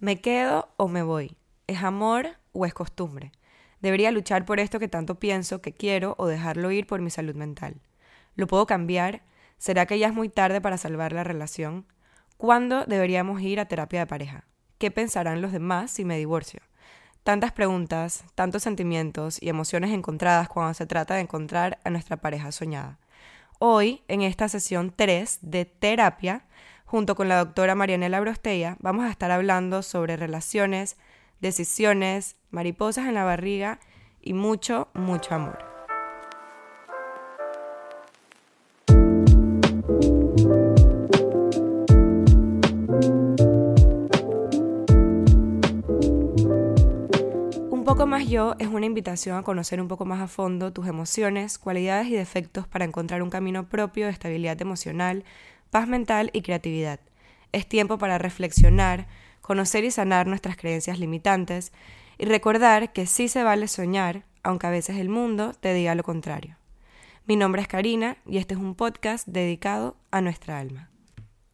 ¿Me 0.00 0.20
quedo 0.20 0.68
o 0.76 0.86
me 0.86 1.02
voy? 1.02 1.36
¿Es 1.66 1.82
amor 1.82 2.36
o 2.52 2.64
es 2.64 2.72
costumbre? 2.72 3.32
¿Debería 3.80 4.12
luchar 4.12 4.44
por 4.44 4.60
esto 4.60 4.78
que 4.78 4.86
tanto 4.86 5.18
pienso, 5.18 5.60
que 5.60 5.72
quiero, 5.72 6.14
o 6.18 6.28
dejarlo 6.28 6.70
ir 6.70 6.86
por 6.86 7.00
mi 7.00 7.10
salud 7.10 7.34
mental? 7.34 7.80
¿Lo 8.36 8.46
puedo 8.46 8.64
cambiar? 8.64 9.22
¿Será 9.58 9.86
que 9.86 9.98
ya 9.98 10.06
es 10.06 10.14
muy 10.14 10.28
tarde 10.28 10.60
para 10.60 10.78
salvar 10.78 11.12
la 11.12 11.24
relación? 11.24 11.84
¿Cuándo 12.36 12.84
deberíamos 12.84 13.40
ir 13.42 13.58
a 13.58 13.66
terapia 13.66 13.98
de 13.98 14.06
pareja? 14.06 14.44
¿Qué 14.78 14.92
pensarán 14.92 15.42
los 15.42 15.50
demás 15.50 15.90
si 15.90 16.04
me 16.04 16.16
divorcio? 16.16 16.60
Tantas 17.24 17.50
preguntas, 17.50 18.24
tantos 18.36 18.62
sentimientos 18.62 19.42
y 19.42 19.48
emociones 19.48 19.90
encontradas 19.90 20.48
cuando 20.48 20.74
se 20.74 20.86
trata 20.86 21.14
de 21.14 21.22
encontrar 21.22 21.80
a 21.82 21.90
nuestra 21.90 22.18
pareja 22.18 22.52
soñada. 22.52 23.00
Hoy, 23.58 24.04
en 24.06 24.22
esta 24.22 24.48
sesión 24.48 24.92
3 24.94 25.40
de 25.42 25.64
terapia, 25.64 26.46
junto 26.88 27.14
con 27.14 27.28
la 27.28 27.36
doctora 27.36 27.74
Marianela 27.74 28.18
Brostella, 28.18 28.78
vamos 28.80 29.04
a 29.04 29.10
estar 29.10 29.30
hablando 29.30 29.82
sobre 29.82 30.16
relaciones, 30.16 30.96
decisiones, 31.38 32.36
mariposas 32.50 33.06
en 33.06 33.12
la 33.12 33.24
barriga 33.24 33.78
y 34.22 34.32
mucho, 34.32 34.88
mucho 34.94 35.34
amor. 35.34 35.58
Un 47.70 47.84
poco 47.84 48.06
más 48.06 48.26
yo 48.26 48.54
es 48.58 48.68
una 48.68 48.86
invitación 48.86 49.36
a 49.36 49.42
conocer 49.42 49.78
un 49.82 49.88
poco 49.88 50.06
más 50.06 50.22
a 50.22 50.26
fondo 50.26 50.72
tus 50.72 50.86
emociones, 50.86 51.58
cualidades 51.58 52.06
y 52.06 52.14
defectos 52.14 52.66
para 52.66 52.86
encontrar 52.86 53.22
un 53.22 53.28
camino 53.28 53.68
propio 53.68 54.06
de 54.06 54.12
estabilidad 54.12 54.60
emocional, 54.62 55.24
paz 55.70 55.88
mental 55.88 56.30
y 56.32 56.42
creatividad. 56.42 57.00
Es 57.52 57.68
tiempo 57.68 57.98
para 57.98 58.18
reflexionar, 58.18 59.06
conocer 59.40 59.84
y 59.84 59.90
sanar 59.90 60.26
nuestras 60.26 60.56
creencias 60.56 60.98
limitantes 60.98 61.72
y 62.18 62.26
recordar 62.26 62.92
que 62.92 63.06
sí 63.06 63.28
se 63.28 63.42
vale 63.42 63.68
soñar, 63.68 64.24
aunque 64.42 64.66
a 64.66 64.70
veces 64.70 64.96
el 64.96 65.08
mundo 65.08 65.52
te 65.58 65.72
diga 65.72 65.94
lo 65.94 66.02
contrario. 66.02 66.56
Mi 67.26 67.36
nombre 67.36 67.62
es 67.62 67.68
Karina 67.68 68.16
y 68.26 68.38
este 68.38 68.54
es 68.54 68.60
un 68.60 68.74
podcast 68.74 69.26
dedicado 69.28 69.96
a 70.10 70.20
nuestra 70.20 70.58
alma. 70.58 70.90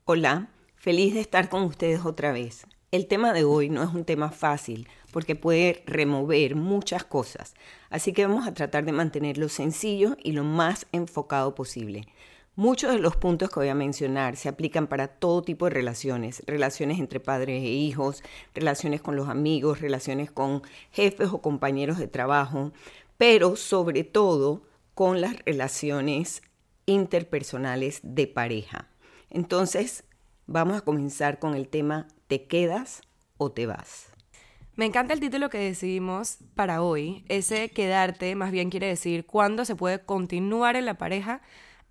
Hola, 0.05 0.49
feliz 0.77 1.15
de 1.15 1.21
estar 1.21 1.49
con 1.49 1.63
ustedes 1.63 2.05
otra 2.05 2.33
vez. 2.33 2.67
El 2.93 3.09
tema 3.09 3.33
de 3.33 3.43
hoy 3.43 3.71
no 3.71 3.83
es 3.83 3.93
un 3.93 4.05
tema 4.05 4.31
fácil 4.31 4.87
porque 5.13 5.35
puede 5.35 5.83
remover 5.87 6.55
muchas 6.55 7.05
cosas, 7.05 7.55
así 7.91 8.13
que 8.13 8.27
vamos 8.27 8.47
a 8.47 8.55
tratar 8.55 8.85
de 8.85 8.93
mantenerlo 8.93 9.49
sencillo 9.49 10.17
y 10.23 10.33
lo 10.33 10.45
más 10.45 10.87
enfocado 10.93 11.57
posible. 11.57 12.07
Muchos 12.57 12.93
de 12.93 13.01
los 13.01 13.17
puntos 13.17 13.51
que 13.51 13.59
voy 13.59 13.69
a 13.69 13.75
mencionar 13.75 14.37
se 14.37 14.49
aplican 14.49 14.87
para 14.87 15.09
todo 15.09 15.43
tipo 15.43 15.65
de 15.65 15.73
relaciones, 15.73 16.45
relaciones 16.47 17.01
entre 17.01 17.19
padres 17.19 17.65
e 17.65 17.67
hijos, 17.67 18.23
relaciones 18.55 19.03
con 19.03 19.17
los 19.17 19.29
amigos, 19.29 19.81
relaciones 19.81 20.31
con 20.31 20.63
jefes 20.93 21.31
o 21.33 21.43
compañeros 21.43 21.99
de 21.99 22.07
trabajo, 22.07 22.73
pero 23.19 23.57
sobre 23.57 24.05
todo 24.05 24.63
con 24.95 25.21
las 25.21 25.37
relaciones 25.45 26.43
interpersonales 26.87 27.99
de 28.05 28.29
pareja. 28.29 28.89
Entonces, 29.31 30.05
vamos 30.47 30.77
a 30.77 30.83
comenzar 30.83 31.41
con 31.41 31.57
el 31.57 31.67
tema 31.67 32.07
¿te 32.29 32.47
quedas 32.47 33.03
o 33.37 33.51
te 33.51 33.67
vas? 33.67 34.07
Me 34.77 34.87
encanta 34.87 35.13
el 35.13 35.19
título 35.19 35.51
que 35.51 35.59
decidimos 35.59 36.39
para 36.55 36.83
hoy. 36.83 37.25
Ese 37.29 37.71
quedarte 37.71 38.37
más 38.37 38.53
bien 38.53 38.71
quiere 38.71 38.87
decir 38.87 39.27
cuándo 39.27 39.65
se 39.65 39.75
puede 39.75 40.05
continuar 40.05 40.77
en 40.77 40.85
la 40.85 40.99
pareja 40.99 41.43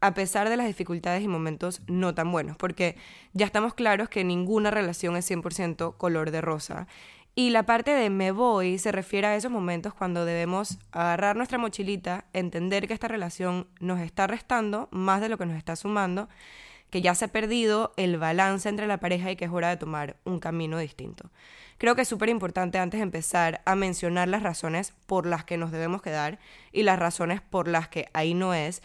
a 0.04 0.14
pesar 0.14 0.50
de 0.50 0.58
las 0.58 0.68
dificultades 0.68 1.24
y 1.24 1.30
momentos 1.30 1.82
no 1.88 2.14
tan 2.14 2.30
buenos, 2.30 2.58
porque 2.58 2.98
ya 3.32 3.46
estamos 3.46 3.74
claros 3.74 4.10
que 4.10 4.26
ninguna 4.26 4.70
relación 4.70 5.16
es 5.16 5.32
100% 5.32 5.96
color 5.96 6.32
de 6.32 6.42
rosa. 6.42 6.88
Y 7.36 7.52
la 7.52 7.64
parte 7.64 7.92
de 7.92 8.10
me 8.10 8.32
voy 8.32 8.80
se 8.80 8.92
refiere 8.92 9.28
a 9.28 9.36
esos 9.38 9.50
momentos 9.50 9.94
cuando 9.94 10.26
debemos 10.26 10.78
agarrar 10.92 11.38
nuestra 11.38 11.58
mochilita, 11.58 12.26
entender 12.34 12.86
que 12.86 12.94
esta 12.94 13.08
relación 13.08 13.66
nos 13.80 14.02
está 14.02 14.28
restando 14.28 14.90
más 14.92 15.22
de 15.22 15.30
lo 15.30 15.38
que 15.38 15.46
nos 15.46 15.56
está 15.56 15.78
sumando, 15.78 16.28
que 16.90 17.02
ya 17.02 17.16
se 17.16 17.24
ha 17.24 17.30
perdido 17.30 17.94
el 17.96 18.18
balance 18.18 18.68
entre 18.68 18.88
la 18.88 19.00
pareja 19.00 19.32
y 19.32 19.38
que 19.38 19.46
es 19.46 19.52
hora 19.52 19.70
de 19.70 19.78
tomar 19.78 20.18
un 20.26 20.42
camino 20.42 20.80
distinto. 20.80 21.32
Creo 21.78 21.96
que 21.96 22.02
es 22.02 22.10
súper 22.10 22.28
importante 22.28 22.78
antes 22.78 23.00
de 23.00 23.04
empezar 23.04 23.62
a 23.64 23.76
mencionar 23.76 24.28
las 24.28 24.44
razones 24.44 24.94
por 25.08 25.26
las 25.26 25.46
que 25.46 25.58
nos 25.58 25.72
debemos 25.72 26.02
quedar 26.02 26.40
y 26.74 26.84
las 26.84 27.00
razones 27.00 27.40
por 27.40 27.70
las 27.70 27.88
que 27.88 28.10
ahí 28.12 28.34
no 28.34 28.54
es 28.54 28.82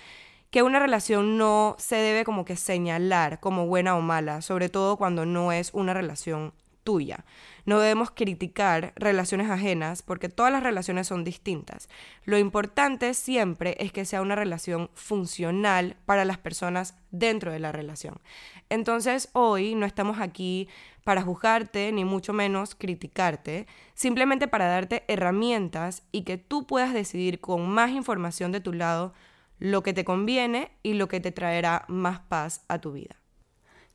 que 0.50 0.62
una 0.62 0.78
relación 0.78 1.36
no 1.36 1.76
se 1.78 1.96
debe 1.96 2.24
como 2.24 2.44
que 2.44 2.56
señalar 2.56 3.40
como 3.40 3.66
buena 3.66 3.96
o 3.96 4.00
mala, 4.00 4.40
sobre 4.40 4.68
todo 4.68 4.96
cuando 4.96 5.26
no 5.26 5.52
es 5.52 5.70
una 5.74 5.94
relación 5.94 6.52
tuya. 6.88 7.26
No 7.66 7.80
debemos 7.80 8.10
criticar 8.10 8.94
relaciones 8.96 9.50
ajenas 9.50 10.00
porque 10.00 10.30
todas 10.30 10.50
las 10.50 10.62
relaciones 10.62 11.06
son 11.06 11.22
distintas. 11.22 11.90
Lo 12.24 12.38
importante 12.38 13.12
siempre 13.12 13.76
es 13.78 13.92
que 13.92 14.06
sea 14.06 14.22
una 14.22 14.36
relación 14.36 14.88
funcional 14.94 15.96
para 16.06 16.24
las 16.24 16.38
personas 16.38 16.96
dentro 17.10 17.52
de 17.52 17.58
la 17.58 17.72
relación. 17.72 18.18
Entonces 18.70 19.28
hoy 19.34 19.74
no 19.74 19.84
estamos 19.84 20.18
aquí 20.18 20.66
para 21.04 21.20
juzgarte 21.20 21.92
ni 21.92 22.06
mucho 22.06 22.32
menos 22.32 22.74
criticarte, 22.74 23.66
simplemente 23.92 24.48
para 24.48 24.68
darte 24.68 25.04
herramientas 25.08 26.04
y 26.10 26.22
que 26.22 26.38
tú 26.38 26.66
puedas 26.66 26.94
decidir 26.94 27.38
con 27.38 27.68
más 27.68 27.90
información 27.90 28.50
de 28.50 28.62
tu 28.62 28.72
lado 28.72 29.12
lo 29.58 29.82
que 29.82 29.92
te 29.92 30.04
conviene 30.04 30.70
y 30.82 30.94
lo 30.94 31.08
que 31.08 31.20
te 31.20 31.32
traerá 31.32 31.84
más 31.88 32.20
paz 32.20 32.64
a 32.68 32.80
tu 32.80 32.92
vida. 32.92 33.16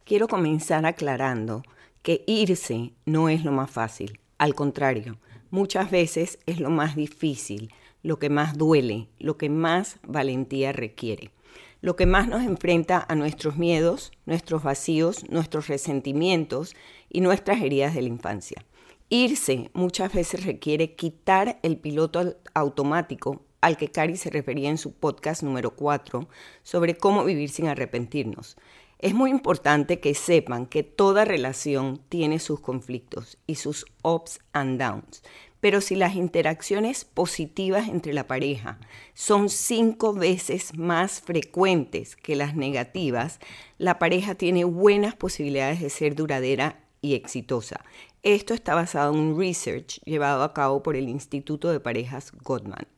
Quiero 0.03 0.27
comenzar 0.27 0.85
aclarando 0.85 1.63
que 2.01 2.23
irse 2.27 2.93
no 3.05 3.29
es 3.29 3.45
lo 3.45 3.51
más 3.51 3.71
fácil, 3.71 4.19
al 4.37 4.55
contrario, 4.55 5.17
muchas 5.51 5.89
veces 5.89 6.39
es 6.45 6.59
lo 6.59 6.69
más 6.69 6.95
difícil, 6.95 7.71
lo 8.01 8.19
que 8.19 8.29
más 8.29 8.57
duele, 8.57 9.07
lo 9.19 9.37
que 9.37 9.49
más 9.49 9.99
valentía 10.05 10.73
requiere, 10.73 11.31
lo 11.79 11.95
que 11.95 12.05
más 12.05 12.27
nos 12.27 12.43
enfrenta 12.43 13.05
a 13.07 13.15
nuestros 13.15 13.57
miedos, 13.57 14.11
nuestros 14.25 14.63
vacíos, 14.63 15.29
nuestros 15.29 15.67
resentimientos 15.67 16.75
y 17.09 17.21
nuestras 17.21 17.61
heridas 17.61 17.95
de 17.95 18.01
la 18.01 18.09
infancia. 18.09 18.65
Irse 19.07 19.69
muchas 19.73 20.11
veces 20.11 20.45
requiere 20.45 20.95
quitar 20.95 21.59
el 21.61 21.77
piloto 21.77 22.35
automático 22.53 23.45
al 23.63 23.77
que 23.77 23.87
Cari 23.87 24.17
se 24.17 24.29
refería 24.29 24.69
en 24.69 24.77
su 24.77 24.91
podcast 24.91 25.41
número 25.41 25.71
4 25.71 26.27
sobre 26.63 26.97
cómo 26.97 27.23
vivir 27.23 27.49
sin 27.49 27.67
arrepentirnos. 27.67 28.57
Es 28.99 29.13
muy 29.13 29.31
importante 29.31 30.01
que 30.01 30.13
sepan 30.15 30.65
que 30.65 30.83
toda 30.83 31.23
relación 31.23 32.01
tiene 32.09 32.39
sus 32.39 32.59
conflictos 32.59 33.37
y 33.47 33.55
sus 33.55 33.85
ups 34.03 34.41
and 34.51 34.81
downs, 34.81 35.23
pero 35.61 35.79
si 35.79 35.95
las 35.95 36.15
interacciones 36.15 37.05
positivas 37.05 37.87
entre 37.87 38.11
la 38.11 38.27
pareja 38.27 38.79
son 39.13 39.47
cinco 39.47 40.13
veces 40.13 40.77
más 40.77 41.21
frecuentes 41.21 42.17
que 42.17 42.35
las 42.35 42.57
negativas, 42.57 43.39
la 43.77 43.97
pareja 43.97 44.35
tiene 44.35 44.65
buenas 44.65 45.15
posibilidades 45.15 45.79
de 45.79 45.89
ser 45.89 46.15
duradera 46.15 46.81
y 47.01 47.13
exitosa. 47.15 47.79
Esto 48.23 48.53
está 48.53 48.75
basado 48.75 49.13
en 49.13 49.19
un 49.19 49.39
research 49.39 50.01
llevado 50.03 50.43
a 50.43 50.53
cabo 50.53 50.83
por 50.83 50.97
el 50.97 51.07
Instituto 51.07 51.71
de 51.71 51.79
Parejas 51.79 52.33
Gottman. 52.43 52.92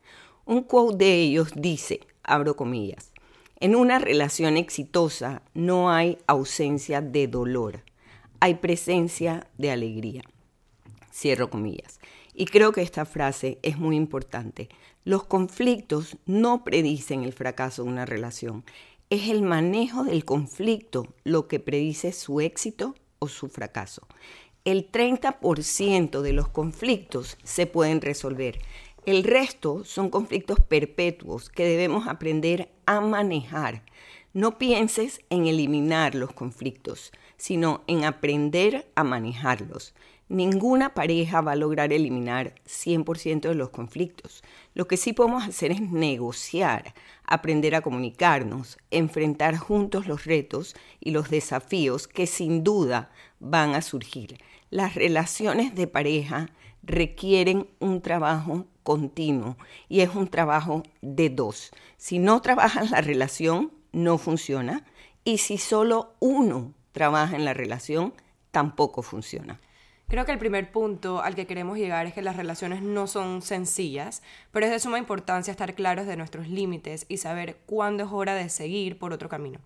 Un 0.46 0.62
quote 0.62 1.04
de 1.04 1.22
ellos 1.22 1.54
dice, 1.56 2.02
abro 2.22 2.56
comillas, 2.56 3.12
en 3.60 3.76
una 3.76 3.98
relación 3.98 4.58
exitosa 4.58 5.42
no 5.56 5.90
hay 5.90 6.20
ausencia 6.28 7.02
de 7.02 7.28
dolor, 7.28 7.84
hay 8.40 8.56
presencia 8.56 9.48
de 9.58 9.72
alegría. 9.72 10.22
Cierro 11.12 11.50
comillas. 11.50 12.00
Y 12.36 12.46
creo 12.46 12.74
que 12.74 12.84
esta 12.84 13.06
frase 13.06 13.58
es 13.64 13.80
muy 13.80 13.96
importante. 13.96 14.70
Los 15.04 15.24
conflictos 15.24 16.18
no 16.28 16.64
predicen 16.64 17.24
el 17.24 17.34
fracaso 17.34 17.84
de 17.84 17.90
una 17.90 18.06
relación. 18.06 18.66
Es 19.10 19.30
el 19.30 19.42
manejo 19.42 20.04
del 20.04 20.26
conflicto 20.26 21.08
lo 21.24 21.48
que 21.48 21.60
predice 21.60 22.12
su 22.12 22.40
éxito 22.40 22.94
o 23.18 23.30
su 23.30 23.48
fracaso. 23.48 24.08
El 24.66 24.92
30% 24.92 26.22
de 26.22 26.34
los 26.34 26.50
conflictos 26.50 27.38
se 27.44 27.68
pueden 27.68 28.02
resolver 28.02 28.60
el 29.06 29.24
resto 29.24 29.84
son 29.84 30.10
conflictos 30.10 30.60
perpetuos 30.60 31.50
que 31.50 31.66
debemos 31.66 32.08
aprender 32.08 32.70
a 32.86 33.02
manejar. 33.02 33.84
No 34.34 34.58
pienses 34.58 35.22
en 35.30 35.46
eliminar 35.46 36.16
los 36.16 36.34
conflictos, 36.34 37.12
sino 37.38 37.84
en 37.88 38.04
aprender 38.04 38.92
a 38.96 39.04
manejarlos. 39.04 39.94
Ninguna 40.28 40.96
pareja 40.96 41.42
va 41.42 41.52
a 41.52 41.56
lograr 41.56 41.94
eliminar 41.94 42.56
100% 42.66 43.42
de 43.42 43.54
los 43.54 43.70
conflictos. 43.70 44.44
Lo 44.74 44.88
que 44.88 44.98
sí 44.98 45.14
podemos 45.14 45.44
hacer 45.48 45.72
es 45.72 45.82
negociar, 45.82 46.96
aprender 47.26 47.76
a 47.76 47.82
comunicarnos, 47.82 48.80
enfrentar 48.90 49.56
juntos 49.56 50.08
los 50.08 50.26
retos 50.26 50.76
y 51.00 51.12
los 51.12 51.30
desafíos 51.30 52.08
que 52.08 52.26
sin 52.26 52.64
duda 52.64 53.12
van 53.40 53.76
a 53.76 53.84
surgir. 53.84 54.40
Las 54.72 54.96
relaciones 54.96 55.76
de 55.76 55.86
pareja 55.86 56.50
requieren 56.82 57.68
un 57.80 58.02
trabajo 58.02 58.66
continuo 58.86 59.58
y 59.90 60.02
es 60.02 60.16
un 60.16 60.30
trabajo 60.30 60.84
de 61.02 61.30
dos. 61.30 61.72
Si 61.98 62.20
no 62.20 62.42
trabajas 62.42 62.92
la 62.92 63.02
relación, 63.02 63.74
no 63.92 64.18
funciona. 64.18 64.86
Y 65.26 65.40
si 65.40 65.58
solo 65.58 66.14
uno 66.20 66.72
trabaja 66.92 67.36
en 67.36 67.44
la 67.44 67.54
relación, 67.54 68.14
tampoco 68.52 69.02
funciona. 69.02 69.60
Creo 70.08 70.24
que 70.24 70.32
el 70.32 70.38
primer 70.38 70.72
punto 70.72 71.22
al 71.24 71.34
que 71.34 71.48
queremos 71.48 71.80
llegar 71.80 72.06
es 72.06 72.14
que 72.14 72.22
las 72.22 72.36
relaciones 72.36 72.84
no 72.84 73.08
son 73.08 73.42
sencillas, 73.42 74.22
pero 74.52 74.68
es 74.68 74.72
de 74.72 74.80
suma 74.80 75.00
importancia 75.00 75.50
estar 75.50 75.74
claros 75.74 76.06
de 76.06 76.16
nuestros 76.16 76.48
límites 76.48 77.08
y 77.10 77.18
saber 77.18 77.58
cuándo 77.66 78.04
es 78.04 78.12
hora 78.12 78.36
de 78.36 78.50
seguir 78.50 79.00
por 79.00 79.14
otro 79.14 79.30
camino. 79.30 79.60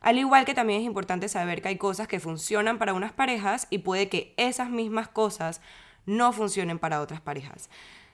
Al 0.00 0.16
igual 0.16 0.44
que 0.44 0.54
también 0.54 0.80
es 0.80 0.86
importante 0.86 1.28
saber 1.28 1.60
que 1.60 1.68
hay 1.68 1.76
cosas 1.76 2.06
que 2.06 2.20
funcionan 2.20 2.78
para 2.78 2.94
unas 2.94 3.12
parejas 3.12 3.66
y 3.68 3.78
puede 3.78 4.08
que 4.08 4.32
esas 4.36 4.70
mismas 4.70 5.08
cosas 5.08 5.60
no 6.06 6.32
funcionen 6.32 6.78
para 6.78 7.00
otras 7.00 7.20
parejas. 7.20 7.68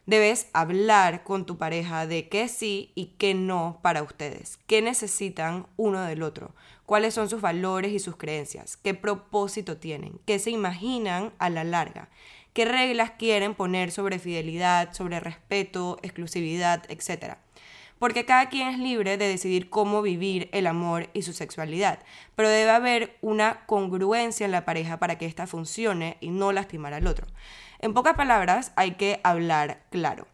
Debes 0.06 0.47
hablar 0.53 1.25
con 1.25 1.47
tu 1.47 1.58
pareja 1.58 2.06
de 2.06 2.29
qué 2.29 2.47
sí 2.47 2.93
y 2.94 3.06
qué 3.19 3.35
no 3.35 3.81
para 3.82 4.05
ustedes, 4.05 4.61
qué 4.69 4.81
necesitan 4.81 5.67
uno 5.76 6.03
del 6.03 6.23
otro, 6.23 6.55
cuáles 6.85 7.12
son 7.12 7.29
sus 7.29 7.41
valores 7.41 7.91
y 7.91 7.99
sus 7.99 8.17
creencias, 8.17 8.76
qué 8.76 8.94
propósito 8.94 9.79
tienen, 9.79 10.20
qué 10.25 10.38
se 10.38 10.53
imaginan 10.53 11.32
a 11.38 11.50
la 11.50 11.64
larga, 11.64 12.08
qué 12.53 12.64
reglas 12.64 13.11
quieren 13.19 13.56
poner 13.56 13.91
sobre 13.91 14.20
fidelidad, 14.20 14.93
sobre 14.93 15.19
respeto, 15.19 15.99
exclusividad, 16.03 16.85
etc. 16.88 17.38
Porque 17.98 18.25
cada 18.25 18.48
quien 18.48 18.69
es 18.69 18.78
libre 18.78 19.16
de 19.16 19.28
decidir 19.28 19.70
cómo 19.70 20.02
vivir 20.02 20.48
el 20.52 20.66
amor 20.66 21.08
y 21.14 21.22
su 21.22 21.32
sexualidad, 21.32 21.98
pero 22.34 22.48
debe 22.48 22.70
haber 22.70 23.16
una 23.22 23.64
congruencia 23.66 24.44
en 24.44 24.52
la 24.52 24.64
pareja 24.64 24.98
para 24.98 25.16
que 25.16 25.26
ésta 25.26 25.46
funcione 25.46 26.19
y 26.20 26.31
no 26.31 26.52
lastimar 26.52 26.93
al 26.93 27.06
otro. 27.06 27.26
En 27.78 27.94
pocas 27.94 28.14
palabras, 28.14 28.72
hay 28.76 28.93
que 28.93 29.20
hablar 29.22 29.82
claro. 29.90 30.26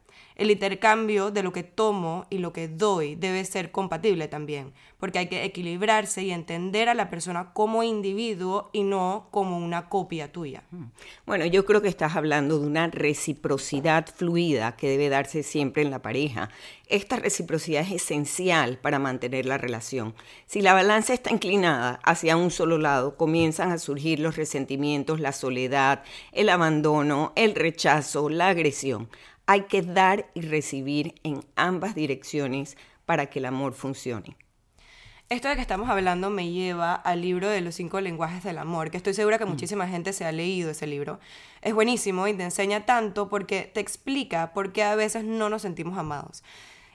El 0.42 0.50
intercambio 0.50 1.30
de 1.30 1.44
lo 1.44 1.52
que 1.52 1.62
tomo 1.62 2.26
y 2.28 2.38
lo 2.38 2.52
que 2.52 2.66
doy 2.66 3.14
debe 3.14 3.44
ser 3.44 3.70
compatible 3.70 4.26
también, 4.26 4.72
porque 4.98 5.20
hay 5.20 5.28
que 5.28 5.44
equilibrarse 5.44 6.24
y 6.24 6.32
entender 6.32 6.88
a 6.88 6.94
la 6.94 7.10
persona 7.10 7.52
como 7.52 7.84
individuo 7.84 8.68
y 8.72 8.82
no 8.82 9.28
como 9.30 9.56
una 9.56 9.88
copia 9.88 10.32
tuya. 10.32 10.64
Mm. 10.72 10.86
Bueno, 11.26 11.46
yo 11.46 11.64
creo 11.64 11.80
que 11.80 11.86
estás 11.86 12.16
hablando 12.16 12.58
de 12.58 12.66
una 12.66 12.88
reciprocidad 12.88 14.06
fluida 14.12 14.74
que 14.74 14.88
debe 14.88 15.08
darse 15.10 15.44
siempre 15.44 15.82
en 15.82 15.92
la 15.92 16.02
pareja. 16.02 16.50
Esta 16.88 17.14
reciprocidad 17.16 17.82
es 17.82 17.92
esencial 17.92 18.78
para 18.78 18.98
mantener 18.98 19.46
la 19.46 19.58
relación. 19.58 20.12
Si 20.46 20.60
la 20.60 20.74
balanza 20.74 21.14
está 21.14 21.30
inclinada 21.30 22.00
hacia 22.02 22.36
un 22.36 22.50
solo 22.50 22.78
lado, 22.78 23.16
comienzan 23.16 23.70
a 23.70 23.78
surgir 23.78 24.18
los 24.18 24.34
resentimientos, 24.34 25.20
la 25.20 25.30
soledad, 25.30 26.02
el 26.32 26.48
abandono, 26.48 27.32
el 27.36 27.54
rechazo, 27.54 28.28
la 28.28 28.48
agresión. 28.48 29.08
Hay 29.46 29.62
que 29.62 29.82
dar 29.82 30.30
y 30.34 30.42
recibir 30.42 31.14
en 31.24 31.44
ambas 31.56 31.94
direcciones 31.94 32.76
para 33.06 33.26
que 33.26 33.40
el 33.40 33.46
amor 33.46 33.74
funcione. 33.74 34.36
Esto 35.32 35.48
de 35.48 35.54
que 35.54 35.62
estamos 35.62 35.88
hablando 35.88 36.28
me 36.28 36.50
lleva 36.50 36.94
al 36.94 37.22
libro 37.22 37.48
de 37.48 37.62
los 37.62 37.74
cinco 37.74 38.02
lenguajes 38.02 38.44
del 38.44 38.58
amor, 38.58 38.90
que 38.90 38.98
estoy 38.98 39.14
segura 39.14 39.38
que 39.38 39.46
mm. 39.46 39.48
muchísima 39.48 39.88
gente 39.88 40.12
se 40.12 40.26
ha 40.26 40.32
leído 40.32 40.70
ese 40.70 40.86
libro. 40.86 41.20
Es 41.62 41.72
buenísimo 41.72 42.28
y 42.28 42.34
te 42.34 42.42
enseña 42.42 42.84
tanto 42.84 43.30
porque 43.30 43.70
te 43.72 43.80
explica 43.80 44.52
por 44.52 44.74
qué 44.74 44.82
a 44.82 44.94
veces 44.94 45.24
no 45.24 45.48
nos 45.48 45.62
sentimos 45.62 45.96
amados. 45.96 46.44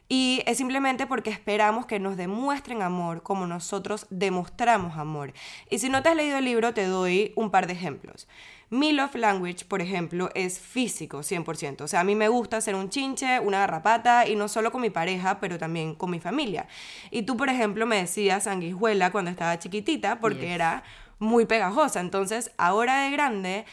Y 0.09 0.43
es 0.45 0.57
simplemente 0.57 1.07
porque 1.07 1.31
esperamos 1.31 1.87
que 1.87 1.99
nos 1.99 2.15
demuestren 2.15 2.83
amor 2.83 3.23
como 3.23 3.47
nosotros 3.47 4.05
demostramos 4.11 4.97
amor. 4.97 5.33
Y 5.71 5.79
si 5.79 5.89
no 5.89 6.03
te 6.03 6.09
has 6.09 6.15
leído 6.15 6.37
el 6.37 6.45
libro, 6.45 6.75
te 6.75 6.85
doy 6.85 7.33
un 7.35 7.49
par 7.49 7.65
de 7.65 7.73
ejemplos. 7.73 8.27
Mi 8.69 8.91
love 8.91 9.15
language, 9.15 9.63
por 9.65 9.81
ejemplo, 9.81 10.29
es 10.35 10.59
físico, 10.59 11.19
100%. 11.19 11.81
O 11.81 11.87
sea, 11.87 12.01
a 12.01 12.03
mí 12.03 12.15
me 12.15 12.27
gusta 12.27 12.59
ser 12.59 12.75
un 12.75 12.89
chinche, 12.89 13.39
una 13.39 13.59
garrapata, 13.59 14.27
y 14.27 14.35
no 14.35 14.49
solo 14.49 14.73
con 14.73 14.81
mi 14.81 14.89
pareja, 14.89 15.39
pero 15.39 15.57
también 15.57 15.95
con 15.95 16.11
mi 16.11 16.19
familia. 16.19 16.67
Y 17.09 17.21
tú, 17.21 17.37
por 17.37 17.47
ejemplo, 17.47 17.85
me 17.85 17.95
decías 17.95 18.43
sanguijuela 18.43 19.11
cuando 19.11 19.31
estaba 19.31 19.57
chiquitita, 19.57 20.19
porque 20.19 20.53
era 20.53 20.83
muy 21.17 21.45
pegajosa. 21.45 22.01
Entonces, 22.01 22.51
ahora 22.57 23.03
de 23.03 23.11
grande, 23.11 23.65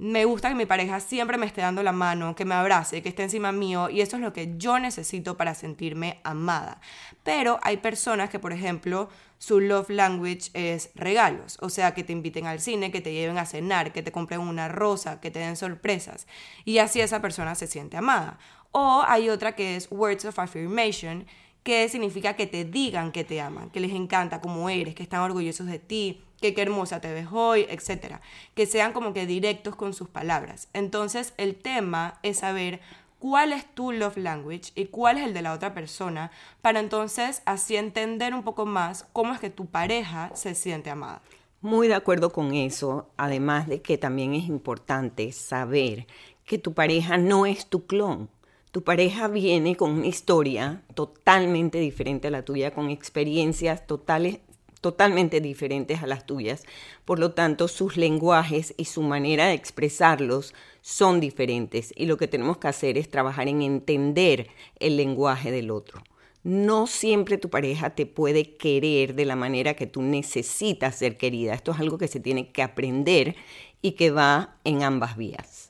me 0.00 0.24
gusta 0.24 0.48
que 0.48 0.54
mi 0.54 0.64
pareja 0.64 0.98
siempre 0.98 1.36
me 1.36 1.44
esté 1.44 1.60
dando 1.60 1.82
la 1.82 1.92
mano, 1.92 2.34
que 2.34 2.46
me 2.46 2.54
abrace, 2.54 3.02
que 3.02 3.10
esté 3.10 3.22
encima 3.22 3.52
mío 3.52 3.90
y 3.90 4.00
eso 4.00 4.16
es 4.16 4.22
lo 4.22 4.32
que 4.32 4.54
yo 4.56 4.78
necesito 4.78 5.36
para 5.36 5.54
sentirme 5.54 6.20
amada. 6.24 6.80
Pero 7.22 7.60
hay 7.62 7.76
personas 7.76 8.30
que, 8.30 8.38
por 8.38 8.54
ejemplo, 8.54 9.10
su 9.36 9.60
love 9.60 9.90
language 9.90 10.50
es 10.54 10.90
regalos, 10.94 11.58
o 11.60 11.68
sea, 11.68 11.92
que 11.92 12.02
te 12.02 12.14
inviten 12.14 12.46
al 12.46 12.60
cine, 12.60 12.90
que 12.90 13.02
te 13.02 13.12
lleven 13.12 13.36
a 13.36 13.44
cenar, 13.44 13.92
que 13.92 14.02
te 14.02 14.10
compren 14.10 14.40
una 14.40 14.68
rosa, 14.68 15.20
que 15.20 15.30
te 15.30 15.38
den 15.38 15.56
sorpresas 15.56 16.26
y 16.64 16.78
así 16.78 17.02
esa 17.02 17.20
persona 17.20 17.54
se 17.54 17.66
siente 17.66 17.98
amada. 17.98 18.38
O 18.72 19.04
hay 19.06 19.28
otra 19.28 19.54
que 19.54 19.76
es 19.76 19.88
words 19.90 20.24
of 20.24 20.38
affirmation, 20.38 21.26
que 21.62 21.88
significa 21.88 22.34
que 22.34 22.46
te 22.46 22.64
digan 22.64 23.12
que 23.12 23.24
te 23.24 23.40
aman, 23.40 23.70
que 23.70 23.80
les 23.80 23.92
encanta 23.92 24.40
como 24.40 24.70
eres, 24.70 24.94
que 24.94 25.02
están 25.02 25.20
orgullosos 25.20 25.66
de 25.66 25.78
ti, 25.78 26.22
que 26.40 26.54
qué 26.54 26.62
hermosa 26.62 27.00
te 27.00 27.12
ves 27.12 27.26
hoy, 27.30 27.66
etc. 27.68 28.16
Que 28.54 28.66
sean 28.66 28.92
como 28.92 29.12
que 29.12 29.26
directos 29.26 29.76
con 29.76 29.92
sus 29.92 30.08
palabras. 30.08 30.68
Entonces 30.72 31.34
el 31.36 31.54
tema 31.54 32.18
es 32.22 32.38
saber 32.38 32.80
cuál 33.18 33.52
es 33.52 33.66
tu 33.74 33.92
love 33.92 34.16
language 34.16 34.72
y 34.74 34.86
cuál 34.86 35.18
es 35.18 35.24
el 35.24 35.34
de 35.34 35.42
la 35.42 35.52
otra 35.52 35.74
persona 35.74 36.30
para 36.62 36.80
entonces 36.80 37.42
así 37.44 37.76
entender 37.76 38.34
un 38.34 38.42
poco 38.42 38.66
más 38.66 39.06
cómo 39.12 39.34
es 39.34 39.40
que 39.40 39.50
tu 39.50 39.66
pareja 39.66 40.30
se 40.34 40.54
siente 40.54 40.90
amada. 40.90 41.22
Muy 41.60 41.88
de 41.88 41.94
acuerdo 41.94 42.32
con 42.32 42.54
eso, 42.54 43.10
además 43.18 43.68
de 43.68 43.82
que 43.82 43.98
también 43.98 44.32
es 44.32 44.44
importante 44.44 45.30
saber 45.32 46.06
que 46.46 46.56
tu 46.56 46.72
pareja 46.72 47.18
no 47.18 47.44
es 47.44 47.66
tu 47.66 47.86
clon. 47.86 48.30
Tu 48.72 48.82
pareja 48.84 49.26
viene 49.26 49.74
con 49.74 49.90
una 49.90 50.06
historia 50.06 50.82
totalmente 50.94 51.78
diferente 51.78 52.28
a 52.28 52.30
la 52.30 52.44
tuya, 52.44 52.72
con 52.72 52.88
experiencias 52.88 53.84
totales, 53.84 54.38
totalmente 54.80 55.40
diferentes 55.40 56.04
a 56.04 56.06
las 56.06 56.24
tuyas. 56.24 56.62
Por 57.04 57.18
lo 57.18 57.32
tanto, 57.32 57.66
sus 57.66 57.96
lenguajes 57.96 58.72
y 58.76 58.84
su 58.84 59.02
manera 59.02 59.46
de 59.46 59.54
expresarlos 59.54 60.54
son 60.82 61.18
diferentes 61.18 61.92
y 61.96 62.06
lo 62.06 62.16
que 62.16 62.28
tenemos 62.28 62.58
que 62.58 62.68
hacer 62.68 62.96
es 62.96 63.10
trabajar 63.10 63.48
en 63.48 63.62
entender 63.62 64.46
el 64.78 64.96
lenguaje 64.96 65.50
del 65.50 65.72
otro. 65.72 66.04
No 66.44 66.86
siempre 66.86 67.38
tu 67.38 67.50
pareja 67.50 67.96
te 67.96 68.06
puede 68.06 68.56
querer 68.56 69.16
de 69.16 69.24
la 69.24 69.34
manera 69.34 69.74
que 69.74 69.88
tú 69.88 70.00
necesitas 70.00 70.94
ser 70.94 71.16
querida. 71.16 71.54
Esto 71.54 71.72
es 71.72 71.80
algo 71.80 71.98
que 71.98 72.06
se 72.06 72.20
tiene 72.20 72.52
que 72.52 72.62
aprender 72.62 73.34
y 73.82 73.92
que 73.92 74.12
va 74.12 74.58
en 74.62 74.84
ambas 74.84 75.16
vías. 75.16 75.69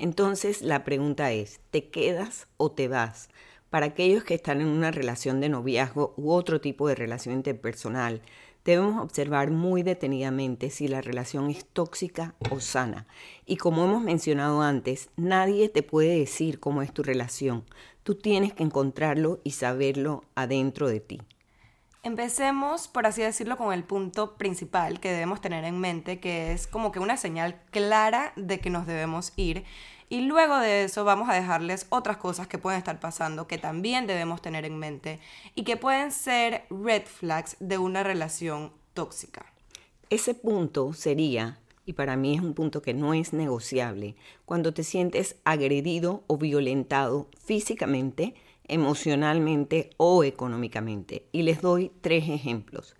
Entonces 0.00 0.62
la 0.62 0.82
pregunta 0.82 1.30
es, 1.30 1.60
¿te 1.70 1.90
quedas 1.90 2.48
o 2.56 2.70
te 2.70 2.88
vas? 2.88 3.28
Para 3.68 3.84
aquellos 3.84 4.24
que 4.24 4.32
están 4.32 4.62
en 4.62 4.68
una 4.68 4.90
relación 4.90 5.42
de 5.42 5.50
noviazgo 5.50 6.14
u 6.16 6.32
otro 6.32 6.58
tipo 6.58 6.88
de 6.88 6.94
relación 6.94 7.34
interpersonal, 7.34 8.22
debemos 8.64 8.98
observar 9.02 9.50
muy 9.50 9.82
detenidamente 9.82 10.70
si 10.70 10.88
la 10.88 11.02
relación 11.02 11.50
es 11.50 11.66
tóxica 11.66 12.34
o 12.50 12.60
sana. 12.60 13.06
Y 13.44 13.58
como 13.58 13.84
hemos 13.84 14.02
mencionado 14.02 14.62
antes, 14.62 15.10
nadie 15.16 15.68
te 15.68 15.82
puede 15.82 16.18
decir 16.18 16.60
cómo 16.60 16.80
es 16.80 16.94
tu 16.94 17.02
relación. 17.02 17.64
Tú 18.02 18.14
tienes 18.14 18.54
que 18.54 18.62
encontrarlo 18.62 19.40
y 19.44 19.50
saberlo 19.50 20.24
adentro 20.34 20.88
de 20.88 21.00
ti. 21.00 21.20
Empecemos, 22.02 22.88
por 22.88 23.06
así 23.06 23.20
decirlo, 23.20 23.58
con 23.58 23.74
el 23.74 23.84
punto 23.84 24.36
principal 24.36 25.00
que 25.00 25.12
debemos 25.12 25.42
tener 25.42 25.64
en 25.64 25.78
mente, 25.78 26.18
que 26.18 26.52
es 26.52 26.66
como 26.66 26.92
que 26.92 26.98
una 26.98 27.18
señal 27.18 27.60
clara 27.70 28.32
de 28.36 28.58
que 28.58 28.70
nos 28.70 28.86
debemos 28.86 29.34
ir 29.36 29.64
y 30.08 30.22
luego 30.22 30.58
de 30.58 30.84
eso 30.84 31.04
vamos 31.04 31.28
a 31.28 31.34
dejarles 31.34 31.86
otras 31.88 32.16
cosas 32.16 32.48
que 32.48 32.58
pueden 32.58 32.78
estar 32.78 32.98
pasando 32.98 33.46
que 33.46 33.58
también 33.58 34.08
debemos 34.08 34.42
tener 34.42 34.64
en 34.64 34.76
mente 34.76 35.20
y 35.54 35.62
que 35.62 35.76
pueden 35.76 36.10
ser 36.10 36.64
red 36.68 37.04
flags 37.04 37.56
de 37.60 37.78
una 37.78 38.02
relación 38.02 38.72
tóxica. 38.92 39.46
Ese 40.10 40.34
punto 40.34 40.94
sería, 40.94 41.60
y 41.86 41.92
para 41.92 42.16
mí 42.16 42.34
es 42.34 42.40
un 42.40 42.54
punto 42.54 42.82
que 42.82 42.92
no 42.92 43.14
es 43.14 43.32
negociable, 43.32 44.16
cuando 44.46 44.74
te 44.74 44.82
sientes 44.82 45.36
agredido 45.44 46.24
o 46.26 46.38
violentado 46.38 47.28
físicamente, 47.44 48.34
emocionalmente 48.70 49.90
o 49.96 50.24
económicamente. 50.24 51.26
Y 51.32 51.42
les 51.42 51.60
doy 51.60 51.92
tres 52.00 52.28
ejemplos. 52.28 52.94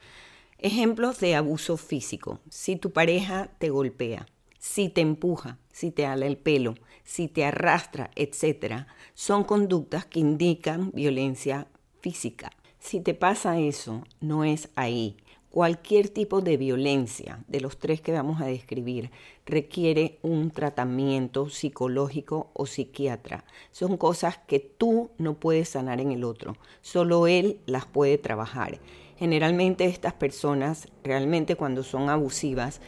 Ejemplos 0.59 1.21
de 1.21 1.37
abuso 1.37 1.77
físico. 1.77 2.41
Si 2.51 2.77
tu 2.77 2.93
pareja 2.93 3.51
te 3.59 3.71
golpea, 3.71 4.27
si 4.59 4.91
te 4.91 5.01
empuja, 5.01 5.59
si 5.73 5.91
te 5.91 6.05
ala 6.05 6.27
el 6.27 6.37
pelo, 6.37 6.75
si 7.03 7.29
te 7.29 7.45
arrastra, 7.47 8.11
etc., 8.15 8.87
son 9.15 9.45
conductas 9.45 10.05
que 10.05 10.21
indican 10.21 10.91
violencia 10.93 11.67
física. 12.01 12.53
Si 12.79 13.01
te 13.01 13.15
pasa 13.15 13.59
eso, 13.59 14.05
no 14.21 14.45
es 14.45 14.69
ahí. 14.75 15.17
Cualquier 15.51 16.11
tipo 16.11 16.43
de 16.43 16.57
violencia, 16.57 17.43
de 17.49 17.61
los 17.61 17.77
tres 17.77 18.01
que 18.01 18.13
vamos 18.13 18.41
a 18.41 18.47
describir, 18.47 19.11
requiere 19.45 20.21
un 20.23 20.53
tratamiento 20.53 21.49
psicológico 21.49 22.53
o 22.53 22.67
psiquiatra. 22.67 23.45
Son 23.73 23.97
cosas 23.97 24.39
que 24.39 24.61
tú 24.61 25.11
no 25.19 25.41
puedes 25.41 25.71
sanar 25.71 26.01
en 26.01 26.13
el 26.13 26.23
otro, 26.23 26.57
solo 26.83 27.27
él 27.27 27.59
las 27.67 27.85
puede 27.85 28.17
trabajar. 28.17 28.79
Generalmente 29.19 29.87
estas 29.87 30.13
personas, 30.13 30.87
realmente 31.03 31.57
cuando 31.57 31.83
son 31.83 32.11
abusivas, 32.11 32.81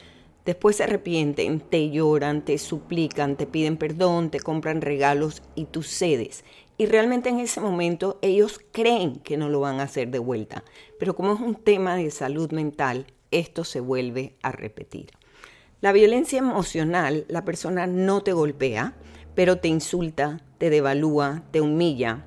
después 0.45 0.77
se 0.77 0.85
arrepienten, 0.85 1.59
te 1.59 1.91
lloran, 1.91 2.45
te 2.45 2.59
suplican, 2.59 3.37
te 3.37 3.47
piden 3.47 3.77
perdón, 3.77 4.31
te 4.31 4.39
compran 4.39 4.83
regalos 4.83 5.43
y 5.57 5.65
tú 5.65 5.83
cedes. 5.83 6.45
Y 6.79 6.87
realmente 6.87 7.29
en 7.29 7.39
ese 7.39 7.61
momento 7.61 8.19
ellos 8.23 8.61
creen 8.73 9.17
que 9.17 9.37
no 9.37 9.49
lo 9.49 9.61
van 9.61 9.81
a 9.81 9.85
hacer 9.85 10.11
de 10.11 10.19
vuelta. 10.19 10.65
Pero 10.99 11.15
como 11.15 11.35
es 11.35 11.41
un 11.41 11.55
tema 11.55 11.97
de 11.97 12.11
salud 12.11 12.51
mental, 12.53 13.07
esto 13.31 13.65
se 13.65 13.81
vuelve 13.81 14.37
a 14.43 14.53
repetir. 14.53 15.11
La 15.81 15.93
violencia 15.93 16.39
emocional, 16.39 17.25
la 17.29 17.45
persona 17.45 17.87
no 17.87 18.23
te 18.23 18.33
golpea, 18.33 18.95
pero 19.35 19.59
te 19.59 19.69
insulta, 19.69 20.41
te 20.59 20.71
devalúa, 20.71 21.43
te 21.51 21.61
humilla, 21.61 22.25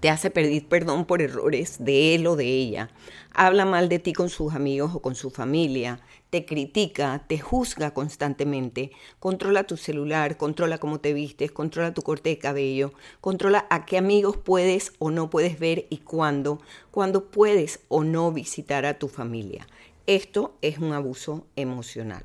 te 0.00 0.10
hace 0.10 0.30
pedir 0.30 0.68
perdón 0.68 1.04
por 1.04 1.22
errores 1.22 1.78
de 1.80 2.14
él 2.14 2.26
o 2.26 2.36
de 2.36 2.46
ella, 2.46 2.90
habla 3.32 3.64
mal 3.64 3.88
de 3.88 3.98
ti 3.98 4.12
con 4.12 4.28
sus 4.28 4.54
amigos 4.54 4.94
o 4.94 5.00
con 5.00 5.14
su 5.14 5.30
familia, 5.30 5.98
te 6.30 6.44
critica, 6.44 7.24
te 7.26 7.38
juzga 7.38 7.92
constantemente, 7.92 8.90
controla 9.18 9.64
tu 9.64 9.76
celular, 9.76 10.36
controla 10.36 10.78
cómo 10.78 11.00
te 11.00 11.12
vistes, 11.12 11.52
controla 11.52 11.94
tu 11.94 12.02
corte 12.02 12.30
de 12.30 12.38
cabello, 12.38 12.92
controla 13.20 13.66
a 13.70 13.86
qué 13.86 13.98
amigos 13.98 14.36
puedes 14.36 14.92
o 14.98 15.10
no 15.10 15.30
puedes 15.30 15.58
ver 15.58 15.86
y 15.90 15.98
cuándo, 15.98 16.60
cuándo 16.90 17.26
puedes 17.26 17.80
o 17.88 18.04
no 18.04 18.32
visitar 18.32 18.86
a 18.86 18.98
tu 18.98 19.08
familia. 19.08 19.66
Esto 20.06 20.56
es 20.62 20.78
un 20.78 20.92
abuso 20.92 21.46
emocional. 21.56 22.24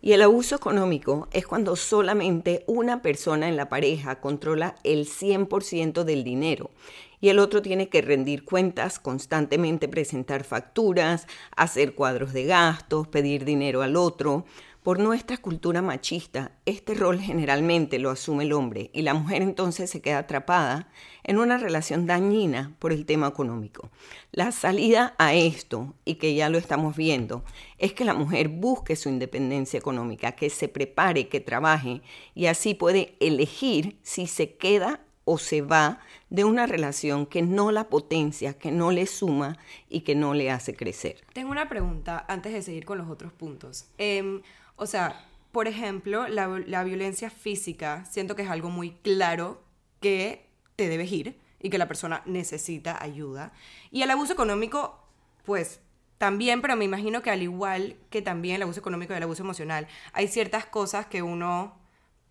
Y 0.00 0.12
el 0.12 0.22
abuso 0.22 0.54
económico 0.54 1.26
es 1.32 1.46
cuando 1.46 1.74
solamente 1.74 2.62
una 2.68 3.02
persona 3.02 3.48
en 3.48 3.56
la 3.56 3.68
pareja 3.68 4.20
controla 4.20 4.76
el 4.84 5.06
100% 5.06 6.04
del 6.04 6.22
dinero 6.22 6.70
y 7.20 7.28
el 7.28 7.38
otro 7.38 7.62
tiene 7.62 7.88
que 7.88 8.02
rendir 8.02 8.44
cuentas, 8.44 8.98
constantemente 8.98 9.88
presentar 9.88 10.44
facturas, 10.44 11.26
hacer 11.56 11.94
cuadros 11.94 12.32
de 12.32 12.44
gastos, 12.44 13.08
pedir 13.08 13.44
dinero 13.44 13.82
al 13.82 13.96
otro. 13.96 14.44
Por 14.82 15.00
nuestra 15.00 15.36
cultura 15.36 15.82
machista, 15.82 16.52
este 16.64 16.94
rol 16.94 17.20
generalmente 17.20 17.98
lo 17.98 18.10
asume 18.10 18.44
el 18.44 18.54
hombre 18.54 18.90
y 18.94 19.02
la 19.02 19.12
mujer 19.12 19.42
entonces 19.42 19.90
se 19.90 20.00
queda 20.00 20.18
atrapada 20.18 20.88
en 21.24 21.36
una 21.36 21.58
relación 21.58 22.06
dañina 22.06 22.74
por 22.78 22.92
el 22.92 23.04
tema 23.04 23.26
económico. 23.26 23.90
La 24.32 24.50
salida 24.50 25.14
a 25.18 25.34
esto, 25.34 25.94
y 26.06 26.14
que 26.14 26.34
ya 26.34 26.48
lo 26.48 26.56
estamos 26.56 26.96
viendo, 26.96 27.44
es 27.76 27.92
que 27.92 28.06
la 28.06 28.14
mujer 28.14 28.48
busque 28.48 28.96
su 28.96 29.10
independencia 29.10 29.78
económica, 29.78 30.32
que 30.32 30.48
se 30.48 30.68
prepare, 30.68 31.28
que 31.28 31.40
trabaje 31.40 32.00
y 32.34 32.46
así 32.46 32.72
puede 32.72 33.16
elegir 33.20 33.98
si 34.02 34.26
se 34.26 34.54
queda 34.54 35.02
o 35.24 35.36
se 35.36 35.60
va 35.60 36.00
de 36.30 36.44
una 36.44 36.66
relación 36.66 37.26
que 37.26 37.42
no 37.42 37.72
la 37.72 37.88
potencia, 37.88 38.54
que 38.54 38.70
no 38.70 38.90
le 38.90 39.06
suma 39.06 39.56
y 39.88 40.00
que 40.00 40.14
no 40.14 40.34
le 40.34 40.50
hace 40.50 40.74
crecer. 40.74 41.24
Tengo 41.32 41.50
una 41.50 41.68
pregunta 41.68 42.24
antes 42.28 42.52
de 42.52 42.62
seguir 42.62 42.84
con 42.84 42.98
los 42.98 43.08
otros 43.08 43.32
puntos. 43.32 43.86
Em, 43.98 44.42
o 44.76 44.86
sea, 44.86 45.24
por 45.52 45.68
ejemplo, 45.68 46.28
la, 46.28 46.46
la 46.66 46.84
violencia 46.84 47.30
física, 47.30 48.04
siento 48.04 48.36
que 48.36 48.42
es 48.42 48.50
algo 48.50 48.70
muy 48.70 48.90
claro 49.02 49.62
que 50.00 50.46
te 50.76 50.88
debes 50.88 51.10
ir 51.10 51.38
y 51.60 51.70
que 51.70 51.78
la 51.78 51.88
persona 51.88 52.22
necesita 52.26 53.02
ayuda. 53.02 53.52
Y 53.90 54.02
el 54.02 54.10
abuso 54.10 54.32
económico, 54.32 55.02
pues 55.44 55.80
también, 56.18 56.60
pero 56.60 56.76
me 56.76 56.84
imagino 56.84 57.22
que 57.22 57.30
al 57.30 57.42
igual 57.42 57.96
que 58.10 58.22
también 58.22 58.56
el 58.56 58.62
abuso 58.62 58.80
económico 58.80 59.12
y 59.12 59.16
el 59.16 59.22
abuso 59.22 59.42
emocional, 59.42 59.88
hay 60.12 60.28
ciertas 60.28 60.66
cosas 60.66 61.06
que 61.06 61.22
uno 61.22 61.76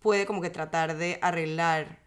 puede 0.00 0.24
como 0.24 0.40
que 0.40 0.50
tratar 0.50 0.96
de 0.96 1.18
arreglar 1.20 1.98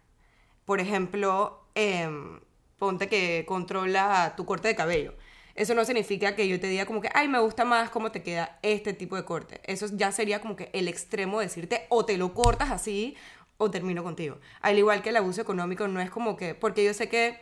por 0.64 0.80
ejemplo, 0.80 1.61
em, 1.74 2.40
ponte 2.78 3.08
que 3.08 3.44
controla 3.46 4.34
tu 4.36 4.44
corte 4.44 4.68
de 4.68 4.74
cabello. 4.74 5.14
Eso 5.54 5.74
no 5.74 5.84
significa 5.84 6.34
que 6.34 6.48
yo 6.48 6.58
te 6.58 6.66
diga 6.66 6.86
como 6.86 7.00
que, 7.00 7.10
ay, 7.14 7.28
me 7.28 7.38
gusta 7.38 7.64
más 7.64 7.90
cómo 7.90 8.10
te 8.10 8.22
queda 8.22 8.58
este 8.62 8.92
tipo 8.94 9.16
de 9.16 9.24
corte. 9.24 9.60
Eso 9.64 9.86
ya 9.92 10.10
sería 10.12 10.40
como 10.40 10.56
que 10.56 10.70
el 10.72 10.88
extremo 10.88 11.40
de 11.40 11.46
decirte 11.46 11.86
o 11.90 12.04
te 12.04 12.16
lo 12.16 12.32
cortas 12.32 12.70
así 12.70 13.16
o 13.58 13.70
termino 13.70 14.02
contigo. 14.02 14.38
Al 14.60 14.78
igual 14.78 15.02
que 15.02 15.10
el 15.10 15.16
abuso 15.16 15.42
económico 15.42 15.86
no 15.88 16.00
es 16.00 16.10
como 16.10 16.36
que, 16.36 16.54
porque 16.54 16.84
yo 16.84 16.94
sé 16.94 17.08
que, 17.08 17.38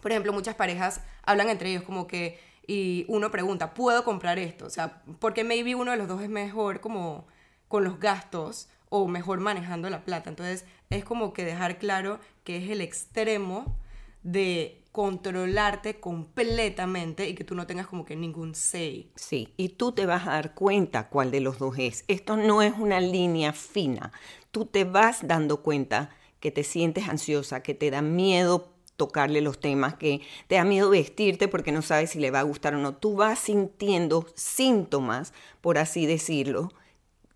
por 0.00 0.12
ejemplo, 0.12 0.32
muchas 0.32 0.54
parejas 0.54 1.00
hablan 1.22 1.48
entre 1.50 1.70
ellos 1.70 1.82
como 1.82 2.06
que, 2.06 2.38
y 2.66 3.04
uno 3.08 3.30
pregunta, 3.30 3.74
¿puedo 3.74 4.04
comprar 4.04 4.38
esto? 4.38 4.66
O 4.66 4.70
sea, 4.70 5.02
porque 5.18 5.42
maybe 5.42 5.74
uno 5.74 5.90
de 5.90 5.96
los 5.96 6.06
dos 6.06 6.22
es 6.22 6.28
mejor 6.28 6.80
como 6.80 7.26
con 7.66 7.84
los 7.84 7.98
gastos 7.98 8.68
o 8.90 9.08
mejor 9.08 9.40
manejando 9.40 9.88
la 9.88 10.04
plata. 10.04 10.28
Entonces 10.28 10.66
es 10.90 11.04
como 11.04 11.32
que 11.32 11.44
dejar 11.44 11.78
claro 11.78 12.20
que 12.44 12.58
es 12.58 12.68
el 12.68 12.82
extremo 12.82 13.78
de 14.22 14.80
controlarte 14.92 16.00
completamente 16.00 17.28
y 17.28 17.34
que 17.34 17.44
tú 17.44 17.54
no 17.54 17.66
tengas 17.66 17.86
como 17.86 18.04
que 18.04 18.16
ningún 18.16 18.54
say. 18.54 19.10
Sí, 19.14 19.54
y 19.56 19.70
tú 19.70 19.92
te 19.92 20.04
vas 20.04 20.26
a 20.26 20.32
dar 20.32 20.54
cuenta 20.54 21.08
cuál 21.08 21.30
de 21.30 21.40
los 21.40 21.58
dos 21.58 21.76
es. 21.78 22.04
Esto 22.08 22.36
no 22.36 22.60
es 22.60 22.74
una 22.76 23.00
línea 23.00 23.52
fina. 23.52 24.12
Tú 24.50 24.66
te 24.66 24.84
vas 24.84 25.26
dando 25.26 25.62
cuenta 25.62 26.10
que 26.40 26.50
te 26.50 26.64
sientes 26.64 27.08
ansiosa, 27.08 27.62
que 27.62 27.74
te 27.74 27.90
da 27.90 28.02
miedo 28.02 28.72
tocarle 28.96 29.40
los 29.40 29.60
temas, 29.60 29.94
que 29.94 30.20
te 30.48 30.56
da 30.56 30.64
miedo 30.64 30.90
vestirte 30.90 31.48
porque 31.48 31.72
no 31.72 31.80
sabes 31.80 32.10
si 32.10 32.18
le 32.18 32.30
va 32.30 32.40
a 32.40 32.44
gustar 32.44 32.74
o 32.74 32.78
no. 32.78 32.94
Tú 32.96 33.14
vas 33.14 33.38
sintiendo 33.38 34.26
síntomas, 34.34 35.32
por 35.60 35.78
así 35.78 36.04
decirlo, 36.04 36.70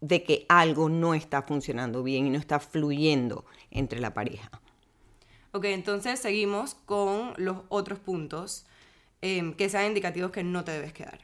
de 0.05 0.23
que 0.23 0.45
algo 0.51 0.91
no 0.91 1.15
está 1.15 1.41
funcionando 1.41 2.03
bien 2.03 2.27
y 2.27 2.31
no 2.31 2.39
está 2.39 2.61
fluyendo 2.61 3.47
entre 3.71 4.01
la 4.01 4.13
pareja. 4.13 4.51
Ok, 5.53 5.65
entonces 5.65 6.21
seguimos 6.21 6.75
con 6.85 7.33
los 7.39 7.59
otros 7.71 7.99
puntos 8.01 8.67
em, 9.23 9.55
que 9.55 9.71
sean 9.71 9.87
indicativos 9.87 10.31
que 10.31 10.45
no 10.45 10.63
te 10.63 10.73
debes 10.73 10.93
quedar. 10.93 11.21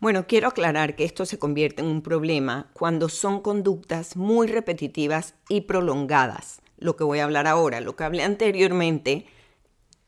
Bueno, 0.00 0.26
quiero 0.26 0.48
aclarar 0.48 0.96
que 0.96 1.04
esto 1.04 1.26
se 1.26 1.38
convierte 1.38 1.82
en 1.82 1.88
un 1.88 2.00
problema 2.00 2.70
cuando 2.72 3.10
son 3.10 3.40
conductas 3.40 4.16
muy 4.16 4.46
repetitivas 4.46 5.34
y 5.50 5.62
prolongadas. 5.62 6.62
Lo 6.78 6.96
que 6.96 7.04
voy 7.04 7.18
a 7.18 7.24
hablar 7.24 7.46
ahora, 7.46 7.80
lo 7.80 7.94
que 7.94 8.04
hablé 8.04 8.22
anteriormente, 8.22 9.26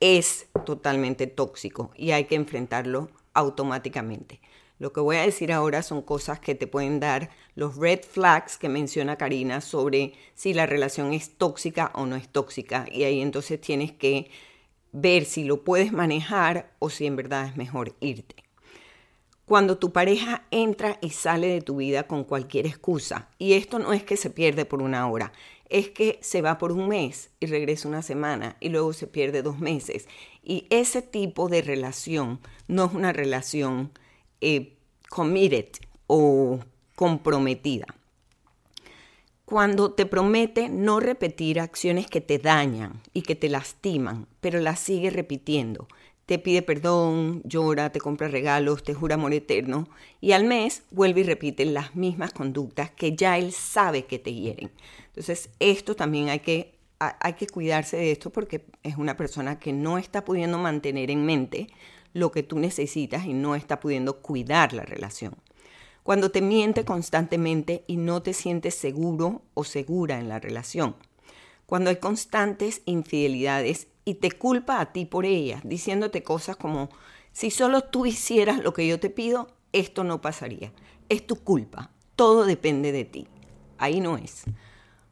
es 0.01 0.47
totalmente 0.65 1.27
tóxico 1.27 1.91
y 1.97 2.13
hay 2.13 2.25
que 2.25 2.35
enfrentarlo 2.35 3.11
automáticamente. 3.35 4.41
Lo 4.79 4.93
que 4.93 5.01
voy 5.01 5.17
a 5.17 5.23
decir 5.23 5.53
ahora 5.53 5.83
son 5.83 6.03
cosas 6.03 6.39
que 6.39 6.55
te 6.55 6.69
pueden 6.69 7.01
dar 7.01 7.31
los 7.59 7.75
red 7.75 8.03
flags 8.09 8.57
que 8.57 8.69
menciona 8.69 9.17
Karina 9.17 9.61
sobre 9.61 10.13
si 10.37 10.55
la 10.55 10.65
relación 10.65 11.13
es 11.13 11.31
tóxica 11.31 11.91
o 11.93 12.07
no 12.07 12.15
es 12.15 12.29
tóxica. 12.29 12.87
Y 12.89 13.03
ahí 13.03 13.21
entonces 13.21 13.61
tienes 13.61 13.91
que 13.91 14.31
ver 14.93 15.25
si 15.25 15.43
lo 15.43 15.65
puedes 15.65 15.91
manejar 15.91 16.71
o 16.79 16.89
si 16.89 17.07
en 17.07 17.17
verdad 17.17 17.47
es 17.47 17.57
mejor 17.57 17.97
irte. 17.99 18.37
Cuando 19.45 19.77
tu 19.77 19.93
pareja 19.93 20.47
entra 20.53 20.99
y 21.03 21.11
sale 21.11 21.49
de 21.49 21.61
tu 21.61 21.79
vida 21.79 22.07
con 22.07 22.23
cualquier 22.23 22.65
excusa, 22.65 23.29
y 23.39 23.55
esto 23.55 23.81
no 23.81 23.93
es 23.93 24.05
que 24.05 24.17
se 24.17 24.31
pierde 24.31 24.65
por 24.65 24.81
una 24.81 25.09
hora, 25.09 25.33
es 25.69 25.89
que 25.91 26.21
se 26.23 26.43
va 26.43 26.59
por 26.59 26.71
un 26.71 26.87
mes 26.87 27.31
y 27.41 27.47
regresa 27.47 27.89
una 27.89 28.03
semana 28.03 28.57
y 28.61 28.69
luego 28.69 28.93
se 28.93 29.09
pierde 29.09 29.43
dos 29.43 29.59
meses. 29.59 30.07
Y 30.45 30.69
ese 30.71 31.03
tipo 31.03 31.49
de 31.49 31.63
relación 31.63 32.39
no 32.69 32.85
es 32.85 32.93
una 32.93 33.13
relación 33.13 33.91
eh, 34.41 34.77
committed 35.09 35.71
o 36.07 36.61
comprometida. 36.99 37.87
Cuando 39.45 39.93
te 39.93 40.05
promete 40.05 40.69
no 40.69 40.99
repetir 40.99 41.61
acciones 41.61 42.09
que 42.09 42.21
te 42.21 42.39
dañan 42.39 43.01
y 43.15 43.23
que 43.23 43.37
te 43.37 43.49
lastiman, 43.49 44.27
pero 44.41 44.59
las 44.59 44.81
sigue 44.81 45.11
repitiendo. 45.11 45.87
Te 46.27 46.41
pide 46.41 46.61
perdón, 46.61 47.41
llora, 47.45 47.93
te 47.93 48.01
compra 48.01 48.27
regalos, 48.27 48.83
te 48.83 48.95
jura 48.95 49.15
amor 49.15 49.33
eterno 49.33 49.89
y 50.21 50.33
al 50.33 50.43
mes 50.43 50.83
vuelve 50.91 51.21
y 51.21 51.23
repite 51.23 51.65
las 51.67 51.95
mismas 51.95 52.33
conductas 52.33 52.91
que 52.91 53.15
ya 53.15 53.39
él 53.39 53.53
sabe 53.53 54.07
que 54.07 54.19
te 54.19 54.35
hieren. 54.35 54.73
Entonces, 55.07 55.51
esto 55.61 55.95
también 55.95 56.31
hay 56.31 56.41
que, 56.41 56.75
hay 56.99 57.35
que 57.35 57.47
cuidarse 57.47 57.97
de 57.97 58.11
esto 58.11 58.31
porque 58.31 58.67
es 58.83 58.97
una 58.97 59.17
persona 59.17 59.61
que 59.61 59.73
no 59.73 59.99
está 59.99 60.25
pudiendo 60.25 60.59
mantener 60.59 61.13
en 61.13 61.25
mente 61.25 61.69
lo 62.13 62.33
que 62.33 62.43
tú 62.43 62.59
necesitas 62.59 63.25
y 63.25 63.35
no 63.35 63.55
está 63.55 63.79
pudiendo 63.79 64.21
cuidar 64.21 64.73
la 64.73 64.83
relación. 64.83 65.37
Cuando 66.09 66.31
te 66.31 66.41
miente 66.41 66.87
constantemente 66.87 67.85
y 67.87 67.99
no 67.99 68.23
te 68.23 68.33
sientes 68.33 68.75
seguro 68.75 69.43
o 69.53 69.63
segura 69.63 70.19
en 70.19 70.31
la 70.31 70.41
relación. 70.41 70.97
Cuando 71.67 71.91
hay 71.91 71.97
constantes 71.97 72.81
infidelidades 72.87 73.89
y 74.07 74.15
te 74.15 74.31
culpa 74.31 74.81
a 74.81 74.91
ti 74.91 75.05
por 75.05 75.27
ellas, 75.27 75.61
diciéndote 75.65 76.23
cosas 76.23 76.57
como, 76.57 76.89
si 77.33 77.51
solo 77.51 77.83
tú 77.83 78.07
hicieras 78.07 78.61
lo 78.61 78.73
que 78.73 78.87
yo 78.87 78.99
te 78.99 79.11
pido, 79.11 79.49
esto 79.73 80.03
no 80.03 80.23
pasaría. 80.23 80.73
Es 81.11 81.27
tu 81.27 81.37
culpa. 81.45 81.91
Todo 82.17 82.47
depende 82.47 82.91
de 82.91 83.05
ti. 83.05 83.29
Ahí 83.77 84.01
no 84.01 84.17
es. 84.17 84.45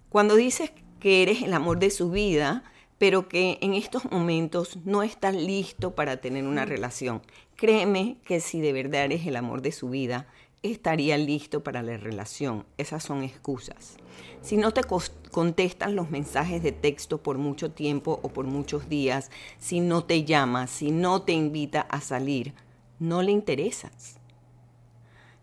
Cuando 0.09 0.35
dices 0.35 0.71
que 0.99 1.23
eres 1.23 1.43
el 1.43 1.53
amor 1.53 1.79
de 1.79 1.91
su 1.91 2.11
vida, 2.11 2.65
pero 2.97 3.29
que 3.29 3.59
en 3.61 3.75
estos 3.75 4.11
momentos 4.11 4.79
no 4.87 5.03
estás 5.03 5.35
listo 5.35 5.95
para 5.95 6.23
tener 6.23 6.45
una 6.45 6.65
relación. 6.65 7.21
Créeme 7.55 8.17
que 8.25 8.41
si 8.41 8.63
de 8.63 8.73
verdad 8.73 9.05
eres 9.05 9.27
el 9.27 9.37
amor 9.37 9.61
de 9.61 9.73
su 9.73 9.91
vida, 9.91 10.27
estaría 10.71 11.19
listo 11.19 11.63
para 11.63 11.83
la 11.83 11.97
relación. 11.97 12.65
Esas 12.79 13.03
son 13.03 13.23
excusas. 13.23 13.97
Si 14.43 14.57
no 14.57 14.73
te 14.73 14.83
contestan 15.31 15.97
los 15.97 16.11
mensajes 16.11 16.63
de 16.63 16.73
texto 16.73 17.23
por 17.23 17.39
mucho 17.39 17.71
tiempo 17.73 18.21
o 18.23 18.29
por 18.29 18.47
muchos 18.47 18.89
días, 18.89 19.31
si 19.59 19.81
no 19.81 20.05
te 20.05 20.25
llama, 20.25 20.67
si 20.67 20.91
no 20.91 21.23
te 21.23 21.33
invita 21.33 21.81
a 21.83 22.01
salir, 22.01 22.55
no 22.99 23.23
le 23.23 23.33
interesas. 23.33 24.19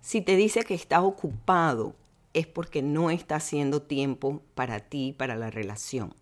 Si 0.02 0.22
te 0.22 0.36
dice 0.36 0.64
que 0.64 0.74
está 0.74 1.02
ocupado, 1.02 1.96
es 2.34 2.48
porque 2.48 2.82
no 2.82 3.10
está 3.10 3.36
haciendo 3.36 3.82
tiempo 3.82 4.42
para 4.56 4.80
ti, 4.80 5.14
para 5.18 5.36
la 5.36 5.50
relación. 5.50 6.16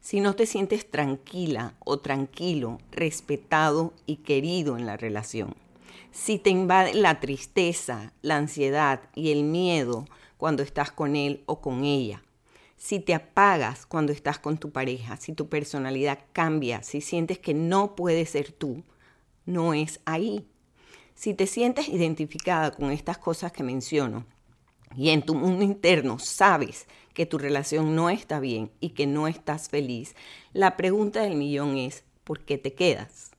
Si 0.00 0.20
no 0.20 0.34
te 0.34 0.46
sientes 0.46 0.90
tranquila 0.90 1.74
o 1.78 2.00
tranquilo, 2.00 2.78
respetado 2.90 3.92
y 4.04 4.16
querido 4.16 4.76
en 4.76 4.84
la 4.84 4.96
relación. 4.96 5.54
Si 6.14 6.38
te 6.38 6.50
invade 6.50 6.92
la 6.92 7.20
tristeza, 7.20 8.12
la 8.20 8.36
ansiedad 8.36 9.00
y 9.14 9.32
el 9.32 9.44
miedo 9.44 10.04
cuando 10.36 10.62
estás 10.62 10.92
con 10.92 11.16
él 11.16 11.42
o 11.46 11.62
con 11.62 11.84
ella. 11.84 12.22
Si 12.76 13.00
te 13.00 13.14
apagas 13.14 13.86
cuando 13.86 14.12
estás 14.12 14.38
con 14.38 14.58
tu 14.58 14.72
pareja, 14.72 15.16
si 15.16 15.32
tu 15.32 15.48
personalidad 15.48 16.18
cambia, 16.34 16.82
si 16.82 17.00
sientes 17.00 17.38
que 17.38 17.54
no 17.54 17.96
puedes 17.96 18.28
ser 18.28 18.52
tú, 18.52 18.84
no 19.46 19.72
es 19.72 20.00
ahí. 20.04 20.46
Si 21.14 21.32
te 21.32 21.46
sientes 21.46 21.88
identificada 21.88 22.72
con 22.72 22.90
estas 22.90 23.16
cosas 23.16 23.50
que 23.50 23.62
menciono 23.62 24.26
y 24.94 25.08
en 25.10 25.22
tu 25.22 25.34
mundo 25.34 25.64
interno 25.64 26.18
sabes 26.18 26.88
que 27.14 27.24
tu 27.24 27.38
relación 27.38 27.96
no 27.96 28.10
está 28.10 28.38
bien 28.38 28.70
y 28.80 28.90
que 28.90 29.06
no 29.06 29.28
estás 29.28 29.70
feliz, 29.70 30.14
la 30.52 30.76
pregunta 30.76 31.22
del 31.22 31.36
millón 31.36 31.78
es, 31.78 32.04
¿por 32.22 32.44
qué 32.44 32.58
te 32.58 32.74
quedas? 32.74 33.31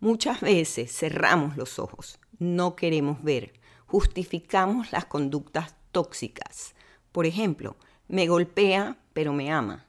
Muchas 0.00 0.40
veces 0.40 0.96
cerramos 0.96 1.56
los 1.56 1.78
ojos, 1.78 2.20
no 2.38 2.76
queremos 2.76 3.22
ver, 3.22 3.52
justificamos 3.86 4.92
las 4.92 5.06
conductas 5.06 5.74
tóxicas. 5.90 6.74
Por 7.10 7.26
ejemplo, 7.26 7.76
me 8.06 8.28
golpea 8.28 8.96
pero 9.12 9.32
me 9.32 9.50
ama, 9.50 9.86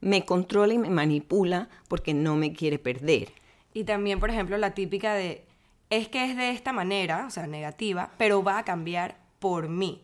me 0.00 0.24
controla 0.24 0.74
y 0.74 0.78
me 0.78 0.90
manipula 0.90 1.68
porque 1.86 2.14
no 2.14 2.34
me 2.34 2.52
quiere 2.52 2.80
perder. 2.80 3.32
Y 3.72 3.84
también, 3.84 4.18
por 4.18 4.30
ejemplo, 4.30 4.58
la 4.58 4.74
típica 4.74 5.14
de, 5.14 5.46
es 5.88 6.08
que 6.08 6.24
es 6.24 6.36
de 6.36 6.50
esta 6.50 6.72
manera, 6.72 7.26
o 7.28 7.30
sea, 7.30 7.46
negativa, 7.46 8.10
pero 8.18 8.42
va 8.42 8.58
a 8.58 8.64
cambiar 8.64 9.16
por 9.38 9.68
mí 9.68 10.02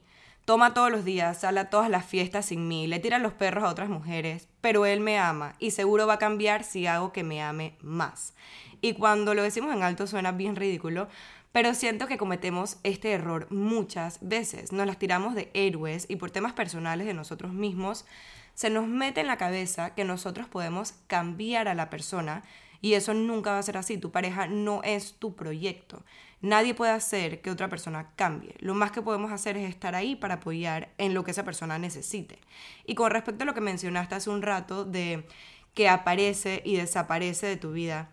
toma 0.48 0.72
todos 0.72 0.90
los 0.90 1.04
días, 1.04 1.40
sale 1.40 1.60
a 1.60 1.68
todas 1.68 1.90
las 1.90 2.06
fiestas 2.06 2.46
sin 2.46 2.68
mí, 2.68 2.86
le 2.86 3.00
tira 3.00 3.18
los 3.18 3.34
perros 3.34 3.64
a 3.64 3.68
otras 3.68 3.90
mujeres, 3.90 4.48
pero 4.62 4.86
él 4.86 5.00
me 5.00 5.18
ama 5.18 5.54
y 5.58 5.72
seguro 5.72 6.06
va 6.06 6.14
a 6.14 6.18
cambiar 6.18 6.64
si 6.64 6.86
hago 6.86 7.12
que 7.12 7.22
me 7.22 7.42
ame 7.42 7.76
más. 7.82 8.32
Y 8.80 8.94
cuando 8.94 9.34
lo 9.34 9.42
decimos 9.42 9.76
en 9.76 9.82
alto 9.82 10.06
suena 10.06 10.32
bien 10.32 10.56
ridículo, 10.56 11.08
pero 11.52 11.74
siento 11.74 12.06
que 12.06 12.16
cometemos 12.16 12.78
este 12.82 13.12
error 13.12 13.46
muchas 13.50 14.20
veces. 14.22 14.72
Nos 14.72 14.86
las 14.86 14.98
tiramos 14.98 15.34
de 15.34 15.50
héroes 15.52 16.06
y 16.08 16.16
por 16.16 16.30
temas 16.30 16.54
personales 16.54 17.06
de 17.06 17.12
nosotros 17.12 17.52
mismos 17.52 18.06
se 18.54 18.70
nos 18.70 18.88
mete 18.88 19.20
en 19.20 19.26
la 19.26 19.36
cabeza 19.36 19.94
que 19.94 20.04
nosotros 20.04 20.48
podemos 20.48 20.94
cambiar 21.08 21.68
a 21.68 21.74
la 21.74 21.90
persona 21.90 22.42
y 22.80 22.94
eso 22.94 23.12
nunca 23.12 23.50
va 23.52 23.58
a 23.58 23.62
ser 23.62 23.76
así. 23.76 23.98
Tu 23.98 24.12
pareja 24.12 24.46
no 24.46 24.82
es 24.82 25.12
tu 25.18 25.34
proyecto. 25.34 26.04
Nadie 26.40 26.74
puede 26.74 26.92
hacer 26.92 27.40
que 27.40 27.50
otra 27.50 27.68
persona 27.68 28.12
cambie. 28.14 28.54
Lo 28.60 28.74
más 28.74 28.92
que 28.92 29.02
podemos 29.02 29.32
hacer 29.32 29.56
es 29.56 29.68
estar 29.68 29.94
ahí 29.94 30.14
para 30.14 30.34
apoyar 30.34 30.90
en 30.98 31.12
lo 31.12 31.24
que 31.24 31.32
esa 31.32 31.44
persona 31.44 31.78
necesite. 31.78 32.38
Y 32.86 32.94
con 32.94 33.10
respecto 33.10 33.42
a 33.42 33.46
lo 33.46 33.54
que 33.54 33.60
mencionaste 33.60 34.14
hace 34.14 34.30
un 34.30 34.42
rato 34.42 34.84
de 34.84 35.26
que 35.74 35.88
aparece 35.88 36.62
y 36.64 36.76
desaparece 36.76 37.46
de 37.46 37.56
tu 37.56 37.72
vida, 37.72 38.10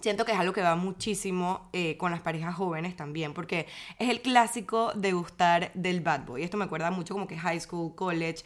siento 0.00 0.24
que 0.24 0.32
es 0.32 0.38
algo 0.38 0.52
que 0.52 0.62
va 0.62 0.76
muchísimo 0.76 1.68
eh, 1.72 1.96
con 1.96 2.12
las 2.12 2.20
parejas 2.20 2.54
jóvenes 2.54 2.94
también, 2.94 3.34
porque 3.34 3.66
es 3.98 4.08
el 4.08 4.22
clásico 4.22 4.92
de 4.94 5.12
gustar 5.12 5.72
del 5.74 6.00
bad 6.00 6.24
boy. 6.24 6.44
Esto 6.44 6.56
me 6.56 6.64
acuerda 6.64 6.90
mucho 6.90 7.14
como 7.14 7.26
que 7.26 7.36
high 7.36 7.60
school, 7.60 7.94
college, 7.96 8.44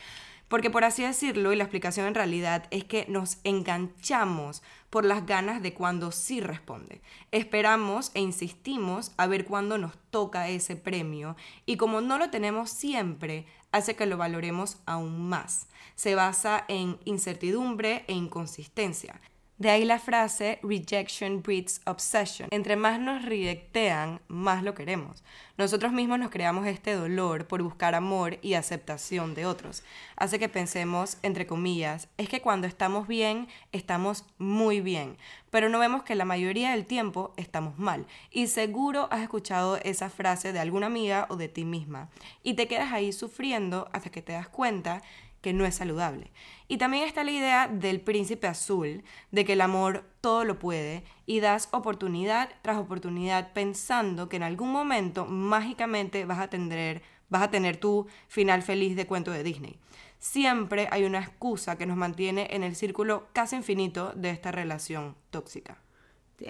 porque 0.48 0.70
por 0.70 0.84
así 0.84 1.02
decirlo, 1.02 1.52
y 1.52 1.56
la 1.56 1.64
explicación 1.64 2.06
en 2.06 2.14
realidad 2.14 2.66
es 2.70 2.84
que 2.84 3.04
nos 3.08 3.38
enganchamos 3.44 4.62
por 4.90 5.04
las 5.04 5.24
ganas 5.24 5.62
de 5.62 5.72
cuando 5.72 6.10
sí 6.12 6.40
responde. 6.40 7.00
Esperamos 7.30 8.10
e 8.14 8.20
insistimos 8.20 9.12
a 9.16 9.26
ver 9.26 9.44
cuándo 9.44 9.78
nos 9.78 9.96
toca 10.10 10.48
ese 10.48 10.76
premio 10.76 11.36
y 11.64 11.76
como 11.76 12.00
no 12.00 12.18
lo 12.18 12.30
tenemos 12.30 12.70
siempre, 12.70 13.46
hace 13.72 13.94
que 13.94 14.06
lo 14.06 14.16
valoremos 14.16 14.78
aún 14.86 15.28
más. 15.28 15.68
Se 15.94 16.14
basa 16.16 16.64
en 16.68 16.98
incertidumbre 17.04 18.04
e 18.08 18.14
inconsistencia. 18.14 19.20
De 19.60 19.68
ahí 19.68 19.84
la 19.84 19.98
frase 19.98 20.58
rejection 20.62 21.42
breeds 21.42 21.82
obsession. 21.84 22.48
Entre 22.50 22.76
más 22.76 22.98
nos 22.98 23.22
rejectean, 23.26 24.22
más 24.26 24.62
lo 24.62 24.74
queremos. 24.74 25.22
Nosotros 25.58 25.92
mismos 25.92 26.18
nos 26.18 26.30
creamos 26.30 26.66
este 26.66 26.94
dolor 26.94 27.46
por 27.46 27.62
buscar 27.62 27.94
amor 27.94 28.38
y 28.40 28.54
aceptación 28.54 29.34
de 29.34 29.44
otros. 29.44 29.82
Hace 30.16 30.38
que 30.38 30.48
pensemos, 30.48 31.18
entre 31.22 31.46
comillas, 31.46 32.08
es 32.16 32.30
que 32.30 32.40
cuando 32.40 32.66
estamos 32.66 33.06
bien, 33.06 33.48
estamos 33.70 34.24
muy 34.38 34.80
bien, 34.80 35.18
pero 35.50 35.68
no 35.68 35.78
vemos 35.78 36.04
que 36.04 36.14
la 36.14 36.24
mayoría 36.24 36.70
del 36.70 36.86
tiempo 36.86 37.34
estamos 37.36 37.78
mal. 37.78 38.06
Y 38.30 38.46
seguro 38.46 39.08
has 39.10 39.20
escuchado 39.20 39.76
esa 39.82 40.08
frase 40.08 40.54
de 40.54 40.60
alguna 40.60 40.86
amiga 40.86 41.26
o 41.28 41.36
de 41.36 41.48
ti 41.48 41.66
misma. 41.66 42.08
Y 42.42 42.54
te 42.54 42.66
quedas 42.66 42.94
ahí 42.94 43.12
sufriendo 43.12 43.90
hasta 43.92 44.08
que 44.08 44.22
te 44.22 44.32
das 44.32 44.48
cuenta 44.48 45.02
que 45.40 45.52
no 45.52 45.64
es 45.64 45.74
saludable. 45.74 46.30
Y 46.68 46.78
también 46.78 47.04
está 47.04 47.24
la 47.24 47.30
idea 47.30 47.68
del 47.68 48.00
príncipe 48.00 48.46
azul, 48.46 49.02
de 49.30 49.44
que 49.44 49.54
el 49.54 49.60
amor 49.60 50.04
todo 50.20 50.44
lo 50.44 50.58
puede 50.58 51.04
y 51.26 51.40
das 51.40 51.68
oportunidad 51.72 52.50
tras 52.62 52.78
oportunidad 52.78 53.52
pensando 53.52 54.28
que 54.28 54.36
en 54.36 54.42
algún 54.42 54.70
momento 54.70 55.26
mágicamente 55.26 56.24
vas 56.24 56.38
a 56.38 56.48
tener, 56.48 57.02
vas 57.28 57.42
a 57.42 57.50
tener 57.50 57.76
tu 57.78 58.06
final 58.28 58.62
feliz 58.62 58.96
de 58.96 59.06
cuento 59.06 59.30
de 59.30 59.42
Disney. 59.42 59.78
Siempre 60.18 60.88
hay 60.90 61.04
una 61.04 61.20
excusa 61.20 61.76
que 61.76 61.86
nos 61.86 61.96
mantiene 61.96 62.48
en 62.50 62.62
el 62.62 62.76
círculo 62.76 63.28
casi 63.32 63.56
infinito 63.56 64.12
de 64.14 64.30
esta 64.30 64.52
relación 64.52 65.16
tóxica. 65.30 65.78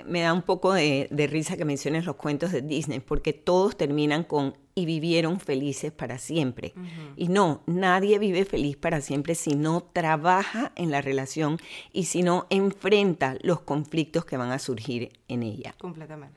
Me 0.07 0.21
da 0.21 0.33
un 0.33 0.43
poco 0.43 0.73
de, 0.73 1.09
risa 1.31 1.57
que 1.57 1.65
menciones 1.65 2.05
los 2.05 2.17
cuentos 2.17 2.53
de 2.53 2.63
Disney, 2.63 3.01
porque 3.01 3.33
todos 3.33 3.77
terminan 3.77 4.25
con 4.25 4.57
y 4.81 4.87
vivieron 4.87 5.41
felices 5.41 5.93
para 5.93 6.17
siempre. 6.17 6.73
Y 7.17 7.29
no, 7.29 7.63
nadie 7.67 8.19
vive 8.19 8.47
feliz 8.47 8.79
para 8.79 9.03
siempre 9.03 9.35
si 9.35 9.55
no 9.55 9.83
trabaja 9.83 10.73
en 10.75 10.91
la 10.91 11.03
relación 11.03 11.59
y 11.93 12.05
si 12.05 12.23
no 12.23 12.47
enfrenta 12.49 13.37
los 13.43 13.61
conflictos 13.61 14.25
que 14.25 14.39
van 14.39 14.53
a 14.53 14.59
surgir 14.59 15.13
en 15.29 15.43
ella. 15.43 15.75
Completamente. 15.79 16.35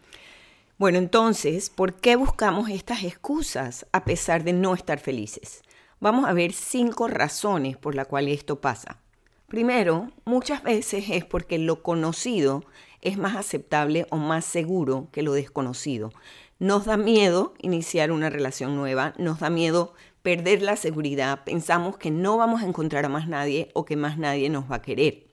Bueno, 0.78 0.98
entonces, 0.98 1.70
¿por 1.70 1.96
qué 1.96 2.18
buscamos 2.18 2.70
estas 2.70 3.04
excusas 3.04 3.86
a 3.94 4.04
pesar 4.04 4.44
de 4.44 4.52
no 4.52 4.74
estar 4.74 5.00
felices? 5.00 5.62
Vamos 6.02 6.26
a 6.26 6.34
ver 6.34 6.52
cinco 6.52 7.08
razones 7.08 7.78
por 7.78 7.96
las 7.96 8.08
cuales 8.08 8.40
esto 8.40 8.60
pasa. 8.60 9.00
Primero, 9.48 10.12
muchas 10.26 10.64
veces 10.64 11.06
es 11.10 11.24
porque 11.24 11.60
lo 11.60 11.82
conocido 11.82 12.66
es 13.04 13.18
más 13.18 13.36
aceptable 13.36 14.08
o 14.10 14.18
más 14.18 14.46
seguro 14.46 15.10
que 15.12 15.22
lo 15.22 15.34
desconocido. 15.34 16.12
Nos 16.58 16.86
da 16.86 16.98
miedo 16.98 17.54
iniciar 17.60 18.12
una 18.12 18.30
relación 18.30 18.76
nueva, 18.76 19.14
nos 19.18 19.40
da 19.40 19.50
miedo 19.50 19.94
perder 20.22 20.62
la 20.62 20.78
seguridad, 20.78 21.44
pensamos 21.44 21.98
que 21.98 22.10
no 22.10 22.38
vamos 22.38 22.64
a 22.64 22.66
encontrar 22.66 23.06
a 23.06 23.10
más 23.10 23.28
nadie 23.28 23.70
o 23.74 23.84
que 23.84 23.98
más 23.98 24.18
nadie 24.18 24.50
nos 24.50 24.72
va 24.72 24.78
a 24.78 24.82
querer. 24.82 25.28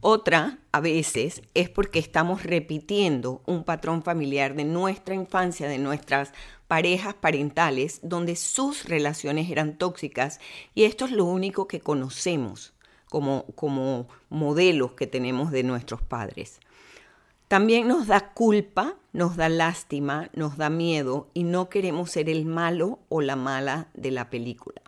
Otra, 0.00 0.58
a 0.70 0.80
veces, 0.80 1.40
es 1.54 1.70
porque 1.70 1.98
estamos 1.98 2.42
repitiendo 2.42 3.42
un 3.46 3.64
patrón 3.64 4.02
familiar 4.02 4.54
de 4.54 4.64
nuestra 4.64 5.14
infancia, 5.14 5.66
de 5.66 5.78
nuestras 5.78 6.32
parejas 6.68 7.14
parentales, 7.14 8.00
donde 8.02 8.36
sus 8.36 8.84
relaciones 8.84 9.50
eran 9.50 9.78
tóxicas 9.78 10.40
y 10.74 10.84
esto 10.84 11.06
es 11.06 11.12
lo 11.12 11.24
único 11.24 11.66
que 11.68 11.80
conocemos 11.80 12.73
como, 13.10 13.46
como 13.54 14.08
modelos 14.28 14.92
que 14.92 15.06
tenemos 15.06 15.50
de 15.50 15.62
nuestros 15.62 16.02
padres. 16.02 16.60
También 17.48 17.86
nos 17.88 18.06
da 18.06 18.32
culpa, 18.32 18.94
nos 19.12 19.36
da 19.36 19.48
lástima, 19.48 20.30
nos 20.34 20.56
da 20.56 20.70
miedo 20.70 21.28
y 21.34 21.44
no 21.44 21.68
queremos 21.68 22.10
ser 22.10 22.28
el 22.28 22.46
malo 22.46 23.00
o 23.08 23.20
la 23.20 23.36
mala 23.36 23.88
de 23.94 24.10
la 24.10 24.30
película. 24.30 24.83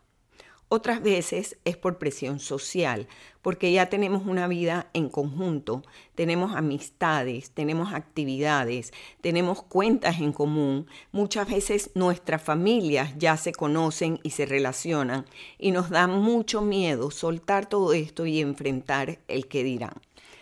Otras 0.68 1.00
veces 1.00 1.59
es 1.64 1.76
por 1.76 1.96
presión 1.98 2.40
social, 2.40 3.07
porque 3.40 3.70
ya 3.70 3.88
tenemos 3.88 4.26
una 4.26 4.48
vida 4.48 4.88
en 4.94 5.09
conjunto, 5.09 5.83
tenemos 6.16 6.57
amistades, 6.57 7.52
tenemos 7.52 7.94
actividades, 7.94 8.92
tenemos 9.20 9.62
cuentas 9.62 10.18
en 10.18 10.33
común. 10.33 10.88
Muchas 11.12 11.48
veces 11.48 11.92
nuestras 11.94 12.42
familias 12.42 13.14
ya 13.16 13.37
se 13.37 13.52
conocen 13.52 14.18
y 14.24 14.31
se 14.31 14.44
relacionan 14.44 15.24
y 15.57 15.70
nos 15.70 15.88
da 15.88 16.09
mucho 16.09 16.62
miedo 16.62 17.12
soltar 17.12 17.68
todo 17.68 17.92
esto 17.92 18.26
y 18.26 18.40
enfrentar 18.40 19.20
el 19.29 19.46
que 19.46 19.62
dirán. 19.62 19.94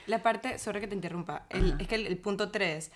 La 0.07 0.23
parte, 0.23 0.59
sorry 0.59 0.81
que 0.81 0.89
te 0.89 0.95
interrumpa, 0.95 1.47
es 1.51 1.87
que 1.87 1.97
el, 1.97 2.17
punto 2.17 2.51
3 2.51 2.91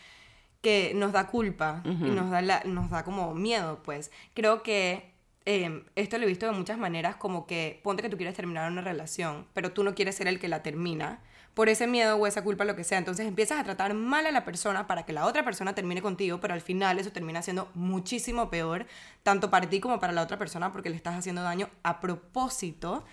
que 0.63 0.93
nos 0.95 1.13
da 1.13 1.27
culpa 1.29 1.83
y 1.85 2.11
nos 2.11 2.31
da, 2.31 2.63
nos 2.65 2.91
da 2.91 3.05
como 3.05 3.35
miedo, 3.35 3.81
pues 3.85 4.11
creo 4.33 4.63
que 4.63 5.18
em, 5.49 5.85
esto 5.97 6.19
lo 6.19 6.25
he 6.25 6.27
visto 6.27 6.45
de 6.45 6.53
muchas 6.53 6.77
maneras, 6.77 7.17
como 7.17 7.47
que 7.47 7.81
ponte 7.83 8.03
que 8.03 8.11
tú 8.11 8.19
quieres 8.19 8.37
terminar 8.37 8.71
una 8.71 8.83
relación, 8.83 9.47
pero 9.55 9.73
tú 9.73 9.83
no 9.83 9.95
quieres 9.95 10.15
ser 10.15 10.29
el 10.29 10.39
que 10.39 10.47
la 10.47 10.63
termina, 10.63 11.23
por 11.55 11.71
ese 11.71 11.87
miedo 11.87 12.17
o 12.17 12.27
esa 12.27 12.45
culpa, 12.45 12.67
lo 12.67 12.77
que 12.77 12.85
sea. 12.85 12.99
Entonces 12.99 13.27
empiezas 13.27 13.59
a 13.59 13.65
tratar 13.65 13.95
mal 13.95 14.27
a 14.27 14.31
la 14.31 14.45
persona 14.45 14.87
para 14.87 15.07
que 15.07 15.15
la 15.15 15.25
otra 15.25 15.47
persona 15.47 15.75
termine 15.75 16.03
contigo, 16.03 16.39
pero 16.39 16.53
al 16.53 16.61
final 16.61 16.99
eso 16.99 17.13
termina 17.13 17.41
siendo 17.41 17.71
muchísimo 17.73 18.51
peor, 18.51 18.87
tanto 19.23 19.49
para 19.49 19.71
ti 19.71 19.81
como 19.81 19.99
para 19.99 20.13
la 20.13 20.23
otra 20.23 20.39
persona, 20.39 20.71
porque 20.71 20.91
le 20.91 20.97
estás 20.97 21.17
haciendo 21.17 21.43
daño 21.43 21.71
a 21.83 21.99
propósito 21.99 23.07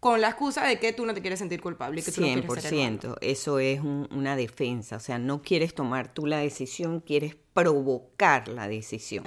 con 0.00 0.22
la 0.22 0.30
excusa 0.30 0.66
de 0.66 0.80
que 0.80 0.94
tú 0.94 1.04
no 1.04 1.12
te 1.12 1.20
quieres 1.20 1.40
sentir 1.40 1.60
culpable 1.60 2.00
y 2.00 2.02
que 2.02 2.10
tú 2.10 2.22
no 2.22 2.26
quieres 2.26 2.62
ser 2.62 2.98
eso 3.20 3.58
es 3.58 3.80
una 3.80 4.34
defensa, 4.34 4.96
o 4.96 5.00
sea, 5.00 5.18
no 5.18 5.42
quieres 5.42 5.74
tomar 5.74 6.12
tú 6.12 6.26
la 6.26 6.38
decisión, 6.38 7.00
quieres 7.00 7.36
provocar 7.52 8.48
la 8.48 8.66
decisión. 8.66 9.24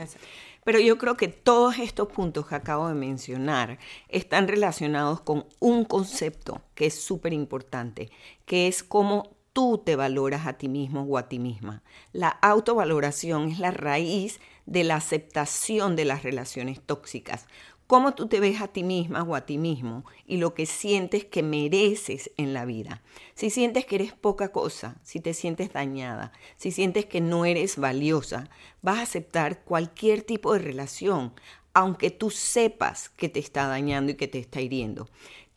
Pero 0.66 0.80
yo 0.80 0.98
creo 0.98 1.16
que 1.16 1.28
todos 1.28 1.78
estos 1.78 2.08
puntos 2.08 2.48
que 2.48 2.56
acabo 2.56 2.88
de 2.88 2.96
mencionar 2.96 3.78
están 4.10 4.48
relacionados 4.48 5.22
con 5.22 5.46
un 5.60 5.86
concepto 5.86 6.60
que 6.74 6.88
es 6.88 6.96
súper 7.00 7.34
importante, 7.34 8.10
que 8.48 8.68
es 8.68 8.82
cómo 8.82 9.30
tú 9.54 9.78
te 9.86 9.96
valoras 9.96 10.48
a 10.48 10.54
ti 10.54 10.68
mismo 10.68 11.04
o 11.04 11.20
a 11.20 11.30
ti 11.30 11.38
misma. 11.38 11.84
La 12.14 12.30
autovaloración 12.30 13.50
es 13.50 13.60
la 13.60 13.70
raíz 13.70 14.40
de 14.66 14.84
la 14.84 14.96
aceptación 14.96 15.96
de 15.96 16.06
las 16.06 16.24
relaciones 16.24 16.82
tóxicas 16.82 17.46
cómo 17.88 18.16
tú 18.16 18.28
te 18.28 18.40
ves 18.40 18.62
a 18.62 18.68
ti 18.68 18.84
misma 18.84 19.24
o 19.24 19.36
a 19.36 19.46
ti 19.46 19.58
mismo 19.58 20.06
y 20.26 20.38
lo 20.38 20.54
que 20.54 20.66
sientes 20.66 21.26
que 21.26 21.44
mereces 21.44 22.32
en 22.38 22.54
la 22.54 22.66
vida. 22.66 23.02
Si 23.36 23.50
sientes 23.50 23.86
que 23.86 23.96
eres 23.96 24.14
poca 24.14 24.52
cosa, 24.52 24.98
si 25.04 25.20
te 25.20 25.34
sientes 25.34 25.74
dañada, 25.74 26.32
si 26.58 26.72
sientes 26.72 27.06
que 27.06 27.22
no 27.22 27.46
eres 27.46 27.78
valiosa, 27.78 28.50
vas 28.82 29.00
a 29.00 29.04
aceptar 29.04 29.64
cualquier 29.64 30.24
tipo 30.24 30.54
de 30.54 30.60
relación, 30.60 31.34
aunque 31.74 32.10
tú 32.10 32.32
sepas 32.32 33.10
que 33.10 33.30
te 33.30 33.40
está 33.40 33.68
dañando 33.68 34.12
y 34.12 34.16
que 34.16 34.28
te 34.28 34.40
está 34.40 34.62
hiriendo. 34.62 35.08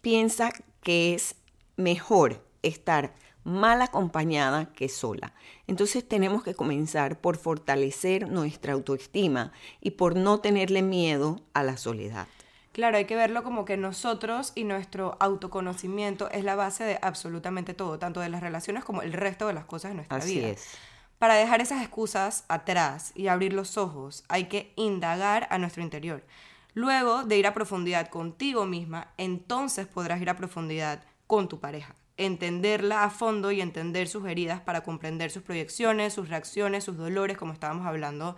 Piensa 0.01 0.53
que 0.83 1.15
es 1.15 1.37
mejor 1.77 2.45
estar 2.63 3.15
mal 3.49 3.83
acompañada 3.83 4.73
que 4.73 4.89
sola. 4.89 5.33
Entonces 5.67 6.07
tenemos 6.07 6.43
que 6.43 6.55
comenzar 6.55 7.21
por 7.21 7.37
fortalecer 7.37 8.29
nuestra 8.29 8.75
autoestima 8.75 9.53
y 9.81 9.93
por 9.93 10.15
no 10.15 10.41
tenerle 10.41 10.83
miedo 10.83 11.41
a 11.55 11.65
la 11.65 11.77
soledad. 11.77 12.29
Claro, 12.73 12.99
hay 12.99 13.07
que 13.07 13.17
verlo 13.17 13.43
como 13.43 13.65
que 13.65 13.77
nosotros 13.77 14.53
y 14.55 14.65
nuestro 14.65 15.17
autoconocimiento 15.19 16.31
es 16.31 16.45
la 16.45 16.55
base 16.55 16.85
de 16.85 16.99
absolutamente 17.03 17.75
todo, 17.75 17.99
tanto 17.99 18.21
de 18.21 18.29
las 18.29 18.41
relaciones 18.41 18.85
como 18.85 19.03
el 19.03 19.13
resto 19.13 19.49
de 19.49 19.55
las 19.55 19.65
cosas 19.65 19.91
de 19.91 19.97
nuestra 19.97 20.19
Así 20.19 20.37
vida. 20.37 20.49
Es. 20.51 20.69
Para 21.19 21.35
dejar 21.35 21.61
esas 21.61 21.83
excusas 21.83 22.45
atrás 22.47 23.11
y 23.17 23.27
abrir 23.27 23.53
los 23.53 23.77
ojos, 23.77 24.23
hay 24.29 24.45
que 24.45 24.73
indagar 24.77 25.49
a 25.51 25.59
nuestro 25.59 25.83
interior. 25.83 26.23
Luego 26.75 27.25
de 27.25 27.39
ir 27.39 27.49
a 27.49 27.55
profundidad 27.55 28.09
contigo 28.09 28.67
misma, 28.67 29.13
entonces 29.17 29.89
podrás 29.89 30.23
ir 30.23 30.31
a 30.31 30.37
profundidad 30.37 31.03
con 31.27 31.49
tu 31.49 31.59
pareja 31.59 31.97
entenderla 32.19 33.05
a 33.05 33.11
fondo 33.11 33.51
y 33.53 33.61
entender 33.63 34.09
sus 34.09 34.27
heridas 34.27 34.61
para 34.61 34.83
comprender 34.83 35.31
sus 35.31 35.43
proyecciones, 35.43 36.13
sus 36.13 36.29
reacciones, 36.29 36.85
sus 36.85 36.99
dolores, 36.99 37.39
como 37.39 37.53
estábamos 37.53 37.87
hablando 37.87 38.37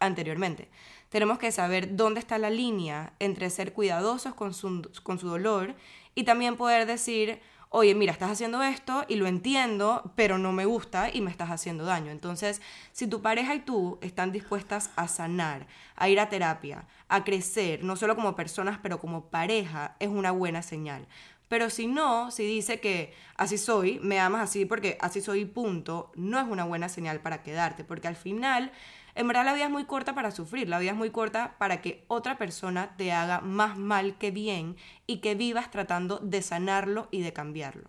anteriormente. 0.00 0.68
Tenemos 1.10 1.38
que 1.38 1.52
saber 1.52 1.94
dónde 1.94 2.20
está 2.20 2.38
la 2.38 2.50
línea 2.50 3.12
entre 3.18 3.50
ser 3.50 3.72
cuidadosos 3.72 4.34
con 4.34 4.54
su, 4.54 4.90
con 5.02 5.18
su 5.18 5.28
dolor 5.28 5.74
y 6.14 6.24
también 6.24 6.56
poder 6.56 6.86
decir, 6.86 7.40
oye, 7.70 7.94
mira, 7.94 8.12
estás 8.12 8.30
haciendo 8.30 8.62
esto 8.62 9.04
y 9.08 9.16
lo 9.16 9.26
entiendo, 9.26 10.12
pero 10.16 10.38
no 10.38 10.52
me 10.52 10.64
gusta 10.64 11.10
y 11.12 11.20
me 11.20 11.30
estás 11.30 11.50
haciendo 11.50 11.84
daño. 11.84 12.10
Entonces, 12.10 12.62
si 12.92 13.06
tu 13.06 13.20
pareja 13.20 13.54
y 13.54 13.60
tú 13.60 13.98
están 14.00 14.32
dispuestas 14.32 14.90
a 14.96 15.06
sanar, 15.06 15.66
a 15.96 16.08
ir 16.08 16.18
a 16.18 16.28
terapia, 16.28 16.86
a 17.08 17.24
crecer, 17.24 17.84
no 17.84 17.96
solo 17.96 18.14
como 18.16 18.36
personas, 18.36 18.78
pero 18.82 18.98
como 18.98 19.26
pareja, 19.26 19.96
es 20.00 20.08
una 20.08 20.30
buena 20.30 20.62
señal. 20.62 21.06
Pero 21.48 21.70
si 21.70 21.86
no, 21.86 22.30
si 22.30 22.44
dice 22.44 22.80
que 22.80 23.12
así 23.36 23.58
soy, 23.58 23.98
me 24.00 24.20
amas 24.20 24.42
así 24.42 24.66
porque 24.66 24.98
así 25.00 25.20
soy, 25.20 25.44
punto, 25.46 26.12
no 26.14 26.38
es 26.38 26.46
una 26.46 26.64
buena 26.64 26.88
señal 26.88 27.20
para 27.20 27.42
quedarte, 27.42 27.84
porque 27.84 28.08
al 28.08 28.16
final, 28.16 28.70
en 29.14 29.26
verdad 29.28 29.44
la 29.44 29.54
vida 29.54 29.64
es 29.64 29.70
muy 29.70 29.84
corta 29.84 30.14
para 30.14 30.30
sufrir, 30.30 30.68
la 30.68 30.78
vida 30.78 30.90
es 30.90 30.96
muy 30.96 31.10
corta 31.10 31.56
para 31.58 31.80
que 31.80 32.04
otra 32.08 32.36
persona 32.36 32.94
te 32.96 33.12
haga 33.12 33.40
más 33.40 33.78
mal 33.78 34.18
que 34.18 34.30
bien 34.30 34.76
y 35.06 35.18
que 35.18 35.34
vivas 35.34 35.70
tratando 35.70 36.18
de 36.18 36.42
sanarlo 36.42 37.08
y 37.10 37.22
de 37.22 37.32
cambiarlo. 37.32 37.88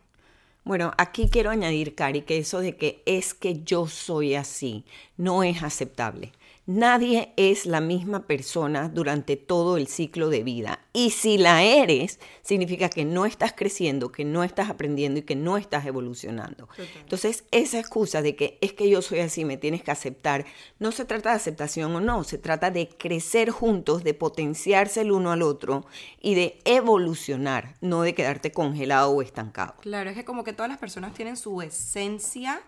Bueno, 0.64 0.94
aquí 0.98 1.30
quiero 1.30 1.50
añadir, 1.50 1.96
Cari, 1.96 2.22
que 2.22 2.38
eso 2.38 2.60
de 2.60 2.78
que 2.78 3.02
es 3.06 3.34
que 3.34 3.64
yo 3.64 3.88
soy 3.88 4.36
así 4.36 4.86
no 5.18 5.44
es 5.44 5.64
aceptable. 5.64 6.32
Nadie 6.72 7.34
es 7.36 7.66
la 7.66 7.82
misma 7.82 8.28
persona 8.28 8.90
durante 8.90 9.38
todo 9.38 9.76
el 9.76 9.88
ciclo 9.88 10.30
de 10.30 10.44
vida. 10.44 10.86
Y 10.94 11.10
si 11.10 11.40
la 11.40 11.64
eres, 11.64 12.20
significa 12.44 12.90
que 12.90 13.06
no 13.06 13.26
estás 13.26 13.54
creciendo, 13.54 14.12
que 14.12 14.24
no 14.24 14.44
estás 14.44 14.70
aprendiendo 14.70 15.20
y 15.20 15.24
que 15.24 15.36
no 15.36 15.58
estás 15.58 15.88
evolucionando. 15.88 16.70
Entonces, 17.00 17.46
esa 17.50 17.80
excusa 17.80 18.22
de 18.22 18.36
que 18.36 18.60
es 18.62 18.74
que 18.74 18.88
yo 18.88 19.02
soy 19.02 19.22
así, 19.22 19.46
me 19.46 19.58
tienes 19.58 19.82
que 19.82 19.90
aceptar, 19.90 20.46
no 20.78 20.92
se 20.92 21.06
trata 21.06 21.32
de 21.32 21.38
aceptación 21.38 21.96
o 21.96 22.02
no, 22.02 22.24
se 22.24 22.38
trata 22.38 22.70
de 22.70 22.88
crecer 22.88 23.50
juntos, 23.50 24.04
de 24.04 24.14
potenciarse 24.14 25.02
el 25.02 25.12
uno 25.12 25.32
al 25.32 25.42
otro 25.42 25.88
y 26.22 26.36
de 26.36 26.60
evolucionar, 26.66 27.74
no 27.82 28.04
de 28.04 28.14
quedarte 28.14 28.52
congelado 28.52 29.10
o 29.10 29.24
estancado. 29.24 29.74
Claro, 29.82 30.12
es 30.12 30.16
que 30.16 30.24
como 30.24 30.44
que 30.44 30.54
todas 30.54 30.70
las 30.70 30.78
personas 30.78 31.16
tienen 31.16 31.36
su 31.36 31.64
esencia, 31.64 32.62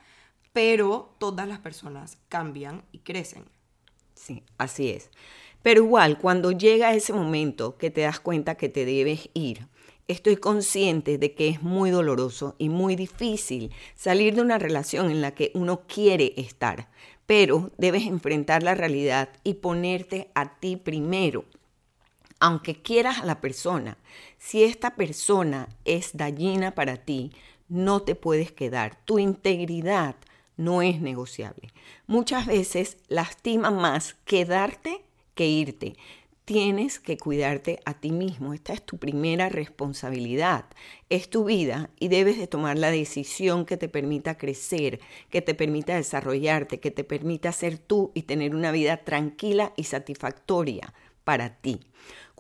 pero 0.53 1.13
todas 1.19 1.47
las 1.47 1.59
personas 1.59 2.17
cambian 2.29 2.83
y 2.91 3.01
crecen. 3.01 3.45
Sí, 4.21 4.43
así 4.60 4.89
es. 4.89 5.10
Pero 5.63 5.84
igual, 5.84 6.19
cuando 6.19 6.51
llega 6.51 6.93
ese 6.93 7.12
momento 7.12 7.77
que 7.77 7.89
te 7.89 8.01
das 8.01 8.19
cuenta 8.19 8.53
que 8.53 8.69
te 8.69 8.86
debes 8.86 9.31
ir, 9.34 9.67
estoy 10.07 10.36
consciente 10.38 11.17
de 11.17 11.34
que 11.34 11.47
es 11.47 11.63
muy 11.63 11.89
doloroso 11.89 12.55
y 12.60 12.69
muy 12.69 12.95
difícil 12.95 13.71
salir 13.95 14.36
de 14.36 14.43
una 14.43 14.60
relación 14.60 15.10
en 15.10 15.21
la 15.21 15.34
que 15.34 15.49
uno 15.55 15.88
quiere 15.88 16.34
estar, 16.38 16.91
pero 17.25 17.71
debes 17.79 18.05
enfrentar 18.05 18.62
la 18.62 18.75
realidad 18.75 19.29
y 19.43 19.55
ponerte 19.55 20.29
a 20.36 20.60
ti 20.60 20.75
primero. 20.75 21.45
Aunque 22.39 22.79
quieras 22.79 23.21
a 23.21 23.25
la 23.25 23.41
persona, 23.41 23.97
si 24.38 24.63
esta 24.63 24.95
persona 24.95 25.67
es 25.84 26.12
dañina 26.15 26.75
para 26.75 26.97
ti, 26.97 27.31
no 27.69 28.03
te 28.03 28.13
puedes 28.13 28.51
quedar. 28.51 29.03
Tu 29.03 29.17
integridad 29.17 30.15
no 30.62 30.82
es 30.82 31.02
negociable. 31.02 31.74
Muchas 32.08 32.45
veces 32.45 32.97
lastima 33.08 33.71
más 33.71 34.15
quedarte 34.26 35.04
que 35.34 35.47
irte. 35.47 35.95
Tienes 36.45 37.00
que 37.00 37.17
cuidarte 37.17 37.80
a 37.86 37.93
ti 37.93 38.12
mismo. 38.12 38.54
Esta 38.54 38.74
es 38.74 38.84
tu 38.84 38.97
primera 38.97 39.50
responsabilidad. 39.50 40.65
Es 41.10 41.30
tu 41.30 41.45
vida 41.45 41.89
y 42.00 42.10
debes 42.10 42.38
de 42.38 42.47
tomar 42.47 42.78
la 42.78 42.91
decisión 42.91 43.65
que 43.65 43.78
te 43.78 43.89
permita 43.89 44.38
crecer, 44.38 45.00
que 45.30 45.41
te 45.41 45.56
permita 45.56 45.95
desarrollarte, 45.95 46.80
que 46.80 46.91
te 46.91 47.04
permita 47.04 47.52
ser 47.52 47.78
tú 47.78 48.12
y 48.13 48.24
tener 48.24 48.54
una 48.56 48.71
vida 48.71 48.97
tranquila 48.97 49.74
y 49.76 49.86
satisfactoria 49.86 50.93
para 51.24 51.58
ti. 51.58 51.80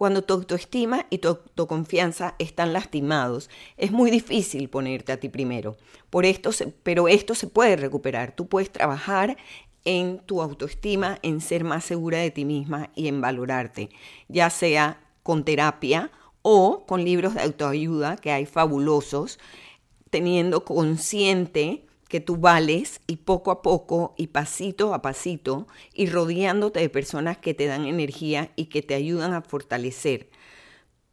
Cuando 0.01 0.23
tu 0.23 0.33
autoestima 0.33 1.05
y 1.11 1.19
tu 1.19 1.27
autoconfianza 1.27 2.33
están 2.39 2.73
lastimados, 2.73 3.51
es 3.77 3.91
muy 3.91 4.09
difícil 4.09 4.67
ponerte 4.67 5.11
a 5.11 5.19
ti 5.19 5.29
primero. 5.29 5.77
Por 6.09 6.25
esto 6.25 6.49
pero 6.81 7.07
esto 7.07 7.35
se 7.35 7.45
puede 7.45 7.75
recuperar. 7.75 8.35
Tú 8.35 8.47
puedes 8.47 8.71
trabajar 8.71 9.37
en 9.85 10.17
tu 10.17 10.41
autoestima, 10.41 11.19
en 11.21 11.39
ser 11.39 11.63
más 11.63 11.83
segura 11.83 12.17
de 12.17 12.31
ti 12.31 12.45
misma 12.45 12.89
y 12.95 13.09
en 13.09 13.21
valorarte, 13.21 13.91
ya 14.27 14.49
sea 14.49 14.99
con 15.21 15.45
terapia 15.45 16.09
o 16.41 16.87
con 16.87 17.05
libros 17.05 17.35
de 17.35 17.41
autoayuda 17.43 18.15
que 18.15 18.31
hay 18.31 18.47
fabulosos, 18.47 19.37
teniendo 20.09 20.65
consciente 20.65 21.85
que 22.11 22.19
tú 22.19 22.35
vales 22.35 22.99
y 23.07 23.15
poco 23.15 23.51
a 23.51 23.61
poco 23.61 24.13
y 24.17 24.27
pasito 24.27 24.93
a 24.93 25.01
pasito 25.01 25.65
y 25.93 26.07
rodeándote 26.07 26.81
de 26.81 26.89
personas 26.89 27.37
que 27.37 27.53
te 27.53 27.67
dan 27.67 27.85
energía 27.85 28.51
y 28.57 28.65
que 28.65 28.81
te 28.81 28.95
ayudan 28.95 29.33
a 29.33 29.41
fortalecer. 29.41 30.29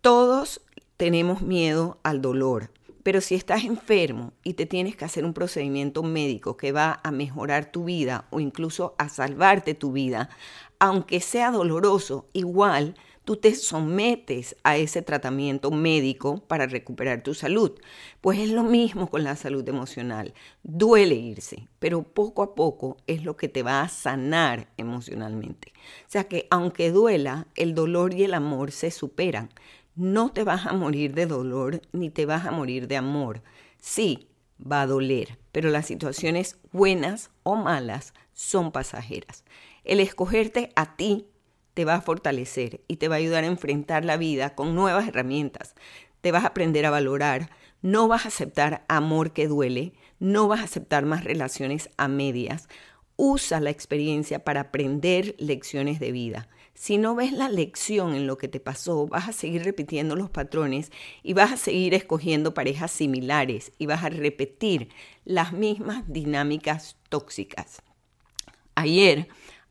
Todos 0.01 0.61
tenemos 0.97 1.41
miedo 1.41 2.01
al 2.03 2.21
dolor, 2.21 2.73
pero 3.05 3.21
si 3.21 3.37
estás 3.37 3.63
enfermo 3.63 4.33
y 4.43 4.55
te 4.55 4.67
tienes 4.67 4.97
que 4.97 5.05
hacer 5.05 5.25
un 5.25 5.35
procedimiento 5.35 6.03
médico 6.03 6.57
que 6.57 6.73
va 6.73 6.99
a 7.05 7.13
mejorar 7.13 7.71
tu 7.71 7.85
vida 7.85 8.27
o 8.31 8.41
incluso 8.41 8.97
a 8.99 9.09
salvarte 9.09 9.75
tu 9.75 9.93
vida, 9.93 10.31
aunque 10.81 11.21
sea 11.21 11.53
doloroso, 11.53 12.27
igual 12.33 12.97
tú 13.29 13.37
te 13.37 13.55
sometes 13.55 14.57
a 14.65 14.79
ese 14.79 15.03
tratamiento 15.03 15.71
médico 15.71 16.39
para 16.47 16.67
recuperar 16.67 17.23
tu 17.23 17.35
salud. 17.35 17.73
Pues 18.23 18.39
es 18.39 18.49
lo 18.49 18.63
mismo 18.63 19.11
con 19.11 19.23
la 19.23 19.37
salud 19.37 19.69
emocional. 19.69 20.33
Duele 20.63 21.15
irse, 21.15 21.69
pero 21.79 22.05
poco 22.05 22.43
a 22.43 22.55
poco 22.55 22.97
es 23.07 23.25
lo 23.25 23.37
que 23.37 23.51
te 23.51 23.63
va 23.63 23.83
a 23.83 23.89
sanar 23.91 24.69
emocionalmente. 24.79 25.75
O 26.07 26.11
sea 26.11 26.25
que 26.25 26.47
aunque 26.51 26.91
duela, 26.91 27.49
el 27.55 27.75
dolor 27.75 28.15
y 28.15 28.25
el 28.25 28.33
amor 28.33 28.73
se 28.73 28.91
superan. 28.91 29.51
No 29.95 30.33
te 30.33 30.43
vas 30.43 30.65
a 30.65 30.73
morir 30.73 31.13
de 31.13 31.27
dolor 31.27 31.83
ni 31.93 32.09
te 32.09 32.25
vas 32.25 32.47
a 32.47 32.51
morir 32.51 32.89
de 32.89 32.97
amor. 32.97 33.43
Sí, 33.79 34.31
va 34.59 34.81
a 34.81 34.87
doler, 34.87 35.37
pero 35.53 35.69
las 35.69 35.85
situaciones 35.85 36.57
buenas 36.73 37.31
o 37.43 37.57
malas 37.57 38.15
son 38.33 38.73
pasajeras. 38.73 39.45
El 39.85 40.01
escogerte 40.01 40.73
a 40.77 40.97
ti 40.97 41.27
te 41.79 41.85
va 41.85 41.95
a 41.95 42.01
fortalecer 42.01 42.81
y 42.89 42.97
te 42.97 43.07
va 43.07 43.15
a 43.15 43.19
ayudar 43.19 43.45
a 43.45 43.47
enfrentar 43.47 44.05
la 44.05 44.17
vida 44.17 44.57
con 44.57 44.75
nuevas 44.75 45.07
herramientas. 45.07 45.77
Te 46.23 46.33
vas 46.33 46.43
a 46.43 46.49
aprender 46.49 46.85
a 46.85 46.91
valorar, 46.91 47.51
no 47.83 48.09
vas 48.09 48.25
a 48.25 48.29
aceptar 48.31 48.85
amor 48.89 49.33
que 49.33 49.47
duele, 49.47 49.93
no 50.19 50.49
vas 50.49 50.59
a 50.59 50.65
aceptar 50.65 51.07
más 51.07 51.23
relaciones 51.23 51.89
a 51.97 52.09
medias. 52.09 52.67
Usa 53.15 53.61
la 53.61 53.71
experiencia 53.71 54.43
para 54.43 54.63
aprender 54.63 55.37
lecciones 55.39 56.01
de 56.01 56.11
vida. 56.11 56.49
Si 56.75 56.99
no 56.99 57.15
ves 57.15 57.31
la 57.31 57.49
lección 57.49 58.17
en 58.17 58.27
lo 58.27 58.39
que 58.39 58.49
te 58.49 58.59
pasó, 58.59 59.07
vas 59.07 59.29
a 59.29 59.33
seguir 59.33 59.63
repitiendo 59.63 60.17
los 60.17 60.31
patrones 60.31 60.91
y 61.23 61.35
vas 61.35 61.53
a 61.53 61.57
seguir 61.57 61.95
escogiendo 61.95 62.55
parejas 62.55 62.91
similares 62.91 63.71
y 63.79 63.87
vas 63.87 64.03
a 64.03 64.09
repetir 64.09 64.89
las 65.25 65.53
mismas 65.53 66.03
dinámicas 66.09 66.97
tóxicas. 67.09 67.83
Ayer 68.75 69.29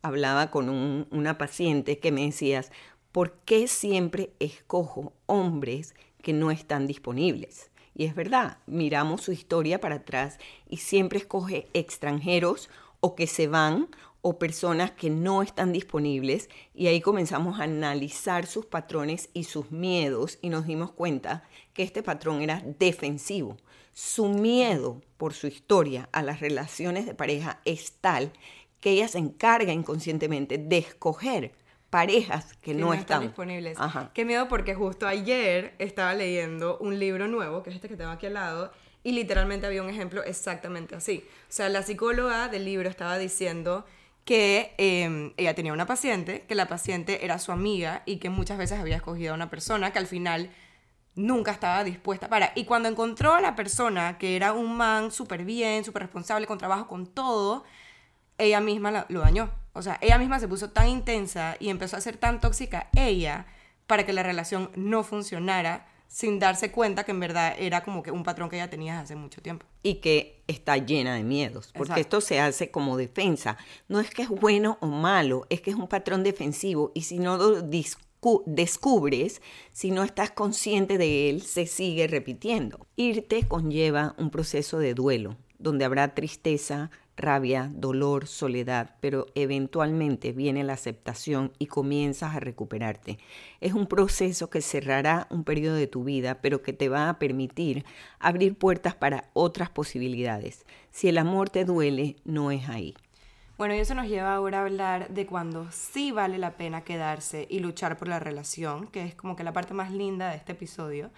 hablaba 0.08 0.52
con 0.52 0.70
una 1.12 1.38
paciente 1.38 2.00
que 2.00 2.12
me 2.12 2.26
decías, 2.26 2.72
¿por 3.12 3.34
qué 3.46 3.67
siempre 3.67 4.32
escojo 4.39 5.13
hombres 5.26 5.96
que 6.22 6.34
no 6.34 6.52
están 6.52 6.88
disponibles? 6.88 7.72
Y 7.93 8.06
es 8.06 8.15
verdad, 8.15 8.60
miramos 8.67 9.22
su 9.22 9.32
historia 9.32 9.82
para 9.82 9.96
atrás 9.96 10.38
y 10.70 10.78
siempre 10.78 11.20
escoge 11.20 11.67
extranjeros 11.74 12.70
o 13.00 13.15
que 13.15 13.28
se 13.28 13.48
van 13.48 13.89
o 14.22 14.38
personas 14.38 14.91
que 14.91 15.10
no 15.10 15.41
están 15.41 15.72
disponibles 15.72 16.50
y 16.74 16.88
ahí 16.88 17.02
comenzamos 17.02 17.60
a 17.60 17.63
analizar 17.63 18.46
sus 18.46 18.65
patrones 18.65 19.30
y 19.34 19.46
sus 19.46 19.72
miedos 19.72 20.38
y 20.41 20.50
nos 20.50 20.65
dimos 20.65 20.91
cuenta 20.91 21.43
que 21.74 21.84
este 21.84 22.04
patrón 22.04 22.41
era 22.41 22.63
defensivo. 22.80 23.58
Su 23.93 24.28
miedo 24.28 25.02
por 25.17 25.34
su 25.34 25.48
historia 25.48 26.10
a 26.12 26.22
las 26.22 26.39
relaciones 26.39 27.06
de 27.06 27.15
pareja 27.15 27.62
es 27.65 27.93
tal 27.93 28.32
que 28.88 28.93
ella 28.93 29.10
se 29.10 29.17
encarga 29.17 29.73
inconscientemente 29.73 30.58
de 30.58 30.78
escoger 30.78 31.52
parejas 31.89 32.54
que, 32.62 32.73
no, 32.73 32.93
están, 32.93 33.21
disponibles. 33.21 33.78
Qué 34.13 34.23
miedo 34.23 34.47
porque 34.47 34.76
justo 34.76 35.06
ayer 35.06 35.76
estaba 35.78 36.13
leyendo 36.13 36.78
un 36.78 36.97
libro 36.97 37.28
nuevo, 37.28 37.63
que 37.63 37.71
es 37.71 37.76
este 37.76 37.89
que 37.89 37.97
tengo 37.97 38.12
aquí 38.12 38.28
al 38.28 38.36
lado, 38.36 38.71
y 39.04 39.12
literalmente 39.12 39.67
había 39.67 39.84
un 39.84 39.89
ejemplo 39.89 40.23
exactamente 40.23 40.95
así. 40.95 41.21
O 41.50 41.52
sea, 41.52 41.67
la 41.67 41.84
psicóloga 41.84 42.47
del 42.47 42.63
libro 42.63 42.88
estaba 42.88 43.17
diciendo 43.17 43.84
que 44.23 44.73
em, 44.78 45.34
ella 45.36 45.54
tenía 45.54 45.73
una 45.73 45.86
paciente, 45.86 46.45
que 46.47 46.56
la 46.56 46.69
paciente 46.69 47.26
era 47.26 47.39
su 47.39 47.52
amiga 47.52 48.04
y 48.06 48.19
que 48.19 48.30
muchas 48.30 48.58
veces 48.58 48.80
había 48.80 48.95
escogido 48.95 49.34
a 49.34 49.36
una 49.36 49.50
persona 49.50 49.91
que 49.91 50.00
al 50.00 50.08
final 50.08 50.50
nunca 51.15 51.52
estaba 51.52 51.84
dispuesta 51.84 52.30
para. 52.30 52.54
Y 52.56 52.63
cuando 52.63 52.88
encontró 52.88 53.34
a 53.34 53.41
la 53.41 53.54
persona 53.54 54.17
que 54.17 54.38
era 54.38 54.54
un 54.54 54.78
man 54.78 55.12
súper 55.12 55.43
bien, 55.43 55.84
súper 55.84 56.04
responsable, 56.04 56.47
con 56.47 56.58
trabajo, 56.58 56.88
con 56.88 57.06
todo, 57.06 57.65
ella 58.38 58.62
misma 58.62 59.06
lo 59.10 59.19
dañó. 59.19 59.52
O 59.73 59.82
sea, 59.82 59.97
ella 60.02 60.17
misma 60.17 60.39
se 60.39 60.47
puso 60.47 60.71
tan 60.71 60.89
intensa 60.89 61.56
y 61.60 61.69
empezó 61.69 61.97
a 61.97 62.02
ser 62.02 62.17
tan 62.17 62.39
tóxica 62.39 62.89
ella 62.95 63.45
para 63.86 64.06
que 64.06 64.13
la 64.13 64.23
relación 64.23 64.71
no 64.76 65.04
funcionara 65.04 65.88
sin 66.08 66.39
darse 66.39 66.71
cuenta 66.71 67.04
que 67.04 67.12
en 67.12 67.19
verdad 67.19 67.56
era 67.60 67.84
como 67.84 68.02
que 68.02 68.12
un 68.12 68.23
patrón 68.23 68.50
que 68.50 68.56
ella 68.56 68.69
tenía 68.69 69.00
hace 69.00 69.15
mucho 69.15 69.41
tiempo. 69.41 69.65
Y 69.84 69.95
que 69.95 70.43
está 70.47 70.78
llena 70.78 71.15
de 71.15 71.23
miedos, 71.23 71.71
porque 71.76 72.02
esto 72.02 72.21
se 72.21 72.39
hace 72.39 72.71
como 72.71 72.97
defensa. 72.97 73.58
No 73.88 74.00
es 74.00 74.10
que 74.10 74.23
es 74.23 74.30
bueno 74.30 74.78
o 74.82 74.88
malo, 74.88 75.45
es 75.50 75.62
que 75.62 75.69
es 75.69 75.76
un 75.76 75.88
patrón 75.88 76.23
defensivo 76.23 76.91
y 76.95 77.02
si 77.02 77.19
no 77.19 77.38
lo 77.38 77.62
descubres, 78.45 79.41
si 79.73 79.91
no 79.91 80.04
estás 80.04 80.32
consciente 80.32 80.97
de 80.97 81.30
él, 81.30 81.41
se 81.41 81.65
sigue 81.67 82.08
repitiendo. 82.08 82.88
Irte 82.95 83.47
conlleva 83.47 84.15
un 84.17 84.32
proceso 84.32 84.80
de 84.80 84.93
duelo, 84.93 85.38
donde 85.60 85.86
habrá 85.86 86.15
tristeza, 86.15 86.89
rabia, 87.17 87.69
dolor, 87.73 88.27
soledad, 88.27 88.95
pero 89.01 89.25
eventualmente 89.36 90.32
viene 90.32 90.63
la 90.63 90.73
aceptación 90.73 91.51
y 91.60 91.65
comienzas 91.65 92.36
a 92.36 92.39
recuperarte. 92.39 93.17
Es 93.60 93.73
un 93.73 93.88
proceso 93.88 94.49
que 94.49 94.62
cerrará 94.62 95.27
un 95.30 95.43
periodo 95.43 95.75
de 95.75 95.88
tu 95.88 96.03
vida, 96.03 96.39
pero 96.41 96.62
que 96.62 96.73
te 96.73 96.89
va 96.89 97.10
a 97.10 97.19
permitir 97.19 97.86
abrir 98.19 98.56
puertas 98.56 98.95
para 98.95 99.30
otras 99.34 99.69
posibilidades. 99.69 100.65
Si 100.91 101.10
el 101.10 101.17
amor 101.17 101.49
te 101.49 101.65
duele, 101.65 102.15
no 102.23 102.51
es 102.51 102.69
ahí. 102.69 102.93
Bueno, 103.58 103.73
y 103.73 103.80
eso 103.80 103.95
nos 103.95 104.08
lleva 104.08 104.36
ahora 104.36 104.60
a 104.60 104.62
hablar 104.62 105.10
de 105.10 105.25
cuando 105.25 105.71
sí 105.71 106.12
vale 106.12 106.38
la 106.38 106.58
pena 106.58 106.84
quedarse 106.84 107.47
y 107.49 107.60
luchar 107.60 107.97
por 107.97 108.08
la 108.08 108.19
relación, 108.19 108.86
que 108.88 109.03
es 109.03 109.15
como 109.15 109.36
que 109.36 109.43
la 109.43 109.53
parte 109.53 109.73
más 109.73 109.91
linda 109.91 110.30
de 110.30 110.38
este 110.38 110.51
episodio. 110.51 111.10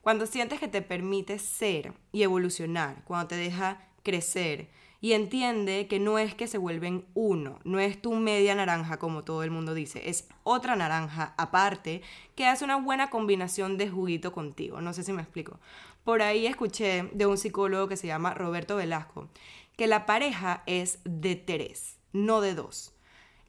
Cuando 0.00 0.24
sientes 0.24 0.58
que 0.58 0.68
te 0.68 0.80
permite 0.80 1.38
ser 1.38 1.92
y 2.10 2.22
evolucionar, 2.22 3.04
cuando 3.04 3.28
te 3.28 3.36
deja 3.36 3.82
crecer, 4.02 4.70
y 5.02 5.12
entiende 5.12 5.88
que 5.88 5.98
no 5.98 6.16
es 6.16 6.34
que 6.34 6.46
se 6.46 6.56
vuelven 6.56 7.04
uno, 7.12 7.58
no 7.64 7.78
es 7.80 8.00
tu 8.00 8.14
media 8.14 8.54
naranja 8.54 8.98
como 8.98 9.24
todo 9.24 9.42
el 9.42 9.50
mundo 9.50 9.74
dice, 9.74 10.08
es 10.08 10.28
otra 10.44 10.76
naranja 10.76 11.34
aparte 11.36 12.00
que 12.34 12.46
hace 12.46 12.64
una 12.64 12.76
buena 12.76 13.10
combinación 13.10 13.76
de 13.76 13.90
juguito 13.90 14.32
contigo. 14.32 14.80
No 14.80 14.94
sé 14.94 15.02
si 15.02 15.12
me 15.12 15.20
explico. 15.20 15.58
Por 16.04 16.22
ahí 16.22 16.46
escuché 16.46 17.10
de 17.12 17.26
un 17.26 17.36
psicólogo 17.36 17.88
que 17.88 17.96
se 17.96 18.06
llama 18.06 18.32
Roberto 18.32 18.76
Velasco 18.76 19.28
que 19.76 19.86
la 19.86 20.06
pareja 20.06 20.62
es 20.66 21.00
de 21.04 21.34
tres, 21.34 21.98
no 22.12 22.40
de 22.40 22.54
dos. 22.54 22.94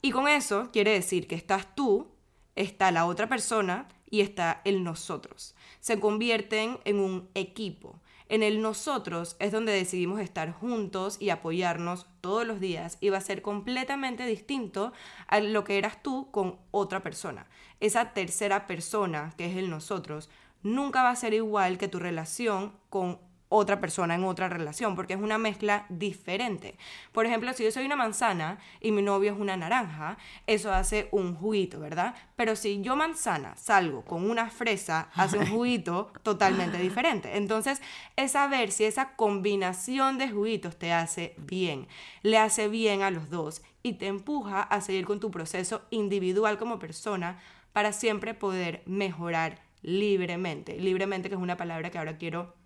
Y 0.01 0.11
con 0.11 0.27
eso 0.27 0.69
quiere 0.71 0.91
decir 0.91 1.27
que 1.27 1.35
estás 1.35 1.75
tú, 1.75 2.07
está 2.55 2.91
la 2.91 3.05
otra 3.05 3.27
persona 3.27 3.87
y 4.09 4.21
está 4.21 4.61
el 4.65 4.83
nosotros. 4.83 5.55
Se 5.79 5.99
convierten 5.99 6.79
en 6.85 6.99
un 6.99 7.29
equipo. 7.35 7.99
En 8.29 8.43
el 8.43 8.61
nosotros 8.61 9.35
es 9.39 9.51
donde 9.51 9.71
decidimos 9.71 10.19
estar 10.19 10.51
juntos 10.51 11.17
y 11.19 11.29
apoyarnos 11.29 12.07
todos 12.21 12.47
los 12.47 12.59
días 12.59 12.97
y 13.01 13.09
va 13.09 13.17
a 13.17 13.21
ser 13.21 13.41
completamente 13.41 14.25
distinto 14.25 14.93
a 15.27 15.39
lo 15.39 15.63
que 15.63 15.77
eras 15.77 16.01
tú 16.01 16.29
con 16.31 16.57
otra 16.71 17.01
persona. 17.01 17.47
Esa 17.79 18.13
tercera 18.13 18.67
persona, 18.67 19.33
que 19.37 19.45
es 19.45 19.57
el 19.57 19.69
nosotros, 19.69 20.29
nunca 20.61 21.03
va 21.03 21.09
a 21.11 21.15
ser 21.15 21.33
igual 21.33 21.77
que 21.77 21.87
tu 21.87 21.99
relación 21.99 22.73
con 22.89 23.19
otra 23.55 23.79
persona 23.79 24.15
en 24.15 24.23
otra 24.23 24.49
relación, 24.49 24.95
porque 24.95 25.13
es 25.13 25.21
una 25.21 25.37
mezcla 25.37 25.85
diferente. 25.89 26.75
Por 27.11 27.27
ejemplo, 27.27 27.53
si 27.53 27.63
yo 27.63 27.71
soy 27.71 27.85
una 27.85 27.95
manzana 27.95 28.57
y 28.81 28.91
mi 28.91 29.03
novio 29.03 29.31
es 29.31 29.39
una 29.39 29.55
naranja, 29.55 30.17
eso 30.47 30.73
hace 30.73 31.07
un 31.11 31.35
juguito, 31.35 31.79
¿verdad? 31.79 32.15
Pero 32.35 32.55
si 32.55 32.81
yo 32.81 32.95
manzana 32.95 33.55
salgo 33.55 34.03
con 34.05 34.27
una 34.27 34.49
fresa, 34.49 35.09
hace 35.13 35.37
un 35.37 35.45
juguito 35.47 36.11
totalmente 36.23 36.79
diferente. 36.79 37.37
Entonces, 37.37 37.79
es 38.15 38.31
saber 38.31 38.71
si 38.71 38.85
esa 38.85 39.15
combinación 39.15 40.17
de 40.17 40.31
juguitos 40.31 40.77
te 40.77 40.91
hace 40.91 41.35
bien, 41.37 41.87
le 42.23 42.39
hace 42.39 42.67
bien 42.67 43.03
a 43.03 43.11
los 43.11 43.29
dos 43.29 43.61
y 43.83 43.93
te 43.93 44.07
empuja 44.07 44.63
a 44.63 44.81
seguir 44.81 45.05
con 45.05 45.19
tu 45.19 45.29
proceso 45.29 45.83
individual 45.91 46.57
como 46.57 46.79
persona 46.79 47.39
para 47.71 47.93
siempre 47.93 48.33
poder 48.33 48.81
mejorar 48.87 49.61
libremente. 49.83 50.79
Libremente, 50.79 51.29
que 51.29 51.35
es 51.35 51.41
una 51.41 51.57
palabra 51.57 51.91
que 51.91 51.99
ahora 51.99 52.17
quiero 52.17 52.62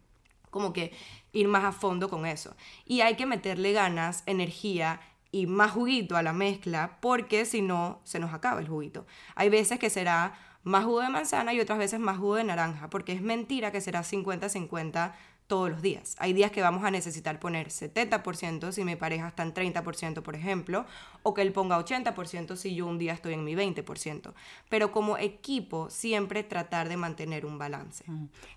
como 0.49 0.73
que 0.73 0.93
ir 1.33 1.47
más 1.47 1.63
a 1.63 1.71
fondo 1.71 2.10
con 2.10 2.25
eso. 2.25 2.55
Y 2.86 3.01
hay 3.01 3.15
que 3.15 3.25
meterle 3.25 3.73
ganas, 3.73 4.23
energía 4.25 5.01
y 5.31 5.45
más 5.45 5.71
juguito 5.71 6.15
a 6.15 6.23
la 6.23 6.33
mezcla 6.33 6.97
porque 7.01 7.45
si 7.45 7.62
no 7.62 7.99
se 8.03 8.19
nos 8.19 8.33
acaba 8.33 8.60
el 8.60 8.67
juguito. 8.67 9.05
Hay 9.36 9.49
veces 9.49 9.79
que 9.79 9.89
será 9.89 10.33
más 10.63 10.86
jugo 10.86 11.01
de 11.01 11.10
manzana 11.10 11.53
y 11.53 11.60
otras 11.60 11.79
veces 11.79 11.99
más 11.99 12.17
jugo 12.17 12.36
de 12.36 12.43
naranja 12.43 12.89
porque 12.89 13.13
es 13.13 13.21
mentira 13.21 13.71
que 13.71 13.81
será 13.81 14.01
50-50 14.01 15.13
todos 15.47 15.69
los 15.69 15.81
días. 15.81 16.15
Hay 16.19 16.33
días 16.33 16.51
que 16.51 16.62
vamos 16.62 16.83
a 16.83 16.91
necesitar 16.91 17.39
poner 17.39 17.69
70% 17.69 18.71
si 18.71 18.83
mi 18.83 18.95
pareja 18.95 19.29
está 19.29 19.43
en 19.43 19.53
30%, 19.53 20.21
por 20.21 20.36
ejemplo, 20.36 20.86
o 21.23 21.33
que 21.33 21.41
él 21.41 21.53
ponga 21.53 21.79
80% 21.79 22.55
si 22.55 22.75
yo 22.75 22.86
un 22.86 22.97
día 22.97 23.13
estoy 23.13 23.33
en 23.33 23.43
mi 23.43 23.55
20%. 23.55 24.33
Pero 24.69 24.91
como 24.91 25.17
equipo, 25.17 25.89
siempre 25.89 26.43
tratar 26.43 26.89
de 26.89 26.97
mantener 26.97 27.45
un 27.45 27.57
balance. 27.57 28.03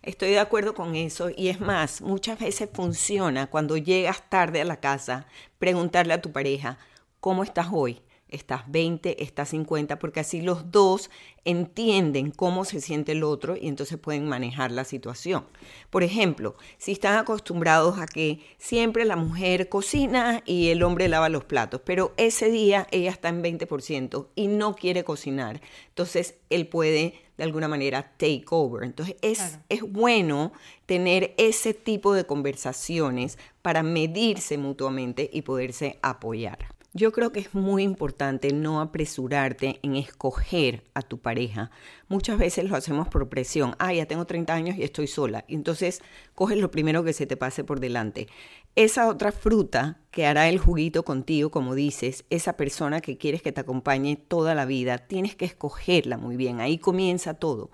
Estoy 0.02 0.30
de 0.30 0.40
acuerdo 0.40 0.74
con 0.74 0.96
eso 0.96 1.30
y 1.34 1.48
es 1.48 1.60
más, 1.60 2.00
muchas 2.02 2.38
veces 2.38 2.68
funciona 2.72 3.46
cuando 3.46 3.76
llegas 3.76 4.28
tarde 4.28 4.60
a 4.60 4.64
la 4.64 4.80
casa, 4.80 5.26
preguntarle 5.58 6.12
a 6.12 6.20
tu 6.20 6.32
pareja, 6.32 6.78
¿cómo 7.20 7.44
estás 7.44 7.68
hoy? 7.70 8.02
Estás 8.30 8.62
20, 8.70 9.22
estás 9.22 9.50
50, 9.50 9.98
porque 9.98 10.20
así 10.20 10.40
los 10.40 10.70
dos 10.70 11.10
entienden 11.44 12.30
cómo 12.30 12.64
se 12.64 12.80
siente 12.80 13.12
el 13.12 13.22
otro 13.24 13.56
y 13.56 13.68
entonces 13.68 13.98
pueden 13.98 14.28
manejar 14.28 14.70
la 14.70 14.84
situación. 14.84 15.44
Por 15.90 16.02
ejemplo, 16.02 16.56
si 16.78 16.92
están 16.92 17.16
acostumbrados 17.16 17.98
a 17.98 18.06
que 18.06 18.40
siempre 18.58 19.04
la 19.04 19.16
mujer 19.16 19.68
cocina 19.68 20.42
y 20.44 20.68
el 20.68 20.82
hombre 20.82 21.08
lava 21.08 21.28
los 21.28 21.44
platos, 21.44 21.80
pero 21.84 22.12
ese 22.16 22.50
día 22.50 22.86
ella 22.90 23.10
está 23.10 23.28
en 23.28 23.42
20% 23.42 24.26
y 24.34 24.46
no 24.48 24.74
quiere 24.74 25.04
cocinar, 25.04 25.60
entonces 25.88 26.34
él 26.50 26.66
puede 26.66 27.14
de 27.36 27.44
alguna 27.44 27.68
manera 27.68 28.12
take 28.18 28.44
over. 28.50 28.84
Entonces 28.84 29.16
es, 29.22 29.58
es 29.70 29.80
bueno 29.80 30.52
tener 30.84 31.34
ese 31.38 31.72
tipo 31.72 32.12
de 32.12 32.26
conversaciones 32.26 33.38
para 33.62 33.82
medirse 33.82 34.58
mutuamente 34.58 35.30
y 35.32 35.40
poderse 35.42 35.98
apoyar. 36.02 36.58
Yo 36.92 37.12
creo 37.12 37.30
que 37.30 37.38
es 37.38 37.54
muy 37.54 37.84
importante 37.84 38.52
no 38.52 38.80
apresurarte 38.80 39.78
en 39.84 39.94
escoger 39.94 40.82
a 40.92 41.02
tu 41.02 41.18
pareja. 41.18 41.70
Muchas 42.08 42.36
veces 42.36 42.68
lo 42.68 42.74
hacemos 42.74 43.06
por 43.06 43.28
presión. 43.28 43.76
Ah, 43.78 43.94
ya 43.94 44.06
tengo 44.06 44.24
30 44.24 44.52
años 44.52 44.76
y 44.76 44.82
estoy 44.82 45.06
sola. 45.06 45.44
Entonces 45.46 46.02
coges 46.34 46.58
lo 46.58 46.72
primero 46.72 47.04
que 47.04 47.12
se 47.12 47.26
te 47.26 47.36
pase 47.36 47.62
por 47.62 47.78
delante. 47.78 48.26
esa 48.74 49.08
otra 49.08 49.30
fruta 49.30 50.00
que 50.10 50.26
hará 50.26 50.48
el 50.48 50.58
juguito 50.58 51.04
contigo, 51.04 51.50
como 51.50 51.76
dices, 51.76 52.24
esa 52.28 52.56
persona 52.56 53.00
que 53.00 53.18
quieres 53.18 53.42
que 53.42 53.52
te 53.52 53.60
acompañe 53.60 54.16
toda 54.16 54.56
la 54.56 54.64
vida, 54.64 54.98
tienes 54.98 55.36
que 55.36 55.44
escogerla 55.44 56.16
muy 56.18 56.36
bien. 56.36 56.60
Ahí 56.60 56.78
comienza 56.78 57.34
todo. 57.34 57.70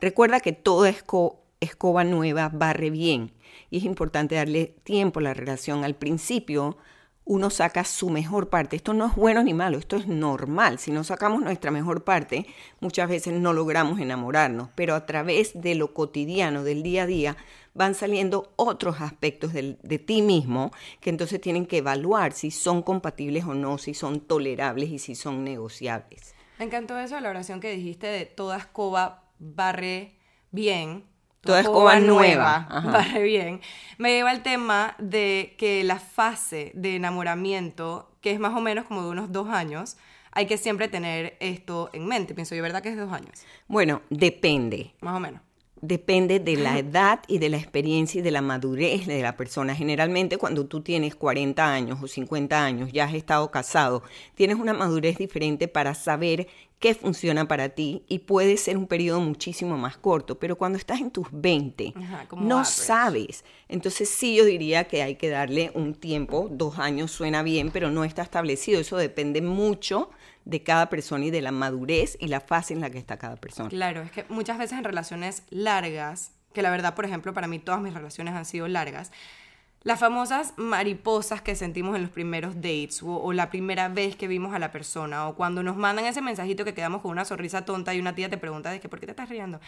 Recuerda 0.00 0.38
que 0.38 0.52
toda 0.52 0.92
escoba 1.60 2.04
nueva 2.04 2.48
barre 2.50 2.90
bien 2.90 3.32
y 3.68 3.78
es 3.78 3.84
importante 3.84 4.36
darle 4.36 4.76
tiempo 4.84 5.18
a 5.18 5.24
la 5.24 5.34
relación. 5.34 5.84
Al 5.84 5.96
principio 5.96 6.76
uno 7.24 7.50
saca 7.50 7.84
su 7.84 8.10
mejor 8.10 8.48
parte. 8.48 8.76
Esto 8.76 8.92
no 8.92 9.06
es 9.06 9.14
bueno 9.14 9.42
ni 9.42 9.54
malo, 9.54 9.78
esto 9.78 9.96
es 9.96 10.06
normal. 10.06 10.78
Si 10.78 10.90
no 10.90 11.04
sacamos 11.04 11.42
nuestra 11.42 11.70
mejor 11.70 12.04
parte, 12.04 12.46
muchas 12.80 13.08
veces 13.08 13.34
no 13.34 13.52
logramos 13.52 14.00
enamorarnos, 14.00 14.68
pero 14.74 14.94
a 14.94 15.06
través 15.06 15.52
de 15.54 15.74
lo 15.74 15.94
cotidiano, 15.94 16.64
del 16.64 16.82
día 16.82 17.04
a 17.04 17.06
día, 17.06 17.36
van 17.74 17.94
saliendo 17.94 18.52
otros 18.56 19.00
aspectos 19.00 19.52
de, 19.52 19.98
ti 19.98 20.22
mismo 20.22 20.72
que 21.00 21.10
entonces 21.10 21.40
tienen 21.40 21.66
que 21.66 21.78
evaluar 21.78 22.32
si 22.32 22.50
son 22.50 22.82
compatibles 22.82 23.44
o 23.44 23.54
no, 23.54 23.78
si 23.78 23.94
son 23.94 24.20
tolerables 24.20 24.90
y 24.90 24.98
si 24.98 25.14
son 25.14 25.44
negociables. 25.44 26.34
Me 26.58 26.64
encantó 26.64 26.98
eso 26.98 27.14
de 27.14 27.20
la 27.20 27.30
oración 27.30 27.60
que 27.60 27.70
dijiste 27.70 28.06
de 28.06 28.26
toda 28.26 28.58
escoba 28.58 29.24
barre 29.38 30.16
bien, 30.50 31.04
Toda 31.42 31.60
escoba, 31.60 31.98
nueva, 32.00 32.68
barre 32.84 33.22
bien, 33.24 33.60
me 33.96 34.12
lleva 34.12 34.30
al 34.30 34.42
tema 34.42 34.94
de 34.98 35.54
que 35.58 35.82
la 35.84 35.98
fase 35.98 36.70
de 36.74 36.96
enamoramiento, 36.96 38.10
que 38.20 38.30
es 38.30 38.38
más 38.38 38.54
o 38.54 38.60
menos 38.60 38.84
como 38.84 39.02
de 39.02 39.08
unos 39.08 39.32
dos 39.32 39.48
años, 39.48 39.96
hay 40.32 40.46
que 40.46 40.58
siempre 40.58 40.88
tener 40.88 41.36
esto 41.40 41.90
en 41.92 42.06
mente. 42.06 42.34
Pienso 42.34 42.54
yo, 42.54 42.62
¿verdad 42.62 42.82
que 42.82 42.90
es 42.90 42.96
de 42.96 43.02
dos 43.02 43.12
años? 43.12 43.42
Bueno, 43.68 44.02
depende. 44.10 44.94
Más 45.00 45.16
o 45.16 45.20
menos 45.20 45.40
depende 45.82 46.40
de 46.40 46.56
la 46.56 46.78
edad 46.78 47.20
y 47.26 47.38
de 47.38 47.48
la 47.48 47.56
experiencia 47.56 48.18
y 48.18 48.22
de 48.22 48.30
la 48.30 48.42
madurez 48.42 49.06
de 49.06 49.22
la 49.22 49.36
persona. 49.36 49.74
Generalmente 49.74 50.36
cuando 50.36 50.66
tú 50.66 50.80
tienes 50.80 51.14
40 51.14 51.72
años 51.72 51.98
o 52.02 52.06
50 52.06 52.62
años, 52.62 52.92
ya 52.92 53.04
has 53.04 53.14
estado 53.14 53.50
casado, 53.50 54.02
tienes 54.34 54.58
una 54.58 54.74
madurez 54.74 55.18
diferente 55.18 55.68
para 55.68 55.94
saber 55.94 56.48
qué 56.78 56.94
funciona 56.94 57.46
para 57.46 57.68
ti 57.70 58.02
y 58.08 58.20
puede 58.20 58.56
ser 58.56 58.76
un 58.78 58.86
periodo 58.86 59.20
muchísimo 59.20 59.76
más 59.76 59.98
corto, 59.98 60.38
pero 60.38 60.56
cuando 60.56 60.78
estás 60.78 61.00
en 61.00 61.10
tus 61.10 61.28
20 61.30 61.94
no 62.38 62.64
sabes. 62.64 63.44
Entonces 63.68 64.08
sí 64.08 64.36
yo 64.36 64.44
diría 64.44 64.84
que 64.84 65.02
hay 65.02 65.16
que 65.16 65.28
darle 65.28 65.70
un 65.74 65.94
tiempo, 65.94 66.48
dos 66.50 66.78
años 66.78 67.10
suena 67.10 67.42
bien, 67.42 67.70
pero 67.70 67.90
no 67.90 68.04
está 68.04 68.22
establecido, 68.22 68.80
eso 68.80 68.96
depende 68.96 69.42
mucho 69.42 70.10
de 70.44 70.62
cada 70.62 70.88
persona 70.88 71.26
y 71.26 71.30
de 71.30 71.42
la 71.42 71.52
madurez 71.52 72.16
y 72.20 72.28
la 72.28 72.40
fase 72.40 72.74
en 72.74 72.80
la 72.80 72.90
que 72.90 72.98
está 72.98 73.18
cada 73.18 73.36
persona. 73.36 73.68
Claro, 73.68 74.02
es 74.02 74.10
que 74.10 74.24
muchas 74.28 74.58
veces 74.58 74.78
en 74.78 74.84
relaciones 74.84 75.42
largas, 75.50 76.32
que 76.52 76.62
la 76.62 76.70
verdad, 76.70 76.94
por 76.94 77.04
ejemplo, 77.04 77.34
para 77.34 77.46
mí 77.46 77.58
todas 77.58 77.80
mis 77.80 77.94
relaciones 77.94 78.34
han 78.34 78.44
sido 78.44 78.68
largas, 78.68 79.12
las 79.82 79.98
famosas 79.98 80.52
mariposas 80.58 81.40
que 81.40 81.56
sentimos 81.56 81.96
en 81.96 82.02
los 82.02 82.10
primeros 82.10 82.56
dates 82.56 83.02
o, 83.02 83.32
la 83.32 83.48
primera 83.48 83.88
vez 83.88 84.14
que 84.14 84.28
vimos 84.28 84.52
a 84.52 84.58
la 84.58 84.72
persona 84.72 85.26
o 85.26 85.36
cuando 85.36 85.62
nos 85.62 85.76
mandan 85.76 86.04
ese 86.04 86.20
mensajito 86.20 86.66
que 86.66 86.74
quedamos 86.74 87.00
con 87.00 87.12
una 87.12 87.24
sonrisa 87.24 87.64
tonta 87.64 87.94
y 87.94 88.00
una 88.00 88.14
tía 88.14 88.28
te 88.28 88.36
pregunta 88.36 88.70
de 88.70 88.78
que 88.78 88.90
por 88.90 89.00
qué 89.00 89.06
te 89.06 89.12
estás 89.12 89.30
riendo, 89.30 89.58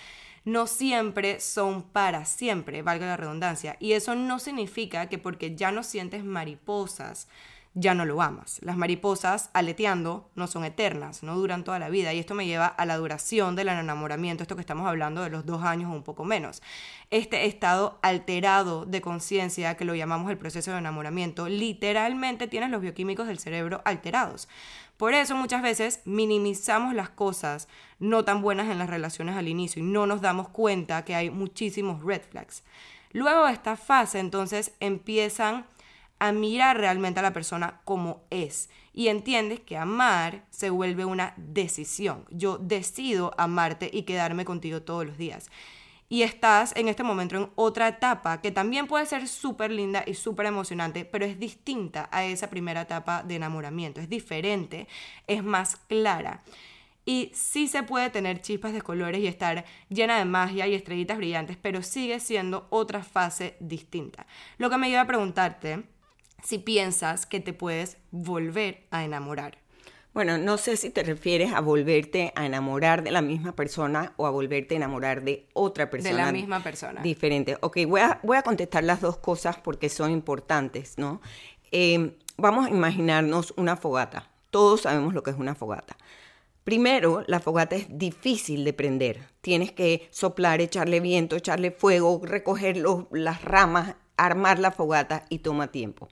no 0.45 0.67
siempre 0.67 1.41
son 1.41 1.83
para 1.83 2.27
siempre, 2.27 2.83
valga 2.83 3.07
la 3.07 3.17
redundancia. 3.17 3.77
Y 3.81 3.93
eso 3.93 4.15
no 4.15 4.39
significa 4.39 5.07
que 5.07 5.17
porque 5.17 5.57
ya 5.57 5.73
no 5.73 5.83
sientes 5.83 6.25
mariposas, 6.25 7.27
ya 7.75 7.95
no 7.95 8.05
lo 8.05 8.21
amas. 8.21 8.59
Las 8.63 8.77
mariposas 8.77 9.51
aleteando 9.55 10.31
no 10.35 10.47
son 10.47 10.65
eternas, 10.65 11.23
no 11.23 11.37
duran 11.37 11.65
toda 11.65 11.79
la 11.79 11.89
vida 11.89 12.13
y 12.13 12.19
esto 12.19 12.35
me 12.35 12.47
lleva 12.47 12.67
a 12.67 12.85
la 12.85 12.99
duración 12.99 13.57
del 13.57 13.69
enamoramiento, 13.69 14.43
esto 14.43 14.57
que 14.57 14.61
estamos 14.61 14.87
hablando 14.87 15.23
de 15.23 15.31
los 15.31 15.47
dos 15.47 15.63
años 15.63 15.91
o 15.91 15.95
un 15.95 16.03
poco 16.03 16.25
menos. 16.25 16.63
Este 17.11 17.47
estado 17.47 17.99
alterado 18.03 18.85
de 18.85 19.01
conciencia, 19.01 19.77
que 19.77 19.87
lo 19.87 19.95
llamamos 19.95 20.31
el 20.31 20.39
proceso 20.39 20.73
de 20.73 20.79
enamoramiento, 20.79 21.49
literalmente 21.49 22.47
tiene 22.47 22.69
los 22.69 22.83
bioquímicos 22.83 23.27
del 23.27 23.39
cerebro 23.39 23.81
alterados. 23.85 24.49
Por 24.99 25.15
eso 25.15 25.35
muchas 25.35 25.63
veces 25.63 26.01
minimizamos 26.05 26.95
las 26.95 27.09
cosas 27.09 27.69
no 27.99 28.25
tan 28.25 28.43
buenas 28.43 28.71
en 28.71 28.79
las 28.79 28.91
relaciones 28.91 29.37
al 29.37 29.49
inicio 29.49 29.83
y 29.83 29.87
no 29.87 30.07
nos 30.07 30.21
damos 30.21 30.49
cuenta 30.49 31.05
que 31.05 31.15
hay 31.15 31.31
muchísimos 31.31 32.05
red 32.05 32.23
flags. 32.23 32.63
Luego 33.13 33.47
de 33.47 33.53
esta 33.53 33.77
fase 33.77 34.21
entonces 34.21 34.73
empiezan 34.81 35.67
a 36.23 36.31
mirar 36.31 36.79
realmente 36.79 37.19
a 37.19 37.23
la 37.25 37.33
persona 37.33 37.81
como 37.85 38.23
es 38.31 38.71
y 38.95 39.09
entiendes 39.09 39.59
que 39.59 39.77
amar 39.77 40.45
se 40.51 40.71
vuelve 40.71 41.05
una 41.05 41.35
decisión. 41.37 42.27
Yo 42.31 42.59
decido 42.59 43.35
amarte 43.37 43.91
y 43.93 44.05
quedarme 44.05 44.45
contigo 44.45 44.83
todos 44.83 45.05
los 45.05 45.19
días. 45.19 45.51
Y 46.09 46.23
estás 46.23 46.77
en 46.77 46.87
este 46.87 47.03
momento 47.03 47.37
en 47.37 47.51
otra 47.57 47.89
etapa 47.89 48.41
que 48.41 48.53
también 48.53 48.87
puede 48.87 49.05
ser 49.07 49.27
súper 49.27 49.73
linda 49.73 50.05
y 50.07 50.15
súper 50.15 50.47
emocionante, 50.47 51.05
pero 51.05 51.25
es 51.25 51.41
distinta 51.41 52.09
a 52.13 52.25
esa 52.25 52.49
primera 52.49 52.83
etapa 52.83 53.25
de 53.25 53.35
enamoramiento. 53.35 54.01
Es 54.01 54.09
diferente, 54.09 54.87
es 55.27 55.43
más 55.43 55.75
clara. 55.75 56.45
Y 57.05 57.33
sí 57.35 57.67
se 57.67 57.83
puede 57.83 58.11
tener 58.11 58.43
chispas 58.43 58.73
de 58.73 58.83
colores 58.83 59.21
y 59.21 59.27
estar 59.27 59.65
llena 59.89 60.19
de 60.19 60.25
magia 60.25 60.69
y 60.69 60.75
estrellitas 60.75 61.17
brillantes, 61.17 61.57
pero 61.61 61.83
sigue 61.83 62.21
siendo 62.21 62.69
otra 62.71 63.03
fase 63.03 63.57
distinta. 63.59 64.29
Lo 64.59 64.71
que 64.71 64.79
me 64.79 64.89
lleva 64.89 65.01
a 65.01 65.07
preguntarte, 65.09 65.83
si 66.43 66.59
piensas 66.59 67.27
que 67.27 67.41
te 67.41 67.53
puedes 67.53 67.99
volver 68.11 68.87
a 68.91 69.05
enamorar. 69.05 69.59
Bueno, 70.15 70.37
no 70.37 70.59
sé 70.59 70.77
si 70.77 70.91
te 70.91 71.03
refieres 71.03 71.55
a 71.55 71.61
volverte 71.61 72.33
a 72.37 72.45
enamorar 72.45 73.03
de 73.03 73.11
la 73.11 73.23
misma 73.23 73.57
persona 73.57 74.13
o 74.17 74.27
a 74.27 74.31
volverte 74.31 74.75
a 74.75 74.77
enamorar 74.77 75.23
de 75.23 75.49
otra 75.55 75.89
persona. 75.89 76.17
De 76.17 76.23
la 76.23 76.33
misma 76.33 76.63
persona. 76.63 77.01
Diferente. 77.01 77.57
Ok, 77.63 77.79
voy 77.87 78.03
a, 78.03 78.21
voy 78.23 78.37
a 78.37 78.43
contestar 78.43 78.85
las 78.85 79.01
dos 79.01 79.17
cosas 79.17 79.57
porque 79.57 79.89
son 79.89 80.11
importantes, 80.11 80.99
¿no? 80.99 81.23
Eh, 81.71 82.15
vamos 82.37 82.67
a 82.67 82.71
imaginarnos 82.71 83.55
una 83.57 83.77
fogata. 83.77 84.29
Todos 84.51 84.83
sabemos 84.83 85.15
lo 85.15 85.23
que 85.23 85.31
es 85.31 85.39
una 85.39 85.55
fogata. 85.55 85.97
Primero, 86.63 87.25
la 87.27 87.41
fogata 87.41 87.75
es 87.75 87.87
difícil 87.89 88.65
de 88.65 88.75
prender. 88.75 89.21
Tienes 89.41 89.73
que 89.73 90.09
soplar, 90.11 90.61
echarle 90.61 91.01
viento, 91.01 91.37
echarle 91.37 91.71
fuego, 91.71 92.21
recoger 92.23 92.77
las 93.11 93.43
ramas, 93.43 93.97
armar 94.27 94.59
la 94.59 94.71
fogata 94.71 95.25
y 95.29 95.39
toma 95.39 95.71
tiempo. 95.71 96.09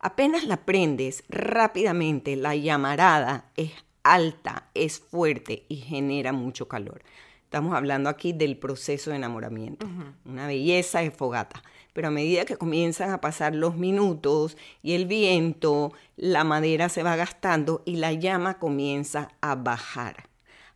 Apenas 0.00 0.44
la 0.44 0.58
prendes 0.58 1.24
rápidamente, 1.28 2.36
la 2.36 2.56
llamarada 2.56 3.50
es 3.56 3.72
alta, 4.02 4.68
es 4.74 4.98
fuerte 4.98 5.64
y 5.68 5.76
genera 5.76 6.32
mucho 6.32 6.66
calor. 6.66 7.02
Estamos 7.44 7.74
hablando 7.74 8.08
aquí 8.08 8.32
del 8.32 8.56
proceso 8.56 9.10
de 9.10 9.16
enamoramiento, 9.16 9.86
una 10.24 10.46
belleza 10.46 11.00
de 11.00 11.10
fogata. 11.10 11.62
Pero 11.92 12.08
a 12.08 12.10
medida 12.10 12.46
que 12.46 12.56
comienzan 12.56 13.10
a 13.10 13.20
pasar 13.20 13.54
los 13.54 13.76
minutos 13.76 14.56
y 14.82 14.94
el 14.94 15.06
viento, 15.06 15.92
la 16.16 16.44
madera 16.44 16.88
se 16.88 17.02
va 17.02 17.14
gastando 17.14 17.82
y 17.84 17.96
la 17.96 18.12
llama 18.12 18.58
comienza 18.58 19.28
a 19.42 19.54
bajar. 19.54 20.31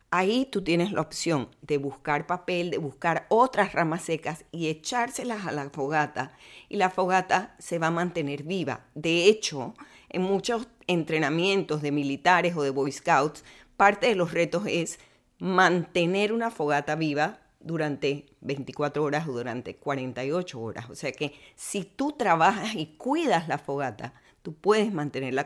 Ahí 0.09 0.47
tú 0.49 0.63
tienes 0.63 0.93
la 0.93 1.01
opción 1.01 1.49
de 1.61 1.77
buscar 1.77 2.27
papel, 2.27 2.71
de 2.71 2.77
buscar 2.77 3.25
otras 3.27 3.73
ramas 3.73 4.03
secas 4.03 4.45
y 4.53 4.67
echárselas 4.67 5.45
a 5.45 5.51
la 5.51 5.69
fogata 5.69 6.31
y 6.69 6.77
la 6.77 6.89
fogata 6.89 7.55
se 7.59 7.77
va 7.77 7.87
a 7.87 7.91
mantener 7.91 8.43
viva. 8.43 8.85
De 8.95 9.25
hecho, 9.25 9.73
en 10.07 10.21
muchos 10.21 10.69
entrenamientos 10.87 11.81
de 11.81 11.91
militares 11.91 12.55
o 12.55 12.63
de 12.63 12.69
Boy 12.69 12.93
Scouts, 12.93 13.43
parte 13.75 14.07
de 14.07 14.15
los 14.15 14.31
retos 14.31 14.63
es 14.65 14.97
mantener 15.39 16.31
una 16.31 16.51
fogata 16.51 16.95
viva 16.95 17.41
durante 17.59 18.27
24 18.41 19.03
horas 19.03 19.27
o 19.27 19.33
durante 19.33 19.75
48 19.75 20.59
horas. 20.59 20.89
O 20.89 20.95
sea 20.95 21.11
que 21.11 21.33
si 21.55 21.83
tú 21.83 22.13
trabajas 22.13 22.75
y 22.75 22.95
cuidas 22.97 23.49
la 23.49 23.57
fogata, 23.57 24.13
tú 24.47 24.53
puedes 24.53 24.93
mantener 24.93 25.33
la, 25.33 25.45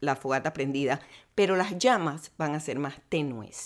la, 0.00 0.16
fogata 0.16 0.52
prendida, 0.52 1.00
pero 1.34 1.56
las 1.56 1.78
llamas 1.78 2.30
van 2.36 2.54
a 2.54 2.60
ser 2.60 2.78
más 2.78 3.00
tenues. 3.08 3.64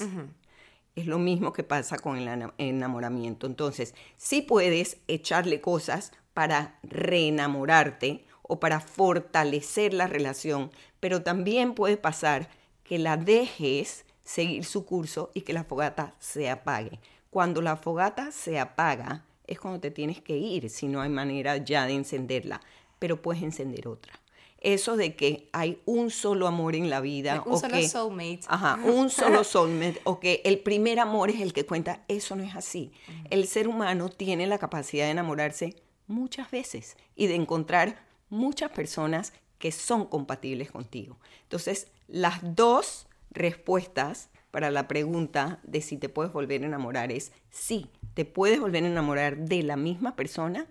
Es 0.94 1.06
lo 1.08 1.18
mismo 1.18 1.52
que 1.52 1.64
pasa 1.64 1.98
con 1.98 2.16
el 2.16 2.52
enamoramiento. 2.58 3.48
Entonces, 3.48 3.92
sí 4.16 4.40
puedes 4.40 4.98
echarle 5.08 5.60
cosas 5.60 6.12
para 6.32 6.78
reenamorarte 6.84 8.24
o 8.42 8.60
para 8.60 8.78
fortalecer 8.78 9.94
la 9.94 10.06
relación, 10.06 10.70
pero 11.00 11.24
también 11.24 11.74
puede 11.74 11.96
pasar 11.96 12.48
que 12.84 13.00
la 13.00 13.16
dejes 13.16 14.04
seguir 14.22 14.64
su 14.64 14.86
curso 14.86 15.32
y 15.34 15.40
que 15.40 15.54
la 15.54 15.64
fogata 15.64 16.14
se 16.20 16.50
apague. 16.50 17.00
Cuando 17.30 17.62
la 17.62 17.76
fogata 17.76 18.30
se 18.30 18.60
apaga 18.60 19.24
es 19.48 19.58
cuando 19.58 19.80
te 19.80 19.90
tienes 19.90 20.20
que 20.20 20.36
ir 20.36 20.70
si 20.70 20.86
no 20.86 21.00
hay 21.00 21.10
manera 21.10 21.56
ya 21.56 21.84
de 21.84 21.94
encenderla, 21.94 22.60
pero 23.00 23.20
puedes 23.20 23.42
encender 23.42 23.88
otra 23.88 24.21
eso 24.62 24.96
de 24.96 25.14
que 25.14 25.48
hay 25.52 25.80
un 25.84 26.10
solo 26.10 26.46
amor 26.46 26.74
en 26.74 26.90
la 26.90 27.00
vida. 27.00 27.42
Un 27.44 27.58
solo 27.58 27.82
soulmate. 27.82 28.40
Ajá, 28.46 28.78
un 28.84 29.10
solo 29.10 29.44
soulmate, 29.44 30.00
o 30.04 30.20
que 30.20 30.40
el 30.44 30.58
primer 30.58 31.00
amor 31.00 31.30
es 31.30 31.40
el 31.40 31.52
que 31.52 31.66
cuenta, 31.66 32.04
eso 32.08 32.36
no 32.36 32.42
es 32.42 32.54
así. 32.56 32.92
El 33.30 33.46
ser 33.46 33.68
humano 33.68 34.08
tiene 34.08 34.46
la 34.46 34.58
capacidad 34.58 35.06
de 35.06 35.10
enamorarse 35.10 35.76
muchas 36.06 36.50
veces 36.50 36.96
y 37.16 37.26
de 37.26 37.34
encontrar 37.34 38.04
muchas 38.28 38.70
personas 38.70 39.32
que 39.58 39.72
son 39.72 40.06
compatibles 40.06 40.70
contigo. 40.70 41.18
Entonces, 41.44 41.88
las 42.08 42.40
dos 42.42 43.06
respuestas 43.30 44.28
para 44.50 44.70
la 44.70 44.86
pregunta 44.88 45.60
de 45.62 45.80
si 45.80 45.96
te 45.96 46.08
puedes 46.08 46.32
volver 46.32 46.62
a 46.62 46.66
enamorar 46.66 47.10
es 47.10 47.32
sí, 47.50 47.88
te 48.14 48.24
puedes 48.24 48.60
volver 48.60 48.84
a 48.84 48.88
enamorar 48.88 49.38
de 49.38 49.62
la 49.62 49.76
misma 49.76 50.14
persona 50.14 50.66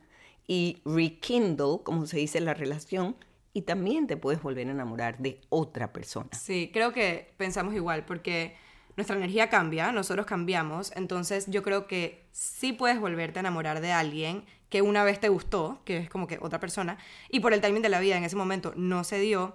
y 0.48 0.82
rekindle, 0.86 1.80
como 1.84 2.06
se 2.06 2.18
dice, 2.18 2.40
la 2.42 2.54
relación 2.54 3.16
y 3.54 3.64
también 3.64 4.08
te 4.08 4.18
puedes 4.18 4.42
volver 4.42 4.68
a 4.68 4.72
enamorar 4.72 5.18
de 5.18 5.42
otra 5.50 5.92
persona. 5.94 6.30
Sí, 6.34 6.70
creo 6.74 6.94
que 6.94 7.34
pensamos 7.38 7.74
igual 7.74 8.06
porque 8.06 8.56
nuestra 8.98 9.16
energía 9.16 9.50
cambia, 9.50 9.92
nosotros 9.92 10.26
cambiamos, 10.26 10.92
entonces 10.96 11.46
yo 11.48 11.64
creo 11.64 11.88
que 11.88 12.26
sí 12.32 12.74
puedes 12.74 13.00
volverte 13.00 13.40
a 13.40 13.42
enamorar 13.42 13.82
de 13.82 13.92
alguien 13.92 14.46
que 14.70 14.82
una 14.82 15.04
vez 15.04 15.20
te 15.20 15.30
gustó, 15.30 15.82
que 15.86 15.98
es 15.98 16.10
como 16.10 16.28
que 16.28 16.40
otra 16.42 16.60
persona, 16.60 16.98
y 17.30 17.40
por 17.40 17.54
el 17.54 17.62
timing 17.62 17.82
de 17.82 17.90
la 17.90 18.00
vida 18.00 18.18
en 18.18 18.24
ese 18.24 18.36
momento 18.36 18.74
no 18.76 19.04
se 19.04 19.20
dio, 19.20 19.54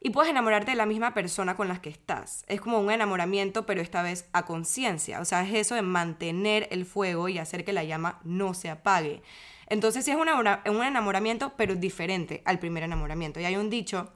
y 0.00 0.10
puedes 0.10 0.30
enamorarte 0.30 0.72
de 0.72 0.76
la 0.76 0.86
misma 0.86 1.12
persona 1.12 1.56
con 1.56 1.66
la 1.68 1.80
que 1.80 1.90
estás. 1.90 2.44
Es 2.46 2.60
como 2.60 2.78
un 2.78 2.90
enamoramiento, 2.90 3.66
pero 3.66 3.80
esta 3.80 4.02
vez 4.02 4.28
a 4.32 4.44
conciencia. 4.44 5.20
O 5.20 5.24
sea, 5.24 5.42
es 5.42 5.52
eso 5.54 5.74
de 5.74 5.82
mantener 5.82 6.68
el 6.70 6.84
fuego 6.84 7.28
y 7.28 7.38
hacer 7.38 7.64
que 7.64 7.72
la 7.72 7.82
llama 7.82 8.20
no 8.22 8.54
se 8.54 8.70
apague. 8.70 9.22
Entonces 9.68 10.04
sí 10.04 10.10
es 10.10 10.16
un 10.16 10.82
enamoramiento, 10.82 11.52
pero 11.56 11.74
diferente 11.74 12.42
al 12.44 12.58
primer 12.58 12.82
enamoramiento. 12.82 13.38
Y 13.40 13.44
hay 13.44 13.56
un 13.56 13.70
dicho 13.70 14.12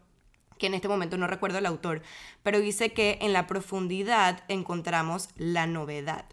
que 0.59 0.67
en 0.67 0.75
este 0.75 0.89
momento 0.89 1.19
no 1.19 1.27
recuerdo 1.27 1.59
el 1.59 1.67
autor, 1.67 2.03
pero 2.43 2.61
dice 2.61 2.93
que 2.93 3.19
en 3.21 3.33
la 3.33 3.47
profundidad 3.47 4.45
encontramos 4.49 5.29
la 5.37 5.67
novedad. 5.67 6.25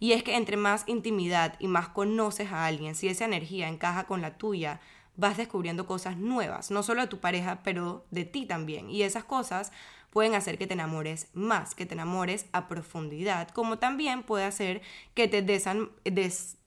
Y 0.00 0.12
es 0.12 0.22
que 0.22 0.36
entre 0.36 0.56
más 0.56 0.84
intimidad 0.86 1.54
y 1.58 1.68
más 1.68 1.88
conoces 1.88 2.50
a 2.50 2.66
alguien, 2.66 2.94
si 2.94 3.08
esa 3.08 3.24
energía 3.24 3.68
encaja 3.68 4.04
con 4.04 4.22
la 4.22 4.36
tuya, 4.36 4.80
vas 5.16 5.36
descubriendo 5.36 5.86
cosas 5.86 6.16
nuevas, 6.16 6.70
no 6.70 6.82
solo 6.82 7.02
de 7.02 7.06
tu 7.08 7.20
pareja, 7.20 7.60
pero 7.62 8.04
de 8.10 8.24
ti 8.24 8.46
también. 8.46 8.90
Y 8.90 9.02
esas 9.02 9.24
cosas 9.24 9.70
pueden 10.14 10.34
hacer 10.34 10.56
que 10.58 10.66
te 10.68 10.74
enamores 10.74 11.26
más, 11.34 11.74
que 11.74 11.86
te 11.86 11.94
enamores 11.94 12.46
a 12.52 12.68
profundidad, 12.68 13.48
como 13.48 13.78
también 13.78 14.22
puede 14.22 14.44
hacer 14.44 14.80
que 15.12 15.26
te 15.26 15.42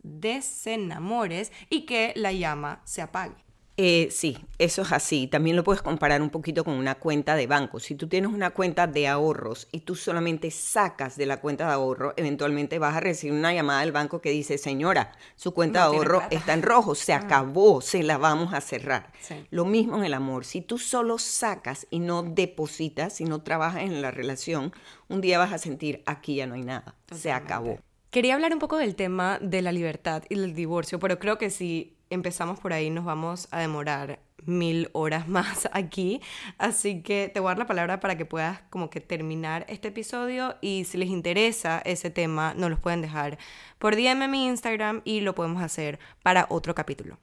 desenamores 0.03 1.51
y 1.69 1.85
que 1.85 2.11
la 2.17 2.33
llama 2.33 2.81
se 2.83 3.01
apague. 3.01 3.46
Eh, 3.79 4.07
sí, 4.09 4.39
eso 4.57 4.81
es 4.81 4.91
así. 4.91 5.27
También 5.27 5.55
lo 5.55 5.63
puedes 5.63 5.83
comparar 5.83 6.23
un 6.23 6.31
poquito 6.31 6.63
con 6.63 6.73
una 6.73 6.95
cuenta 6.95 7.35
de 7.35 7.45
banco. 7.45 7.79
Si 7.79 7.93
tú 7.93 8.07
tienes 8.07 8.31
una 8.31 8.49
cuenta 8.49 8.87
de 8.87 9.07
ahorros 9.07 9.67
y 9.71 9.81
tú 9.81 9.95
solamente 9.95 10.49
sacas 10.49 11.15
de 11.15 11.27
la 11.27 11.39
cuenta 11.39 11.67
de 11.67 11.73
ahorro, 11.73 12.15
eventualmente 12.17 12.79
vas 12.79 12.95
a 12.95 13.01
recibir 13.01 13.37
una 13.37 13.53
llamada 13.53 13.81
del 13.81 13.91
banco 13.91 14.19
que 14.19 14.31
dice, 14.31 14.57
señora, 14.57 15.11
su 15.35 15.53
cuenta 15.53 15.81
de 15.81 15.95
ahorro 15.95 16.23
está 16.31 16.55
en 16.55 16.63
rojo, 16.63 16.95
se 16.95 17.13
ah. 17.13 17.17
acabó, 17.17 17.81
se 17.81 18.01
la 18.01 18.17
vamos 18.17 18.51
a 18.55 18.61
cerrar. 18.61 19.11
Lo 19.51 19.63
mismo 19.63 19.97
en 19.97 20.05
el 20.05 20.15
amor. 20.15 20.43
Si 20.45 20.61
tú 20.61 20.79
solo 20.79 21.19
sacas 21.19 21.85
y 21.91 21.99
no 21.99 22.23
depositas, 22.23 23.13
si 23.13 23.25
no 23.25 23.43
trabajas 23.43 23.83
en 23.83 24.01
la 24.01 24.09
relación, 24.09 24.73
un 25.07 25.21
día 25.21 25.37
vas 25.37 25.53
a 25.53 25.59
sentir, 25.59 26.01
aquí 26.07 26.33
ya 26.33 26.47
no 26.47 26.55
hay 26.55 26.63
nada, 26.63 26.95
se 27.11 27.31
acabó. 27.31 27.77
Quería 28.09 28.33
hablar 28.33 28.53
un 28.53 28.59
poco 28.59 28.77
del 28.77 28.95
tema 28.95 29.37
de 29.39 29.61
la 29.61 29.71
libertad 29.71 30.23
y 30.29 30.35
del 30.35 30.55
divorcio, 30.55 30.97
pero 30.97 31.19
creo 31.19 31.37
que 31.37 31.51
si 31.51 31.96
empezamos 32.09 32.59
por 32.59 32.73
ahí 32.73 32.89
nos 32.89 33.05
vamos 33.05 33.47
a 33.51 33.59
demorar 33.59 34.19
mil 34.45 34.89
horas 34.93 35.27
más 35.29 35.69
aquí, 35.71 36.21
así 36.57 37.01
que 37.01 37.29
te 37.33 37.39
voy 37.39 37.47
a 37.47 37.51
dar 37.51 37.59
la 37.59 37.67
palabra 37.67 37.99
para 37.99 38.17
que 38.17 38.25
puedas 38.25 38.61
como 38.69 38.89
que 38.89 39.01
terminar 39.01 39.65
este 39.69 39.89
episodio 39.89 40.55
y 40.61 40.85
si 40.85 40.97
les 40.97 41.09
interesa 41.09 41.81
ese 41.85 42.09
tema 42.09 42.53
nos 42.55 42.69
los 42.69 42.79
pueden 42.79 43.01
dejar 43.01 43.37
por 43.79 43.95
DM 43.95 44.23
en 44.23 44.31
mi 44.31 44.47
Instagram 44.47 45.01
y 45.03 45.21
lo 45.21 45.35
podemos 45.35 45.61
hacer 45.61 45.99
para 46.23 46.47
otro 46.49 46.73
capítulo. 46.75 47.17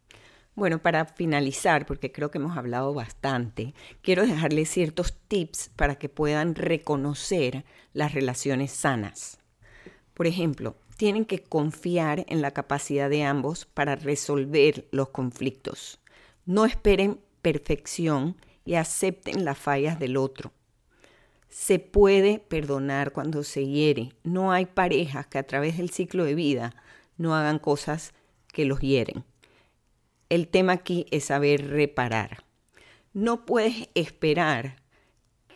Bueno, 0.56 0.78
para 0.78 1.04
finalizar, 1.04 1.84
porque 1.84 2.12
creo 2.12 2.30
que 2.30 2.38
hemos 2.38 2.56
hablado 2.56 2.94
bastante, 2.94 3.74
quiero 4.02 4.24
dejarles 4.24 4.70
ciertos 4.70 5.18
tips 5.26 5.70
para 5.74 5.96
que 5.96 6.08
puedan 6.08 6.54
reconocer 6.54 7.64
las 7.92 8.14
relaciones 8.14 8.70
sanas. 8.70 9.38
Por 10.14 10.28
ejemplo, 10.28 10.76
tienen 10.96 11.24
que 11.24 11.42
confiar 11.42 12.24
en 12.28 12.42
la 12.42 12.52
capacidad 12.52 13.10
de 13.10 13.24
ambos 13.24 13.64
para 13.66 13.96
resolver 13.96 14.86
los 14.90 15.08
conflictos. 15.08 16.00
No 16.46 16.64
esperen 16.64 17.20
perfección 17.42 18.36
y 18.64 18.74
acepten 18.74 19.44
las 19.44 19.58
fallas 19.58 19.98
del 19.98 20.16
otro. 20.16 20.52
Se 21.48 21.78
puede 21.78 22.38
perdonar 22.38 23.12
cuando 23.12 23.44
se 23.44 23.66
hiere. 23.66 24.12
No 24.24 24.52
hay 24.52 24.66
parejas 24.66 25.26
que 25.26 25.38
a 25.38 25.46
través 25.46 25.76
del 25.76 25.90
ciclo 25.90 26.24
de 26.24 26.34
vida 26.34 26.74
no 27.16 27.34
hagan 27.34 27.58
cosas 27.58 28.12
que 28.52 28.64
los 28.64 28.80
hieren. 28.80 29.24
El 30.28 30.48
tema 30.48 30.72
aquí 30.72 31.06
es 31.10 31.26
saber 31.26 31.68
reparar. 31.68 32.44
No 33.12 33.46
puedes 33.46 33.88
esperar 33.94 34.76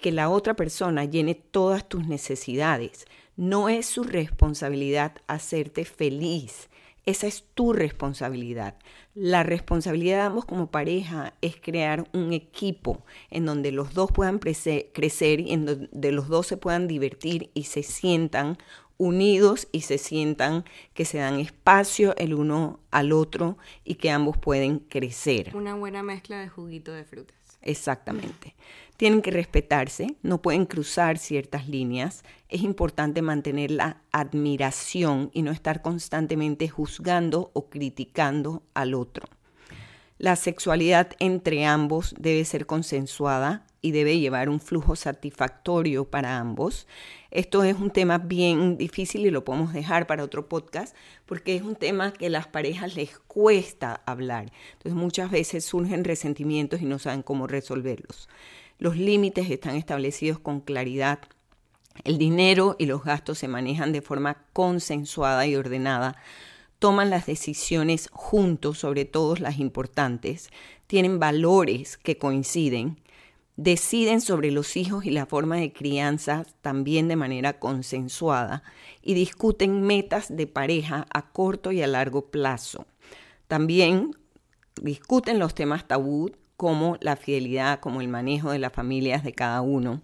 que 0.01 0.12
la 0.12 0.28
otra 0.28 0.55
persona 0.55 1.05
llene 1.05 1.34
todas 1.34 1.89
tus 1.89 2.07
necesidades. 2.07 3.07
No 3.39 3.68
es 3.68 3.86
su 3.86 4.03
responsabilidad 4.03 5.12
hacerte 5.28 5.84
feliz. 5.84 6.68
Esa 7.07 7.28
es 7.28 7.45
tu 7.55 7.72
responsabilidad. 7.72 8.74
La 9.14 9.45
responsabilidad 9.45 10.16
de 10.16 10.22
ambos 10.22 10.45
como 10.45 10.72
pareja 10.72 11.34
es 11.41 11.55
crear 11.55 12.09
un 12.12 12.32
equipo 12.32 13.05
en 13.30 13.47
donde 13.47 13.70
los 13.70 13.95
dos 13.95 14.11
puedan 14.11 14.41
crecer 14.41 15.39
y 15.39 15.53
en 15.53 15.66
donde 15.66 16.11
los 16.11 16.26
dos 16.26 16.49
se 16.49 16.57
puedan 16.57 16.89
divertir 16.89 17.53
y 17.55 17.62
se 17.62 17.84
sientan 17.84 18.59
unidos 18.97 19.68
y 19.70 19.82
se 19.82 19.99
sientan 19.99 20.64
que 20.93 21.05
se 21.05 21.18
dan 21.18 21.39
espacio 21.39 22.16
el 22.16 22.34
uno 22.34 22.80
al 22.91 23.12
otro 23.12 23.57
y 23.84 23.95
que 23.95 24.11
ambos 24.11 24.36
pueden 24.36 24.80
crecer. 24.80 25.55
Una 25.55 25.76
buena 25.76 26.03
mezcla 26.03 26.41
de 26.41 26.49
juguito 26.49 26.93
de 26.93 27.05
frutas. 27.05 27.39
Exactamente. 27.62 28.54
Tienen 28.96 29.22
que 29.22 29.30
respetarse, 29.30 30.16
no 30.22 30.42
pueden 30.42 30.66
cruzar 30.66 31.18
ciertas 31.18 31.68
líneas. 31.68 32.24
Es 32.48 32.62
importante 32.62 33.22
mantener 33.22 33.70
la 33.70 34.02
admiración 34.11 35.30
y 35.32 35.42
no 35.42 35.52
estar 35.52 35.82
constantemente 35.82 36.68
juzgando 36.68 37.50
o 37.54 37.68
criticando 37.68 38.64
al 38.74 38.94
otro. 38.94 39.28
La 40.18 40.34
sexualidad 40.34 41.11
entre 41.20 41.64
ambos 41.64 42.12
debe 42.18 42.44
ser 42.44 42.66
consensuada 42.66 43.64
y 43.80 43.92
debe 43.92 44.18
llevar 44.18 44.48
un 44.48 44.59
flujo 44.59 44.96
satisfactorio 44.96 46.11
para 46.11 46.38
ambos. 46.38 46.88
Esto 47.31 47.62
es 47.62 47.76
un 47.79 47.91
tema 47.91 48.18
bien 48.18 48.79
difícil 48.79 49.26
y 49.26 49.31
lo 49.31 49.45
podemos 49.45 49.72
dejar 49.72 50.07
para 50.07 50.24
otro 50.24 50.49
podcast 50.49 50.97
porque 51.26 51.57
es 51.57 51.62
un 51.62 51.76
tema 51.76 52.12
que 52.12 52.26
a 52.26 52.31
las 52.31 52.47
parejas 52.47 52.97
les 52.97 53.18
cuesta 53.18 54.01
hablar. 54.07 54.51
Entonces 54.72 54.95
muchas 54.95 55.31
veces 55.31 55.64
surgen 55.64 56.05
resentimientos 56.05 56.81
y 56.81 56.87
no 56.87 56.99
saben 56.99 57.22
cómo 57.22 57.47
resolverlos. 57.47 58.29
Los 58.79 58.97
límites 58.97 59.51
están 59.51 59.76
establecidos 59.76 60.39
con 60.39 60.61
claridad. 60.61 61.18
El 62.05 62.16
dinero 62.16 62.76
y 62.79 62.87
los 62.87 63.05
gastos 63.05 63.39
se 63.39 63.49
manejan 63.49 63.93
de 63.93 64.03
forma 64.03 64.39
consensuada 64.53 65.47
y 65.47 65.57
ordenada 65.57 66.16
toman 66.79 67.11
las 67.11 67.26
decisiones 67.26 68.09
juntos, 68.12 68.79
sobre 68.79 69.05
todo 69.05 69.35
las 69.37 69.59
importantes, 69.59 70.51
tienen 70.87 71.18
valores 71.18 71.97
que 71.97 72.18
coinciden, 72.18 72.99
deciden 73.59 74.20
sobre 74.20 74.52
los 74.52 74.76
hijos 74.76 75.04
y 75.04 75.11
la 75.11 75.26
forma 75.26 75.56
de 75.56 75.72
crianza 75.72 76.46
también 76.62 77.09
de 77.09 77.16
manera 77.16 77.59
consensuada 77.59 78.62
y 79.02 79.14
discuten 79.14 79.82
metas 79.82 80.34
de 80.34 80.46
pareja 80.46 81.09
a 81.12 81.32
corto 81.32 81.72
y 81.72 81.82
a 81.82 81.88
largo 81.88 82.30
plazo. 82.30 82.86
También 83.48 84.14
discuten 84.80 85.40
los 85.40 85.56
temas 85.56 85.88
tabú 85.88 86.30
como 86.56 86.98
la 87.00 87.16
fidelidad, 87.16 87.80
como 87.80 88.00
el 88.00 88.06
manejo 88.06 88.52
de 88.52 88.61
las 88.61 88.72
familias 88.72 89.24
de 89.24 89.32
cada 89.32 89.61
uno. 89.61 90.02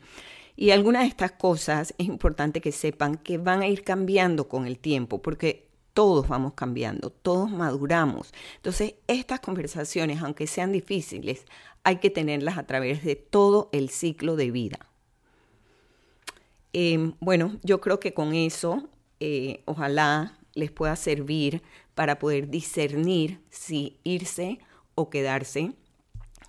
Y 0.56 0.70
algunas 0.70 1.02
de 1.02 1.08
estas 1.08 1.32
cosas 1.32 1.94
es 1.96 2.08
importante 2.08 2.60
que 2.60 2.72
sepan 2.72 3.14
que 3.14 3.38
van 3.38 3.62
a 3.62 3.68
ir 3.68 3.84
cambiando 3.84 4.48
con 4.48 4.66
el 4.66 4.80
tiempo, 4.80 5.22
porque 5.22 5.68
todos 5.94 6.28
vamos 6.28 6.54
cambiando, 6.54 7.10
todos 7.10 7.50
maduramos. 7.50 8.34
Entonces, 8.56 8.94
estas 9.06 9.40
conversaciones, 9.40 10.20
aunque 10.22 10.46
sean 10.46 10.72
difíciles, 10.72 11.46
hay 11.84 11.96
que 11.96 12.10
tenerlas 12.10 12.58
a 12.58 12.64
través 12.64 13.04
de 13.04 13.16
todo 13.16 13.70
el 13.72 13.88
ciclo 13.88 14.36
de 14.36 14.50
vida. 14.50 14.78
Em, 16.72 17.14
bueno, 17.20 17.56
yo 17.62 17.80
creo 17.80 18.00
que 18.00 18.12
con 18.12 18.34
eso, 18.34 18.88
eh, 19.20 19.62
ojalá 19.64 20.36
les 20.54 20.72
pueda 20.72 20.96
servir 20.96 21.62
para 21.94 22.18
poder 22.18 22.48
discernir 22.48 23.40
si 23.50 23.98
irse 24.02 24.58
o 24.96 25.08
quedarse 25.08 25.74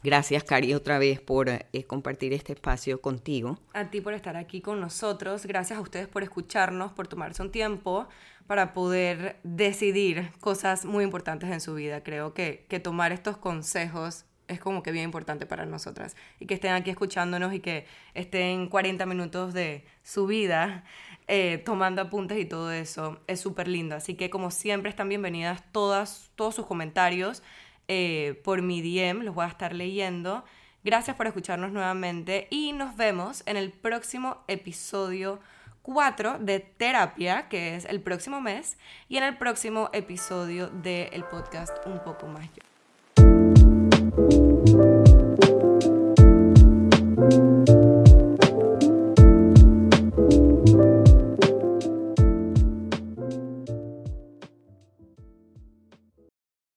Gracias, 0.05 0.43
Cari, 0.43 0.75
otra 0.75 0.99
vez 0.99 1.19
por 1.19 1.49
eh, 1.49 1.65
compartir 1.87 2.31
este 2.31 2.53
espacio 2.53 3.01
contigo. 3.01 3.57
A 3.73 3.89
ti 3.89 4.01
por 4.01 4.13
estar 4.13 4.37
aquí 4.37 4.61
con 4.61 4.79
nosotros. 4.79 5.47
Gracias 5.47 5.79
a 5.79 5.81
ustedes 5.81 6.07
por 6.07 6.21
escucharnos, 6.21 6.91
por 6.91 7.07
tomarse 7.07 7.41
un 7.41 7.49
tiempo 7.49 8.07
para 8.47 8.73
poder 8.73 9.39
decidir 9.43 10.31
cosas 10.39 10.85
muy 10.85 11.03
importantes 11.03 11.49
en 11.51 11.61
su 11.61 11.73
vida. 11.73 12.03
Creo 12.03 12.33
que, 12.33 12.65
que 12.69 12.79
tomar 12.79 13.11
estos 13.11 13.37
consejos 13.37 14.25
es 14.47 14.59
como 14.59 14.83
que 14.83 14.91
bien 14.91 15.05
importante 15.05 15.45
para 15.45 15.65
nosotras. 15.65 16.15
Y 16.39 16.45
que 16.45 16.53
estén 16.53 16.73
aquí 16.73 16.89
escuchándonos 16.89 17.53
y 17.53 17.59
que 17.59 17.85
estén 18.13 18.67
40 18.67 19.05
minutos 19.05 19.53
de 19.53 19.85
su 20.03 20.27
vida 20.27 20.83
eh, 21.27 21.61
tomando 21.65 22.01
apuntes 22.01 22.37
y 22.37 22.45
todo 22.45 22.71
eso. 22.71 23.19
Es 23.27 23.39
súper 23.39 23.67
lindo. 23.67 23.95
Así 23.95 24.15
que 24.15 24.29
como 24.29 24.51
siempre 24.51 24.89
están 24.89 25.09
bienvenidas 25.09 25.63
todas, 25.71 26.31
todos 26.35 26.55
sus 26.55 26.65
comentarios. 26.65 27.41
Eh, 27.87 28.41
por 28.43 28.61
mi 28.61 28.81
DM, 28.81 29.23
los 29.23 29.35
voy 29.35 29.45
a 29.45 29.49
estar 29.49 29.73
leyendo. 29.73 30.43
Gracias 30.83 31.15
por 31.15 31.25
escucharnos 31.25 31.71
nuevamente 31.71 32.47
y 32.51 32.73
nos 32.73 32.95
vemos 32.95 33.41
en 33.47 33.57
el 33.57 33.71
próximo 33.71 34.43
episodio 34.47 35.39
4 35.85 36.39
de 36.39 36.59
terapia, 36.59 37.47
que 37.47 37.75
es 37.75 37.85
el 37.85 38.01
próximo 38.01 38.41
mes, 38.41 38.77
y 39.07 39.17
en 39.17 39.23
el 39.23 39.37
próximo 39.37 39.89
episodio 39.93 40.67
del 40.67 41.23
podcast 41.25 41.77
Un 41.85 41.99
poco 42.03 42.27
más. 42.27 42.74